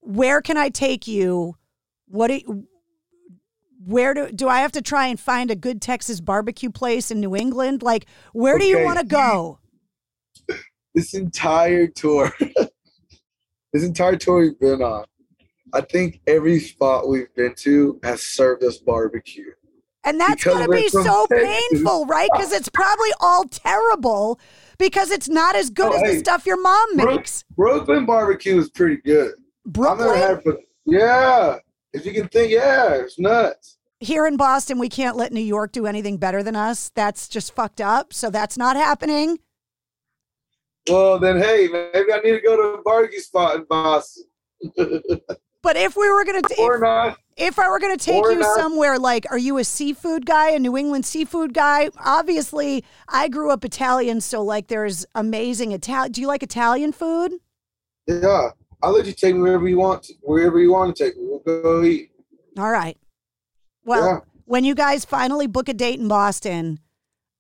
where 0.01 0.41
can 0.41 0.57
I 0.57 0.71
take 0.71 1.07
you? 1.07 1.57
What 2.07 2.29
do, 2.29 2.65
where 3.85 4.15
do 4.15 4.33
do 4.33 4.49
I 4.49 4.61
have 4.61 4.73
to 4.73 4.81
try 4.81 5.09
and 5.09 5.21
find 5.21 5.51
a 5.51 5.55
good 5.55 5.83
Texas 5.83 6.23
barbecue 6.23 6.71
place 6.71 7.11
in 7.11 7.21
New 7.21 7.37
England? 7.37 7.83
Like, 7.83 8.07
where 8.33 8.55
okay. 8.55 8.65
do 8.65 8.71
you 8.71 8.85
want 8.87 9.01
to 9.01 9.05
go? 9.05 9.60
This 10.95 11.15
entire 11.15 11.87
tour, 11.87 12.33
this 13.73 13.85
entire 13.85 14.17
tour 14.17 14.41
we've 14.41 14.59
been 14.59 14.83
on, 14.83 15.05
I 15.73 15.83
think 15.83 16.21
every 16.27 16.59
spot 16.59 17.09
we've 17.09 17.33
been 17.35 17.55
to 17.59 18.01
has 18.03 18.23
served 18.23 18.65
us 18.65 18.79
barbecue. 18.79 19.53
And 20.05 20.19
that's 20.19 20.43
going 20.43 20.65
to 20.65 20.71
be 20.71 20.89
so 20.89 21.27
Texas. 21.31 21.69
painful, 21.71 22.07
right? 22.07 22.31
Because 22.33 22.53
it's 22.53 22.71
probably 22.71 23.11
all 23.21 23.45
terrible 23.45 24.41
because 24.79 25.11
it's 25.11 25.29
not 25.29 25.55
as 25.55 25.69
good 25.69 25.93
oh, 25.93 25.97
as 25.97 26.01
hey, 26.01 26.15
the 26.15 26.19
stuff 26.21 26.47
your 26.47 26.61
mom 26.61 26.97
makes. 26.97 27.45
Brooklyn 27.55 28.07
barbecue 28.07 28.59
is 28.59 28.71
pretty 28.71 28.97
good. 28.97 29.33
Brooklyn? 29.67 30.17
Had, 30.17 30.43
yeah. 30.87 31.59
If 31.93 32.07
you 32.07 32.13
can 32.13 32.29
think, 32.29 32.51
yeah, 32.51 32.95
it's 32.95 33.19
nuts. 33.19 33.77
Here 33.99 34.27
in 34.27 34.39
Boston, 34.39 34.79
we 34.79 34.89
can't 34.89 35.17
let 35.17 35.33
New 35.33 35.41
York 35.41 35.73
do 35.73 35.87
anything 35.87 36.17
better 36.17 36.43
than 36.43 36.57
us. 36.57 36.91
That's 36.95 37.29
just 37.29 37.55
fucked 37.55 37.83
up. 37.83 38.15
So 38.15 38.31
that's 38.31 38.57
not 38.57 38.77
happening. 38.77 39.39
Well, 40.89 41.19
then, 41.19 41.39
hey, 41.39 41.69
maybe 41.71 42.13
I 42.13 42.21
need 42.25 42.33
to 42.33 42.41
go 42.41 42.57
to 42.57 42.79
a 42.79 42.83
barbecue 42.83 43.21
spot 43.21 43.57
in 43.57 43.65
Boston. 43.65 44.25
but 44.77 45.77
if 45.77 45.97
we 45.97 46.11
were 46.11 46.25
gonna, 46.25 46.41
or 46.59 47.07
if, 47.07 47.17
if 47.37 47.59
I 47.59 47.69
were 47.69 47.79
gonna 47.79 47.97
take 47.97 48.25
you 48.25 48.39
not. 48.39 48.57
somewhere, 48.57 48.99
like, 48.99 49.27
are 49.31 49.39
you 49.39 49.59
a 49.59 49.65
seafood 49.65 50.27
guy, 50.27 50.51
a 50.51 50.59
New 50.59 50.77
England 50.77 51.07
seafood 51.07 51.55
guy? 51.55 51.91
Obviously, 51.99 52.85
I 53.09 53.29
grew 53.29 53.51
up 53.51 53.65
Italian, 53.65 54.21
so 54.21 54.43
like, 54.43 54.69
there's 54.69 55.07
amazing 55.15 55.73
Italian. 55.73 56.13
Do 56.13 56.21
you 56.21 56.27
like 56.27 56.43
Italian 56.43 56.93
food? 56.93 57.33
Yeah, 58.07 58.51
I'll 58.83 58.93
let 58.93 59.07
you 59.07 59.13
take 59.13 59.35
me 59.35 59.43
wherever 59.43 59.69
you 59.69 59.79
want, 59.79 60.05
to, 60.05 60.15
wherever 60.23 60.59
you 60.59 60.73
want 60.73 60.97
to 60.97 61.05
take 61.05 61.17
me. 61.17 61.25
We'll 61.27 61.63
go 61.63 61.83
eat. 61.85 62.11
All 62.59 62.71
right. 62.71 62.97
Well, 63.85 64.05
yeah. 64.05 64.19
when 64.45 64.65
you 64.65 64.75
guys 64.75 65.05
finally 65.05 65.47
book 65.47 65.69
a 65.69 65.75
date 65.75 66.01
in 66.01 66.09
Boston, 66.09 66.81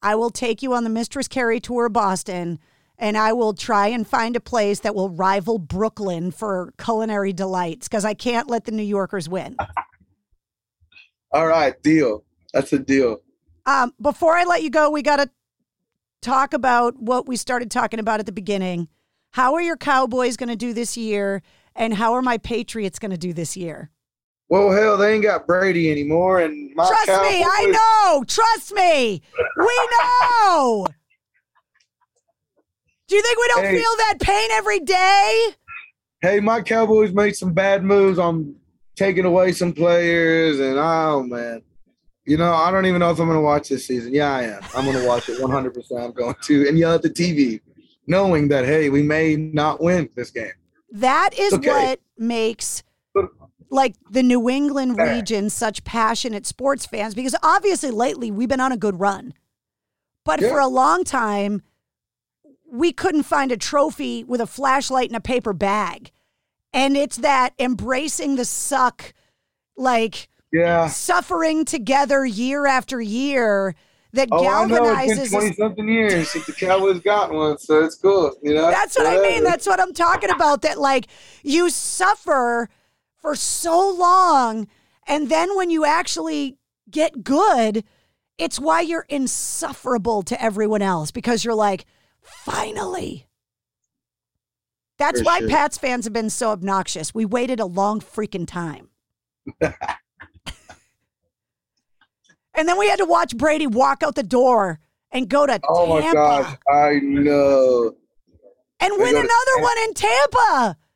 I 0.02 0.14
will 0.14 0.30
take 0.30 0.62
you 0.62 0.72
on 0.72 0.84
the 0.84 0.90
Mistress 0.90 1.28
Carrie 1.28 1.60
tour 1.60 1.86
of 1.86 1.92
Boston, 1.92 2.58
and 3.00 3.16
I 3.16 3.32
will 3.32 3.54
try 3.54 3.88
and 3.88 4.06
find 4.06 4.36
a 4.36 4.40
place 4.40 4.80
that 4.80 4.94
will 4.94 5.08
rival 5.08 5.58
Brooklyn 5.58 6.30
for 6.30 6.72
culinary 6.78 7.32
delights 7.32 7.88
because 7.88 8.04
I 8.04 8.14
can't 8.14 8.48
let 8.48 8.66
the 8.66 8.72
New 8.72 8.84
Yorkers 8.84 9.28
win. 9.28 9.56
All 11.32 11.46
right, 11.46 11.80
deal. 11.82 12.24
That's 12.52 12.72
a 12.72 12.78
deal. 12.78 13.20
Um, 13.66 13.92
before 14.00 14.36
I 14.36 14.44
let 14.44 14.62
you 14.62 14.70
go, 14.70 14.90
we 14.90 15.02
got 15.02 15.16
to 15.16 15.30
talk 16.20 16.52
about 16.52 17.00
what 17.00 17.26
we 17.26 17.36
started 17.36 17.70
talking 17.70 17.98
about 17.98 18.20
at 18.20 18.26
the 18.26 18.32
beginning 18.32 18.88
how 19.32 19.54
are 19.54 19.62
your 19.62 19.76
Cowboys 19.76 20.36
going 20.36 20.48
to 20.48 20.56
do 20.56 20.72
this 20.72 20.96
year? 20.96 21.42
And 21.76 21.94
how 21.94 22.14
are 22.14 22.22
my 22.22 22.38
Patriots 22.38 22.98
going 22.98 23.12
to 23.12 23.16
do 23.16 23.32
this 23.32 23.56
year? 23.56 23.90
Well, 24.48 24.72
hell, 24.72 24.96
they 24.96 25.14
ain't 25.14 25.22
got 25.22 25.46
Brady 25.46 25.92
anymore, 25.92 26.40
and 26.40 26.74
my 26.74 26.84
trust 26.84 27.06
Cowboys... 27.06 27.30
me, 27.30 27.44
I 27.44 27.66
know. 27.66 28.24
Trust 28.24 28.74
me, 28.74 29.22
we 29.56 29.88
know. 30.42 30.88
Do 33.10 33.16
you 33.16 33.22
think 33.22 33.38
we 33.38 33.48
don't 33.48 33.64
hey, 33.64 33.78
feel 33.78 33.96
that 33.96 34.14
pain 34.20 34.50
every 34.52 34.78
day? 34.78 35.48
Hey, 36.22 36.38
my 36.38 36.62
Cowboys 36.62 37.12
made 37.12 37.34
some 37.34 37.52
bad 37.52 37.82
moves 37.82 38.20
on 38.20 38.54
taking 38.94 39.24
away 39.24 39.50
some 39.50 39.72
players, 39.72 40.60
and 40.60 40.78
oh 40.78 41.24
man, 41.24 41.60
you 42.24 42.36
know 42.36 42.52
I 42.54 42.70
don't 42.70 42.86
even 42.86 43.00
know 43.00 43.10
if 43.10 43.18
I'm 43.18 43.26
going 43.26 43.36
to 43.36 43.42
watch 43.42 43.68
this 43.68 43.86
season. 43.86 44.14
Yeah, 44.14 44.32
I 44.32 44.42
am. 44.44 44.62
I'm 44.76 44.84
going 44.84 44.96
to 44.96 45.08
watch 45.08 45.28
it 45.28 45.42
100. 45.42 45.74
percent 45.74 46.00
I'm 46.00 46.12
going 46.12 46.36
to, 46.42 46.68
and 46.68 46.78
yell 46.78 46.94
at 46.94 47.02
the 47.02 47.10
TV 47.10 47.60
knowing 48.06 48.46
that 48.48 48.64
hey, 48.64 48.90
we 48.90 49.02
may 49.02 49.34
not 49.34 49.82
win 49.82 50.08
this 50.14 50.30
game. 50.30 50.52
That 50.92 51.30
is 51.36 51.54
okay. 51.54 51.68
what 51.68 52.00
makes 52.16 52.84
like 53.70 53.96
the 54.08 54.22
New 54.22 54.48
England 54.48 54.98
region 54.98 55.50
such 55.50 55.82
passionate 55.82 56.46
sports 56.46 56.86
fans 56.86 57.14
because 57.14 57.34
obviously 57.42 57.90
lately 57.90 58.30
we've 58.30 58.48
been 58.48 58.60
on 58.60 58.70
a 58.70 58.76
good 58.76 59.00
run. 59.00 59.34
But 60.24 60.40
yeah. 60.40 60.50
for 60.50 60.60
a 60.60 60.68
long 60.68 61.02
time 61.02 61.62
we 62.70 62.92
couldn't 62.92 63.24
find 63.24 63.50
a 63.52 63.56
trophy 63.56 64.24
with 64.24 64.40
a 64.40 64.46
flashlight 64.46 65.08
and 65.08 65.16
a 65.16 65.20
paper 65.20 65.52
bag. 65.52 66.10
And 66.72 66.96
it's 66.96 67.16
that 67.18 67.54
embracing 67.58 68.36
the 68.36 68.44
suck 68.44 69.12
like 69.76 70.28
Yeah. 70.52 70.86
suffering 70.88 71.64
together 71.64 72.24
year 72.24 72.66
after 72.66 73.00
year 73.00 73.74
that 74.12 74.28
Oh, 74.30 74.46
I 74.46 74.66
know. 74.66 74.98
It's 75.00 75.10
galvanizes. 75.12 75.16
been 75.30 75.40
twenty 75.40 75.54
something 75.54 75.88
years 75.88 76.30
since 76.30 76.46
the 76.46 76.52
Cowboys 76.52 77.00
got 77.00 77.32
one, 77.32 77.58
so 77.58 77.84
it's 77.84 77.94
cool. 77.96 78.32
You 78.42 78.54
know. 78.54 78.70
That's 78.70 78.96
what 78.96 79.06
I 79.06 79.20
mean. 79.20 79.44
That's 79.44 79.66
what 79.66 79.80
I'm 79.80 79.92
talking 79.94 80.30
about. 80.30 80.62
That 80.62 80.80
like 80.80 81.06
you 81.42 81.70
suffer 81.70 82.68
for 83.20 83.34
so 83.34 83.88
long, 83.90 84.66
and 85.06 85.28
then 85.28 85.56
when 85.56 85.70
you 85.70 85.84
actually 85.84 86.56
get 86.90 87.22
good, 87.22 87.84
it's 88.38 88.58
why 88.58 88.80
you're 88.80 89.06
insufferable 89.08 90.22
to 90.22 90.42
everyone 90.42 90.82
else 90.82 91.10
because 91.12 91.44
you're 91.44 91.54
like, 91.54 91.84
finally. 92.44 93.26
That's 94.98 95.22
why. 95.22 95.40
Pats 95.48 95.78
fans 95.78 96.04
have 96.04 96.12
been 96.12 96.28
so 96.30 96.50
obnoxious. 96.50 97.14
We 97.14 97.24
waited 97.24 97.58
a 97.58 97.64
long 97.64 98.00
freaking 98.00 98.46
time. 98.46 98.88
and 99.60 99.74
then 102.54 102.78
we 102.78 102.88
had 102.88 102.98
to 102.98 103.06
watch 103.06 103.36
Brady 103.36 103.66
walk 103.66 104.02
out 104.02 104.14
the 104.14 104.22
door 104.22 104.78
and 105.10 105.28
go 105.28 105.46
to 105.46 105.58
Oh 105.68 105.86
my 105.86 106.00
Tampa 106.02 106.14
gosh, 106.14 106.56
I 106.70 107.00
know. 107.02 107.94
and 108.78 108.92
They 108.92 108.96
win 108.98 109.16
another 109.16 109.58
one 109.60 109.78
in 109.84 109.94
Tampa. 109.94 110.76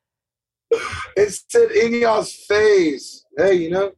It 1.17 1.31
said 1.49 1.71
in 1.71 1.95
y'all's 1.95 2.33
face. 2.33 3.25
Hey, 3.39 3.55
you 3.55 3.71
know, 3.71 3.93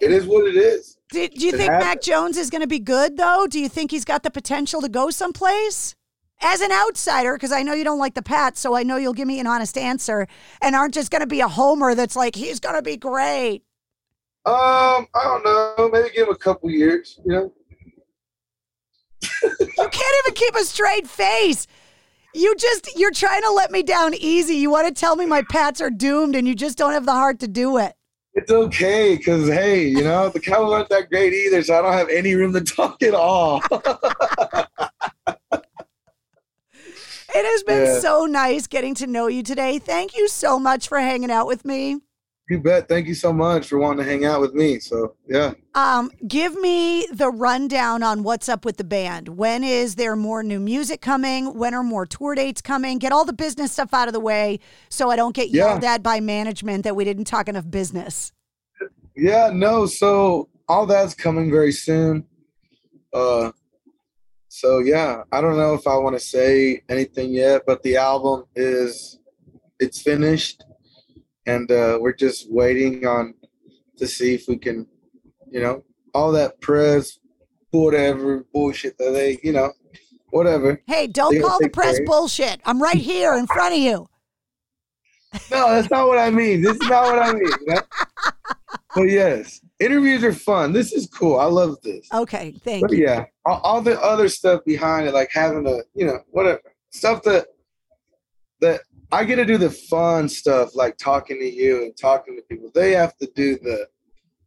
it 0.00 0.10
is 0.10 0.24
what 0.24 0.46
it 0.48 0.56
is. 0.56 0.96
Do, 1.12 1.28
do 1.28 1.46
you 1.46 1.52
It 1.52 1.56
think 1.56 1.70
happened. 1.70 1.88
Mac 1.88 2.02
Jones 2.02 2.36
is 2.36 2.50
going 2.50 2.60
to 2.60 2.68
be 2.68 2.78
good, 2.78 3.16
though? 3.16 3.46
Do 3.48 3.58
you 3.58 3.68
think 3.68 3.90
he's 3.90 4.04
got 4.04 4.22
the 4.22 4.30
potential 4.30 4.80
to 4.80 4.88
go 4.88 5.10
someplace? 5.10 5.94
As 6.42 6.62
an 6.62 6.72
outsider, 6.72 7.34
because 7.34 7.52
I 7.52 7.62
know 7.62 7.74
you 7.74 7.84
don't 7.84 7.98
like 7.98 8.14
the 8.14 8.22
Pats, 8.22 8.60
so 8.60 8.74
I 8.74 8.82
know 8.82 8.96
you'll 8.96 9.12
give 9.12 9.28
me 9.28 9.40
an 9.40 9.46
honest 9.46 9.76
answer 9.76 10.26
and 10.62 10.74
aren't 10.74 10.94
just 10.94 11.10
going 11.10 11.20
to 11.20 11.26
be 11.26 11.40
a 11.40 11.48
homer 11.48 11.94
that's 11.94 12.16
like, 12.16 12.34
he's 12.34 12.60
going 12.60 12.76
to 12.76 12.82
be 12.82 12.96
great. 12.96 13.62
Um, 14.46 15.06
I 15.14 15.24
don't 15.24 15.44
know. 15.44 15.90
Maybe 15.92 16.08
give 16.14 16.28
him 16.28 16.34
a 16.34 16.38
couple 16.38 16.70
years. 16.70 17.20
You 17.26 17.32
know. 17.32 17.52
You 19.42 19.66
can't 19.76 20.16
even 20.24 20.34
keep 20.34 20.54
a 20.54 20.64
straight 20.64 21.06
face. 21.06 21.66
You 22.32 22.54
just, 22.56 22.88
you're 22.96 23.10
trying 23.10 23.42
to 23.42 23.50
let 23.50 23.70
me 23.70 23.82
down 23.82 24.14
easy. 24.14 24.54
You 24.54 24.70
want 24.70 24.88
to 24.88 24.94
tell 24.94 25.16
me 25.16 25.26
my 25.26 25.42
Pats 25.50 25.82
are 25.82 25.90
doomed 25.90 26.36
and 26.36 26.48
you 26.48 26.54
just 26.54 26.78
don't 26.78 26.94
have 26.94 27.04
the 27.04 27.12
heart 27.12 27.40
to 27.40 27.48
do 27.48 27.76
it. 27.76 27.92
It's 28.34 28.50
okay, 28.50 29.18
cause 29.18 29.48
hey, 29.48 29.86
you 29.88 30.04
know 30.04 30.28
the 30.28 30.38
Cowboys 30.40 30.72
aren't 30.72 30.88
that 30.90 31.10
great 31.10 31.32
either, 31.32 31.62
so 31.62 31.76
I 31.78 31.82
don't 31.82 31.92
have 31.92 32.08
any 32.08 32.34
room 32.34 32.52
to 32.52 32.60
talk 32.60 33.02
at 33.02 33.14
all. 33.14 33.60
It 37.32 37.44
has 37.44 37.62
been 37.62 37.86
Yeah. 37.86 38.00
so 38.00 38.26
nice 38.26 38.66
getting 38.66 38.94
to 38.96 39.06
know 39.06 39.28
you 39.28 39.42
today. 39.42 39.78
Thank 39.78 40.16
you 40.16 40.28
so 40.28 40.58
much 40.58 40.88
for 40.88 40.98
hanging 40.98 41.30
out 41.30 41.46
with 41.46 41.64
me. 41.64 42.00
You 42.50 42.58
bet. 42.60 42.88
Thank 42.88 43.06
you 43.06 43.14
so 43.14 43.32
much 43.32 43.68
for 43.68 43.78
wanting 43.78 44.04
to 44.04 44.10
hang 44.10 44.24
out 44.24 44.40
with 44.40 44.54
me. 44.54 44.80
So 44.80 45.14
yeah. 45.28 45.52
Um, 45.76 46.10
give 46.26 46.56
me 46.56 47.06
the 47.12 47.30
rundown 47.30 48.02
on 48.02 48.24
what's 48.24 48.48
up 48.48 48.64
with 48.64 48.76
the 48.76 48.84
band. 48.84 49.28
When 49.28 49.62
is 49.62 49.94
there 49.94 50.16
more 50.16 50.42
new 50.42 50.58
music 50.58 51.00
coming? 51.00 51.54
When 51.54 51.74
are 51.74 51.84
more 51.84 52.06
tour 52.06 52.34
dates 52.34 52.60
coming? 52.60 52.98
Get 52.98 53.12
all 53.12 53.24
the 53.24 53.32
business 53.32 53.70
stuff 53.72 53.94
out 53.94 54.08
of 54.08 54.14
the 54.14 54.20
way 54.20 54.58
so 54.88 55.10
I 55.10 55.16
don't 55.16 55.34
get 55.34 55.50
Yeah. 55.50 55.68
yelled 55.68 55.84
at 55.84 56.02
by 56.02 56.18
management 56.18 56.82
that 56.84 56.96
we 56.96 57.04
didn't 57.04 57.24
talk 57.26 57.48
enough 57.48 57.70
business. 57.70 58.32
Yeah, 59.16 59.50
no, 59.52 59.86
so 59.86 60.48
all 60.68 60.86
that's 60.86 61.14
coming 61.14 61.50
very 61.50 61.72
soon. 61.72 62.24
Uh 63.12 63.52
so 64.48 64.80
yeah, 64.80 65.22
I 65.30 65.40
don't 65.40 65.56
know 65.56 65.74
if 65.74 65.86
I 65.86 65.96
want 65.96 66.18
to 66.18 66.24
say 66.24 66.82
anything 66.88 67.32
yet, 67.32 67.62
but 67.64 67.84
the 67.84 67.96
album 67.96 68.46
is 68.56 69.20
it's 69.78 70.02
finished 70.02 70.64
and 71.46 71.70
uh 71.70 71.98
we're 72.00 72.12
just 72.12 72.50
waiting 72.50 73.06
on 73.06 73.34
to 73.96 74.06
see 74.06 74.34
if 74.34 74.46
we 74.48 74.56
can, 74.56 74.86
you 75.50 75.60
know, 75.60 75.82
all 76.14 76.32
that 76.32 76.60
press 76.60 77.18
whatever 77.70 78.44
bullshit 78.52 78.98
that 78.98 79.12
they, 79.12 79.38
you 79.42 79.52
know, 79.52 79.72
whatever. 80.30 80.82
Hey, 80.86 81.06
don't 81.06 81.40
call 81.40 81.58
the 81.60 81.68
press 81.68 81.98
care. 81.98 82.06
bullshit. 82.06 82.60
I'm 82.64 82.82
right 82.82 82.96
here 82.96 83.34
in 83.34 83.46
front 83.46 83.74
of 83.74 83.80
you. 83.80 84.08
No, 85.50 85.70
that's 85.70 85.90
not 85.90 86.08
what 86.08 86.18
I 86.18 86.30
mean. 86.30 86.60
This 86.60 86.74
is 86.76 86.88
not 86.88 87.04
what 87.04 87.18
I 87.20 87.32
mean. 87.32 87.52
But 88.96 89.02
yes, 89.04 89.60
interviews 89.78 90.24
are 90.24 90.32
fun. 90.32 90.72
This 90.72 90.92
is 90.92 91.06
cool. 91.06 91.38
I 91.38 91.44
love 91.44 91.76
this. 91.82 92.08
Okay, 92.12 92.52
thank 92.64 92.82
But 92.82 92.92
you. 92.92 93.04
yeah, 93.04 93.26
all, 93.46 93.60
all 93.62 93.80
the 93.80 94.00
other 94.00 94.28
stuff 94.28 94.64
behind 94.64 95.06
it, 95.06 95.14
like 95.14 95.30
having 95.32 95.64
a, 95.68 95.76
you 95.94 96.06
know, 96.06 96.18
whatever 96.30 96.60
stuff 96.90 97.22
that 97.22 97.46
that 98.60 98.80
I 99.12 99.24
get 99.24 99.36
to 99.36 99.44
do 99.44 99.58
the 99.58 99.70
fun 99.70 100.28
stuff, 100.28 100.74
like 100.74 100.96
talking 100.96 101.38
to 101.38 101.44
you 101.44 101.82
and 101.82 101.96
talking 101.96 102.36
to 102.36 102.42
people. 102.42 102.70
They 102.74 102.92
have 102.92 103.16
to 103.18 103.26
do 103.34 103.58
the, 103.58 103.88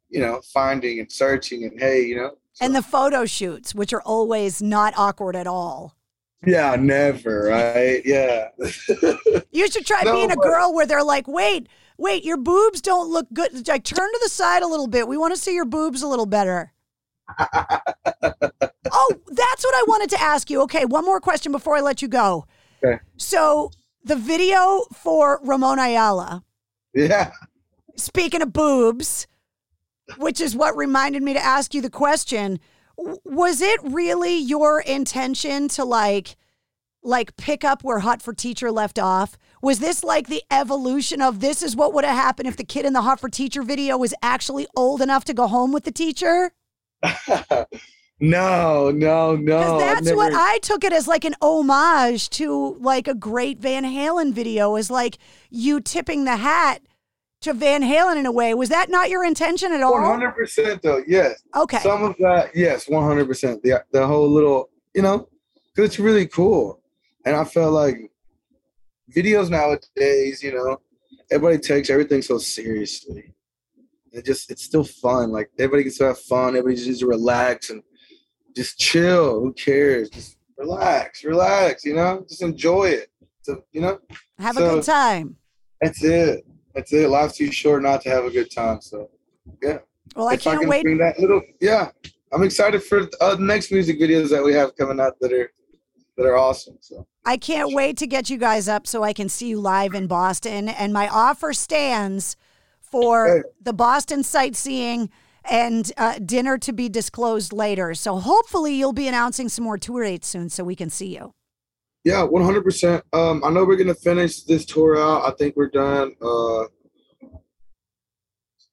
you 0.10 0.22
know, 0.22 0.42
finding 0.54 1.00
and 1.00 1.12
searching 1.12 1.64
and 1.66 1.80
hey, 1.80 2.04
you 2.04 2.16
know, 2.16 2.32
And 2.62 2.76
the 2.76 2.82
photo 2.82 3.26
shoots, 3.26 3.76
which 3.76 3.94
are 3.94 4.02
always 4.02 4.62
not 4.62 4.94
awkward 4.96 5.36
at 5.36 5.48
all. 5.48 5.96
yeah, 6.46 6.76
never, 6.80 7.46
right? 7.46 8.02
Yeah, 8.06 8.50
You 9.52 9.70
should 9.70 9.86
try 9.86 10.04
No, 10.04 10.14
being 10.14 10.32
a 10.32 10.36
girl 10.36 10.74
where 10.74 10.86
they're 10.86 11.04
like, 11.04 11.28
wait, 11.28 11.68
wait, 11.98 12.24
your 12.24 12.38
boobs 12.38 12.82
don't 12.82 13.10
look 13.10 13.28
good. 13.34 13.68
Like, 13.68 13.84
turn 13.84 14.12
to 14.12 14.20
the 14.24 14.30
side 14.30 14.64
a 14.64 14.68
little 14.68 14.88
bit. 14.88 15.08
We 15.08 15.18
want 15.18 15.34
to 15.34 15.40
see 15.40 15.54
your 15.54 15.66
boobs 15.66 16.02
a 16.02 16.08
little 16.08 16.26
better. 16.26 16.72
oh, 17.40 19.16
that's 19.28 19.64
what 19.64 19.76
I 19.76 19.84
wanted 19.88 20.10
to 20.12 20.22
ask 20.22 20.50
you. 20.50 20.62
Okay, 20.64 20.86
one 20.86 21.06
more 21.06 21.20
question 21.20 21.52
before 21.52 21.76
I 21.76 21.82
let 21.82 22.02
you 22.02 22.08
go. 22.08 22.46
Okay. 22.84 23.00
So, 23.18 23.72
the 24.04 24.16
video 24.16 24.86
for 24.94 25.40
Ramon 25.44 25.80
Ayala, 25.80 26.44
yeah. 26.94 27.32
speaking 27.96 28.42
of 28.42 28.54
boobs, 28.54 29.28
which 30.18 30.42
is 30.42 30.56
what 30.56 30.76
reminded 30.76 31.24
me 31.24 31.34
to 31.34 31.44
ask 31.44 31.74
you 31.74 31.82
the 31.82 31.90
question, 31.90 32.60
was 32.98 33.62
it 33.62 33.80
really 33.84 34.38
your 34.38 34.82
intention 34.82 35.68
to 35.70 35.84
like 35.84 36.36
like 37.06 37.36
pick 37.36 37.64
up 37.64 37.84
where 37.84 38.00
Hot 38.00 38.22
for 38.22 38.34
Teacher 38.34 38.72
left 38.72 38.98
off? 38.98 39.38
Was 39.62 39.80
this 39.80 40.04
like 40.04 40.28
the 40.28 40.44
evolution 40.50 41.22
of 41.22 41.40
this 41.40 41.62
is 41.62 41.76
what 41.76 41.94
would 41.94 42.06
have 42.06 42.16
happened 42.16 42.48
if 42.48 42.58
the 42.58 42.64
kid 42.64 42.86
in 42.86 42.94
the 42.94 43.02
Hot 43.02 43.20
for 43.20 43.30
Teacher 43.30 43.62
video 43.62 43.98
was 43.98 44.14
actually 44.22 44.68
old 44.76 45.02
enough 45.02 45.26
to 45.26 45.34
go 45.34 45.48
home 45.48 45.74
with 45.74 45.84
the 45.84 45.92
teacher? 45.92 46.52
No, 48.24 48.90
no, 48.90 49.36
no. 49.36 49.78
That's 49.78 50.14
what 50.14 50.32
I 50.34 50.58
took 50.60 50.86
it 50.86 50.94
as 50.94 51.10
like 51.10 51.26
an 51.26 51.36
homage 51.42 52.30
to 52.30 52.78
like 52.80 53.10
a 53.10 53.14
great 53.14 53.60
Van 53.60 53.84
Halen 53.84 54.32
video, 54.32 54.78
is 54.78 54.90
like 54.90 55.18
you 55.50 55.82
tipping 55.82 56.24
the 56.24 56.38
hat 56.38 56.82
to 57.42 57.54
Van 57.54 57.82
Halen 57.82 58.16
in 58.16 58.26
a 58.26 58.32
way. 58.32 58.54
Was 58.54 58.70
that 58.70 58.90
not 58.90 59.10
your 59.10 59.26
intention 59.26 59.74
at 59.74 59.82
all? 59.82 59.92
One 59.92 60.06
hundred 60.06 60.32
percent 60.32 60.82
though, 60.82 61.04
yes. 61.06 61.44
Okay. 61.54 61.80
Some 61.80 62.06
of 62.06 62.16
that, 62.20 62.52
yes, 62.56 62.88
one 62.88 63.04
hundred 63.04 63.28
percent. 63.28 63.62
The 63.62 63.84
the 63.92 64.08
whole 64.08 64.30
little, 64.30 64.70
you 64.96 65.02
know, 65.02 65.28
because 65.76 65.90
it's 65.90 66.00
really 66.00 66.26
cool, 66.26 66.80
and 67.26 67.36
I 67.36 67.44
felt 67.44 67.74
like 67.74 68.10
videos 69.14 69.50
nowadays, 69.50 70.42
you 70.42 70.54
know, 70.54 70.80
everybody 71.30 71.58
takes 71.58 71.90
everything 71.90 72.22
so 72.22 72.38
seriously. 72.38 73.34
It 74.14 74.24
just 74.24 74.50
it's 74.50 74.64
still 74.64 74.86
fun. 74.86 75.34
Like 75.34 75.52
everybody 75.60 75.84
gets 75.84 75.98
to 75.98 76.06
have 76.06 76.20
fun. 76.20 76.56
Everybody 76.56 76.78
just 76.78 77.04
relax 77.04 77.70
and 77.70 77.84
just 78.56 78.80
chill. 78.80 79.40
Who 79.40 79.54
cares? 79.54 80.10
Just 80.10 80.38
relax, 80.58 81.24
relax. 81.24 81.84
You 81.86 81.96
know, 81.96 82.26
just 82.28 82.42
enjoy 82.42 82.86
it. 82.90 83.10
So 83.42 83.64
you 83.72 83.82
know, 83.82 84.00
Have 84.40 84.56
So- 84.56 84.66
a 84.66 84.76
good 84.76 84.84
time. 84.84 85.36
that's 85.82 86.04
it. 86.04 86.46
That's 86.74 86.92
it. 86.94 87.10
Life's 87.10 87.38
too 87.38 87.52
short 87.52 87.84
not 87.84 88.02
to 88.04 88.10
have 88.10 88.26
a 88.26 88.32
good 88.32 88.50
time. 88.52 88.82
So 88.82 89.10
yeah. 89.62 89.80
Well, 90.16 90.28
I 90.30 90.34
If 90.34 90.42
I 90.48 90.52
can't 90.52 90.60
can 90.62 90.70
wait. 90.70 90.84
bring 90.84 90.98
that 91.00 91.20
little, 91.20 91.42
yeah. 91.60 91.90
I'm 92.32 92.44
excited 92.44 92.84
for 92.84 93.08
uh, 93.22 93.36
the 93.36 93.44
next 93.44 93.72
music 93.72 94.00
videos 94.00 94.30
that 94.32 94.44
we 94.44 94.54
have 94.54 94.76
coming 94.76 95.00
out 95.00 95.20
that 95.22 95.32
are 95.34 95.52
that 96.18 96.26
are 96.26 96.38
awesome. 96.38 96.78
So 96.82 97.06
I 97.26 97.38
can't 97.38 97.74
wait 97.74 97.98
to 97.98 98.08
get 98.08 98.30
you 98.30 98.38
guys 98.38 98.68
up 98.68 98.86
so 98.88 99.04
I 99.04 99.14
can 99.14 99.30
see 99.30 99.48
you 99.48 99.60
live 99.60 99.94
in 99.96 100.08
Boston. 100.08 100.70
And 100.70 100.94
my 100.94 101.08
offer 101.10 101.54
stands 101.54 102.36
for 102.82 103.28
Hey. 103.28 103.50
the 103.62 103.74
Boston 103.74 104.24
sightseeing 104.24 105.10
and 105.50 105.92
uh, 105.98 106.20
dinner 106.20 106.58
to 106.60 106.74
be 106.74 106.90
disclosed 106.90 107.54
later. 107.54 107.94
So 107.94 108.18
hopefully 108.18 108.76
you'll 108.76 108.94
be 108.94 109.08
announcing 109.08 109.50
some 109.50 109.66
more 109.66 109.78
tour 109.78 110.04
dates 110.04 110.28
soon 110.28 110.50
so 110.50 110.64
we 110.64 110.76
can 110.76 110.90
see 110.90 111.16
you. 111.16 111.34
yeah, 112.04 112.24
100. 112.24 112.64
percent 112.64 113.04
Um, 113.14 113.44
I 113.44 113.50
know 113.50 113.66
we're 113.66 113.78
gonna 113.78 113.96
finish 113.96 114.44
this 114.44 114.66
tour 114.66 114.98
out. 114.98 115.26
I 115.26 115.32
think 115.36 115.56
we're 115.56 115.70
done. 115.70 116.14
Uh, 116.22 116.64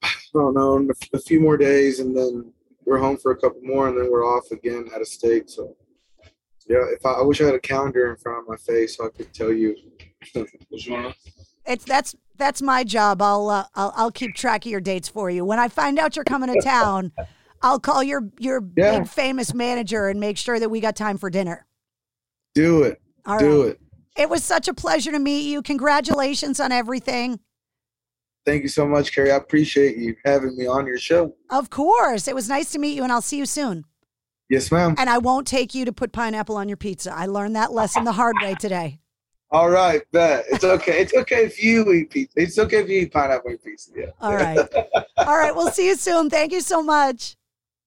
I 0.03 0.11
don't 0.33 0.55
know, 0.55 0.77
in 0.77 0.91
a, 0.91 1.17
a 1.17 1.21
few 1.21 1.41
more 1.41 1.57
days, 1.57 2.01
and 2.01 2.17
then 2.17 2.53
we're 2.85 2.99
home 2.99 3.17
for 3.17 3.33
a 3.33 3.37
couple 3.37 3.61
more, 3.63 3.89
and 3.89 3.97
then 3.99 4.11
we're 4.11 4.25
off 4.25 4.51
again 4.51 4.89
out 4.95 5.01
of 5.01 5.09
state. 5.09 5.51
So 5.51 5.77
yeah, 6.69 6.85
if 6.93 7.05
I, 7.05 7.13
I 7.13 7.23
wish 7.23 7.41
I 7.41 7.47
had 7.47 7.55
a 7.55 7.61
calendar 7.61 8.11
in 8.11 8.17
front 8.17 8.39
of 8.39 8.49
my 8.49 8.57
face 8.57 8.97
so 8.97 9.07
I 9.07 9.11
could 9.11 9.33
tell 9.35 9.53
you. 9.53 9.77
It's 11.67 11.85
that's 11.85 12.17
that's 12.41 12.61
my 12.63 12.83
job. 12.83 13.23
I'll 13.23 13.49
uh, 13.49 13.65
I'll 13.75 13.93
I'll 13.97 14.11
keep 14.11 14.35
track 14.35 14.65
of 14.67 14.71
your 14.73 14.81
dates 14.81 15.09
for 15.09 15.31
you. 15.31 15.45
When 15.45 15.59
I 15.59 15.69
find 15.69 15.99
out 15.99 16.17
you're 16.17 16.25
coming 16.25 16.53
to 16.53 16.61
town, 16.61 17.13
I'll 17.63 17.79
call 17.79 18.03
your 18.03 18.29
your 18.39 18.63
Yeah. 18.77 18.99
big 19.01 19.09
famous 19.09 19.55
manager 19.55 20.09
and 20.09 20.19
make 20.19 20.37
sure 20.39 20.59
that 20.59 20.71
we 20.71 20.81
got 20.81 20.97
time 20.97 21.19
for 21.19 21.31
dinner. 21.31 21.67
Do 22.55 22.83
it. 22.83 23.01
All 23.27 23.39
Do 23.39 23.63
right. 23.63 23.71
it. 23.73 23.81
It 24.17 24.29
was 24.29 24.43
such 24.43 24.67
a 24.67 24.75
pleasure 24.75 25.13
to 25.13 25.19
meet 25.19 25.43
you. 25.43 25.63
Congratulations 25.63 26.59
on 26.59 26.73
everything. 26.73 27.39
Thank 28.47 28.63
you 28.63 28.69
so 28.69 28.87
much, 28.89 29.15
Carrie. 29.15 29.31
I 29.31 29.37
appreciate 29.37 29.97
you 29.99 30.17
having 30.25 30.57
me 30.57 30.67
on 30.67 30.87
your 30.87 30.99
show. 30.99 31.35
Of 31.51 31.71
course. 31.71 32.27
It 32.27 32.35
was 32.35 32.49
nice 32.49 32.73
to 32.73 32.79
meet 32.79 32.97
you, 32.97 33.03
and 33.03 33.13
I'll 33.13 33.21
see 33.23 33.37
you 33.37 33.47
soon. 33.47 33.85
Yes, 34.49 34.73
ma'am. 34.73 34.95
And 34.99 35.09
I 35.09 35.19
won't 35.19 35.47
take 35.47 35.75
you 35.75 35.85
to 35.85 35.93
put 35.93 36.11
pineapple 36.13 36.57
on 36.57 36.67
your 36.69 36.77
pizza. 36.79 37.15
I 37.15 37.27
learned 37.27 37.55
that 37.55 37.73
lesson 37.73 38.05
the 38.05 38.13
hard 38.13 38.35
way 38.43 38.55
today. 38.59 39.00
All 39.53 39.69
right, 39.69 40.03
bet. 40.13 40.45
It's 40.49 40.65
okay. 40.65 41.01
It's 41.01 41.15
okay 41.15 41.45
if 41.45 41.63
you 41.63 41.91
eat 41.93 42.11
pizza. 42.11 42.41
It's 42.41 42.59
okay 42.59 42.79
if 42.79 42.89
you 42.89 43.01
eat 43.01 43.13
pineapple 43.13 43.57
pizza. 43.65 43.91
Yeah. 43.97 44.07
All 44.21 44.37
right. 44.37 44.59
All 45.17 45.37
right. 45.37 45.55
We'll 45.55 45.71
see 45.71 45.89
you 45.89 45.97
soon. 45.97 46.31
Thank 46.31 46.53
you 46.53 46.61
so 46.61 46.83
much. 46.83 47.37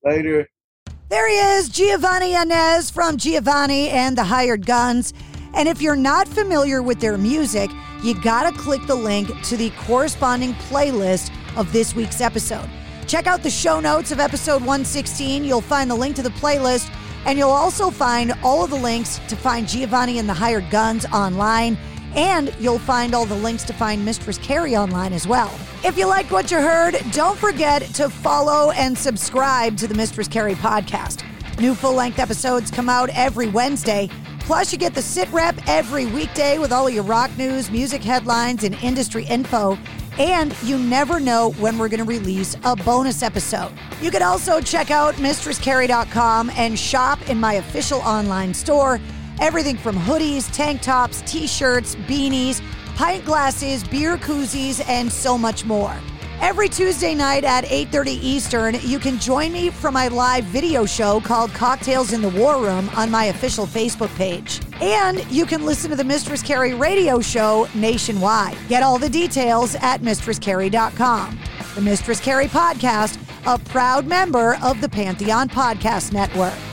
Later. 0.03 0.49
There 1.09 1.29
he 1.29 1.35
is, 1.35 1.69
Giovannie 1.69 2.31
Yanez 2.31 2.89
from 2.89 3.17
Giovannie 3.17 3.89
and 3.89 4.17
the 4.17 4.23
Hired 4.23 4.65
Guns. 4.65 5.13
And 5.53 5.69
if 5.69 5.81
you're 5.81 5.95
not 5.95 6.27
familiar 6.27 6.81
with 6.81 6.99
their 6.99 7.17
music, 7.17 7.69
you 8.01 8.19
gotta 8.19 8.51
click 8.57 8.85
the 8.87 8.95
link 8.95 9.29
to 9.43 9.55
the 9.55 9.69
corresponding 9.81 10.53
playlist 10.53 11.31
of 11.55 11.71
this 11.71 11.93
week's 11.93 12.19
episode. 12.19 12.67
Check 13.05 13.27
out 13.27 13.43
the 13.43 13.49
show 13.51 13.79
notes 13.79 14.11
of 14.11 14.19
episode 14.19 14.61
116. 14.61 15.43
You'll 15.43 15.61
find 15.61 15.91
the 15.91 15.95
link 15.95 16.15
to 16.15 16.23
the 16.23 16.29
playlist, 16.29 16.91
and 17.25 17.37
you'll 17.37 17.49
also 17.49 17.89
find 17.89 18.33
all 18.43 18.63
of 18.63 18.69
the 18.69 18.75
links 18.75 19.19
to 19.27 19.35
find 19.35 19.67
Giovannie 19.67 20.19
and 20.19 20.27
the 20.27 20.33
Hired 20.33 20.69
Guns 20.69 21.05
online. 21.13 21.77
And 22.15 22.53
you'll 22.59 22.79
find 22.79 23.15
all 23.15 23.25
the 23.25 23.35
links 23.35 23.63
to 23.63 23.73
find 23.73 24.05
Mistress 24.05 24.37
Carrie 24.37 24.75
online 24.75 25.13
as 25.13 25.27
well. 25.27 25.51
If 25.83 25.97
you 25.97 26.05
liked 26.05 26.31
what 26.31 26.51
you 26.51 26.57
heard, 26.57 26.95
don't 27.11 27.37
forget 27.37 27.81
to 27.95 28.09
follow 28.09 28.71
and 28.71 28.97
subscribe 28.97 29.77
to 29.77 29.87
the 29.87 29.95
Mistress 29.95 30.27
Carrie 30.27 30.53
podcast. 30.53 31.23
New 31.59 31.73
full 31.73 31.93
length 31.93 32.19
episodes 32.19 32.69
come 32.69 32.89
out 32.89 33.09
every 33.09 33.47
Wednesday. 33.47 34.09
Plus, 34.41 34.71
you 34.71 34.77
get 34.77 34.93
the 34.93 35.01
sit 35.01 35.31
rep 35.31 35.55
every 35.67 36.05
weekday 36.05 36.59
with 36.59 36.71
all 36.71 36.87
of 36.87 36.93
your 36.93 37.03
rock 37.03 37.35
news, 37.37 37.71
music 37.71 38.03
headlines, 38.03 38.63
and 38.63 38.75
industry 38.83 39.25
info. 39.25 39.77
And 40.19 40.55
you 40.61 40.77
never 40.77 41.19
know 41.19 41.51
when 41.53 41.77
we're 41.77 41.89
going 41.89 41.99
to 41.99 42.05
release 42.05 42.55
a 42.63 42.75
bonus 42.75 43.23
episode. 43.23 43.71
You 44.01 44.11
can 44.11 44.21
also 44.21 44.61
check 44.61 44.91
out 44.91 45.15
mistresscarrie.com 45.15 46.51
and 46.51 46.77
shop 46.77 47.29
in 47.29 47.39
my 47.39 47.55
official 47.55 47.99
online 47.99 48.53
store. 48.53 48.99
Everything 49.39 49.77
from 49.77 49.95
hoodies, 49.95 50.51
tank 50.53 50.81
tops, 50.81 51.23
t 51.25 51.47
shirts, 51.47 51.95
beanies, 51.95 52.61
pint 52.95 53.25
glasses, 53.25 53.83
beer 53.83 54.17
koozies, 54.17 54.87
and 54.87 55.11
so 55.11 55.37
much 55.37 55.65
more. 55.65 55.95
Every 56.43 56.67
Tuesday 56.67 57.15
night 57.15 57.45
at 57.45 57.63
8:30 57.63 58.19
Eastern, 58.21 58.75
you 58.81 58.99
can 58.99 59.17
join 59.17 59.53
me 59.53 59.69
for 59.69 59.91
my 59.91 60.09
live 60.09 60.43
video 60.43 60.85
show 60.85 61.21
called 61.21 61.53
Cocktails 61.53 62.11
in 62.11 62.21
the 62.21 62.27
War 62.27 62.61
Room 62.61 62.89
on 62.97 63.09
my 63.09 63.27
official 63.27 63.65
Facebook 63.65 64.13
page. 64.17 64.59
And 64.81 65.25
you 65.31 65.45
can 65.45 65.65
listen 65.65 65.89
to 65.91 65.95
the 65.95 66.03
Mistress 66.03 66.41
Carrie 66.41 66.73
radio 66.73 67.21
show 67.21 67.69
nationwide. 67.73 68.57
Get 68.67 68.83
all 68.83 68.99
the 68.99 69.07
details 69.07 69.75
at 69.75 70.01
mistresscarrie.com. 70.01 71.39
The 71.75 71.81
Mistress 71.81 72.19
Carrie 72.19 72.49
podcast, 72.49 73.17
a 73.45 73.57
proud 73.57 74.05
member 74.05 74.57
of 74.61 74.81
the 74.81 74.89
Pantheon 74.89 75.47
Podcast 75.47 76.11
Network. 76.11 76.72